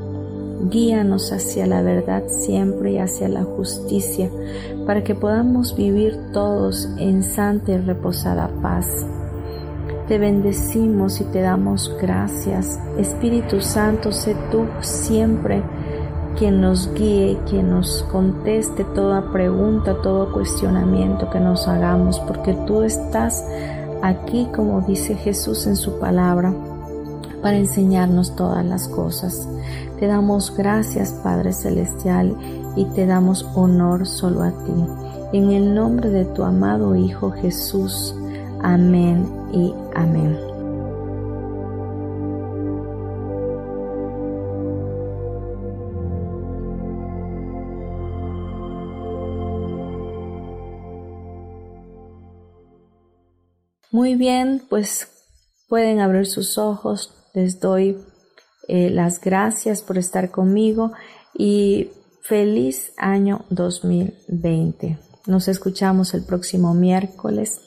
Guíanos 0.70 1.32
hacia 1.32 1.66
la 1.66 1.82
verdad 1.82 2.24
siempre 2.28 2.93
y 2.93 2.97
hacia 2.99 3.28
la 3.30 3.43
justicia, 3.43 4.30
para 4.86 5.03
que 5.03 5.16
podamos 5.16 5.76
vivir 5.76 6.18
todos 6.34 6.88
en 6.97 7.24
santa 7.24 7.72
y 7.72 7.78
reposada 7.78 8.49
paz. 8.62 8.88
Te 10.07 10.18
bendecimos 10.18 11.22
y 11.22 11.24
te 11.26 11.41
damos 11.41 11.95
gracias. 12.01 12.80
Espíritu 12.97 13.62
Santo, 13.62 14.12
sé 14.12 14.36
tú 14.51 14.66
siempre 14.82 15.64
quien 16.38 16.62
nos 16.62 16.93
guíe, 16.93 17.39
quien 17.49 17.70
nos 17.70 18.03
conteste 18.12 18.84
toda 18.84 19.32
pregunta, 19.32 20.01
todo 20.01 20.32
cuestionamiento 20.32 21.30
que 21.30 21.39
nos 21.39 21.68
hagamos, 21.68 22.20
porque 22.20 22.53
tú 22.66 22.84
estás 22.84 23.45
aquí, 24.01 24.47
como 24.55 24.82
dice 24.82 25.16
Jesús 25.16 25.68
en 25.68 25.76
su 25.76 25.99
palabra, 25.99 26.53
para 27.42 27.58
enseñarnos 27.58 28.36
todas 28.36 28.66
las 28.66 28.88
cosas. 28.88 29.48
Te 30.00 30.08
damos 30.08 30.56
gracias, 30.56 31.12
Padre 31.24 31.54
Celestial, 31.54 32.36
y 32.76 32.86
te 32.86 33.06
damos 33.06 33.46
honor 33.56 34.08
solo 34.08 34.44
a 34.44 34.52
ti. 34.52 34.74
En 35.34 35.52
el 35.52 35.74
nombre 35.74 36.10
de 36.10 36.26
tu 36.26 36.44
amado 36.44 36.96
Hijo 36.96 37.32
Jesús. 37.32 38.16
Amén 38.62 39.28
y 39.52 39.74
amén. 39.96 40.38
Muy 53.92 54.16
bien, 54.16 54.62
pues 54.70 55.10
pueden 55.68 56.00
abrir 56.00 56.26
sus 56.26 56.58
ojos. 56.58 57.20
Les 57.34 57.60
doy 57.60 57.98
eh, 58.68 58.90
las 58.90 59.22
gracias 59.22 59.82
por 59.82 59.98
estar 59.98 60.32
conmigo 60.32 60.92
y 61.34 61.92
feliz 62.22 62.94
año 62.98 63.46
2020. 63.50 65.00
Nos 65.28 65.48
escuchamos 65.48 66.14
el 66.14 66.24
próximo 66.24 66.74
miércoles 66.74 67.62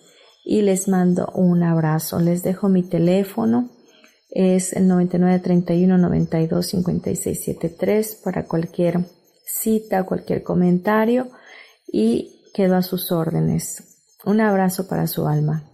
y 0.45 0.63
les 0.63 0.89
mando 0.89 1.31
un 1.35 1.63
abrazo. 1.63 2.21
Les 2.21 2.43
dejo 2.43 2.69
mi 2.69 2.83
teléfono. 2.83 3.71
Es 4.31 4.73
el 4.73 4.89
9931 4.89 5.97
92 5.97 6.67
56 6.67 7.45
73 7.45 8.21
para 8.25 8.45
cualquier 8.45 9.05
cita, 9.47 10.05
cualquier 10.05 10.43
comentario 10.43 11.29
y 11.87 12.43
quedo 12.53 12.77
a 12.77 12.83
sus 12.83 13.13
órdenes. 13.13 13.83
Un 14.25 14.41
abrazo 14.41 14.89
para 14.89 15.07
su 15.07 15.27
alma. 15.27 15.74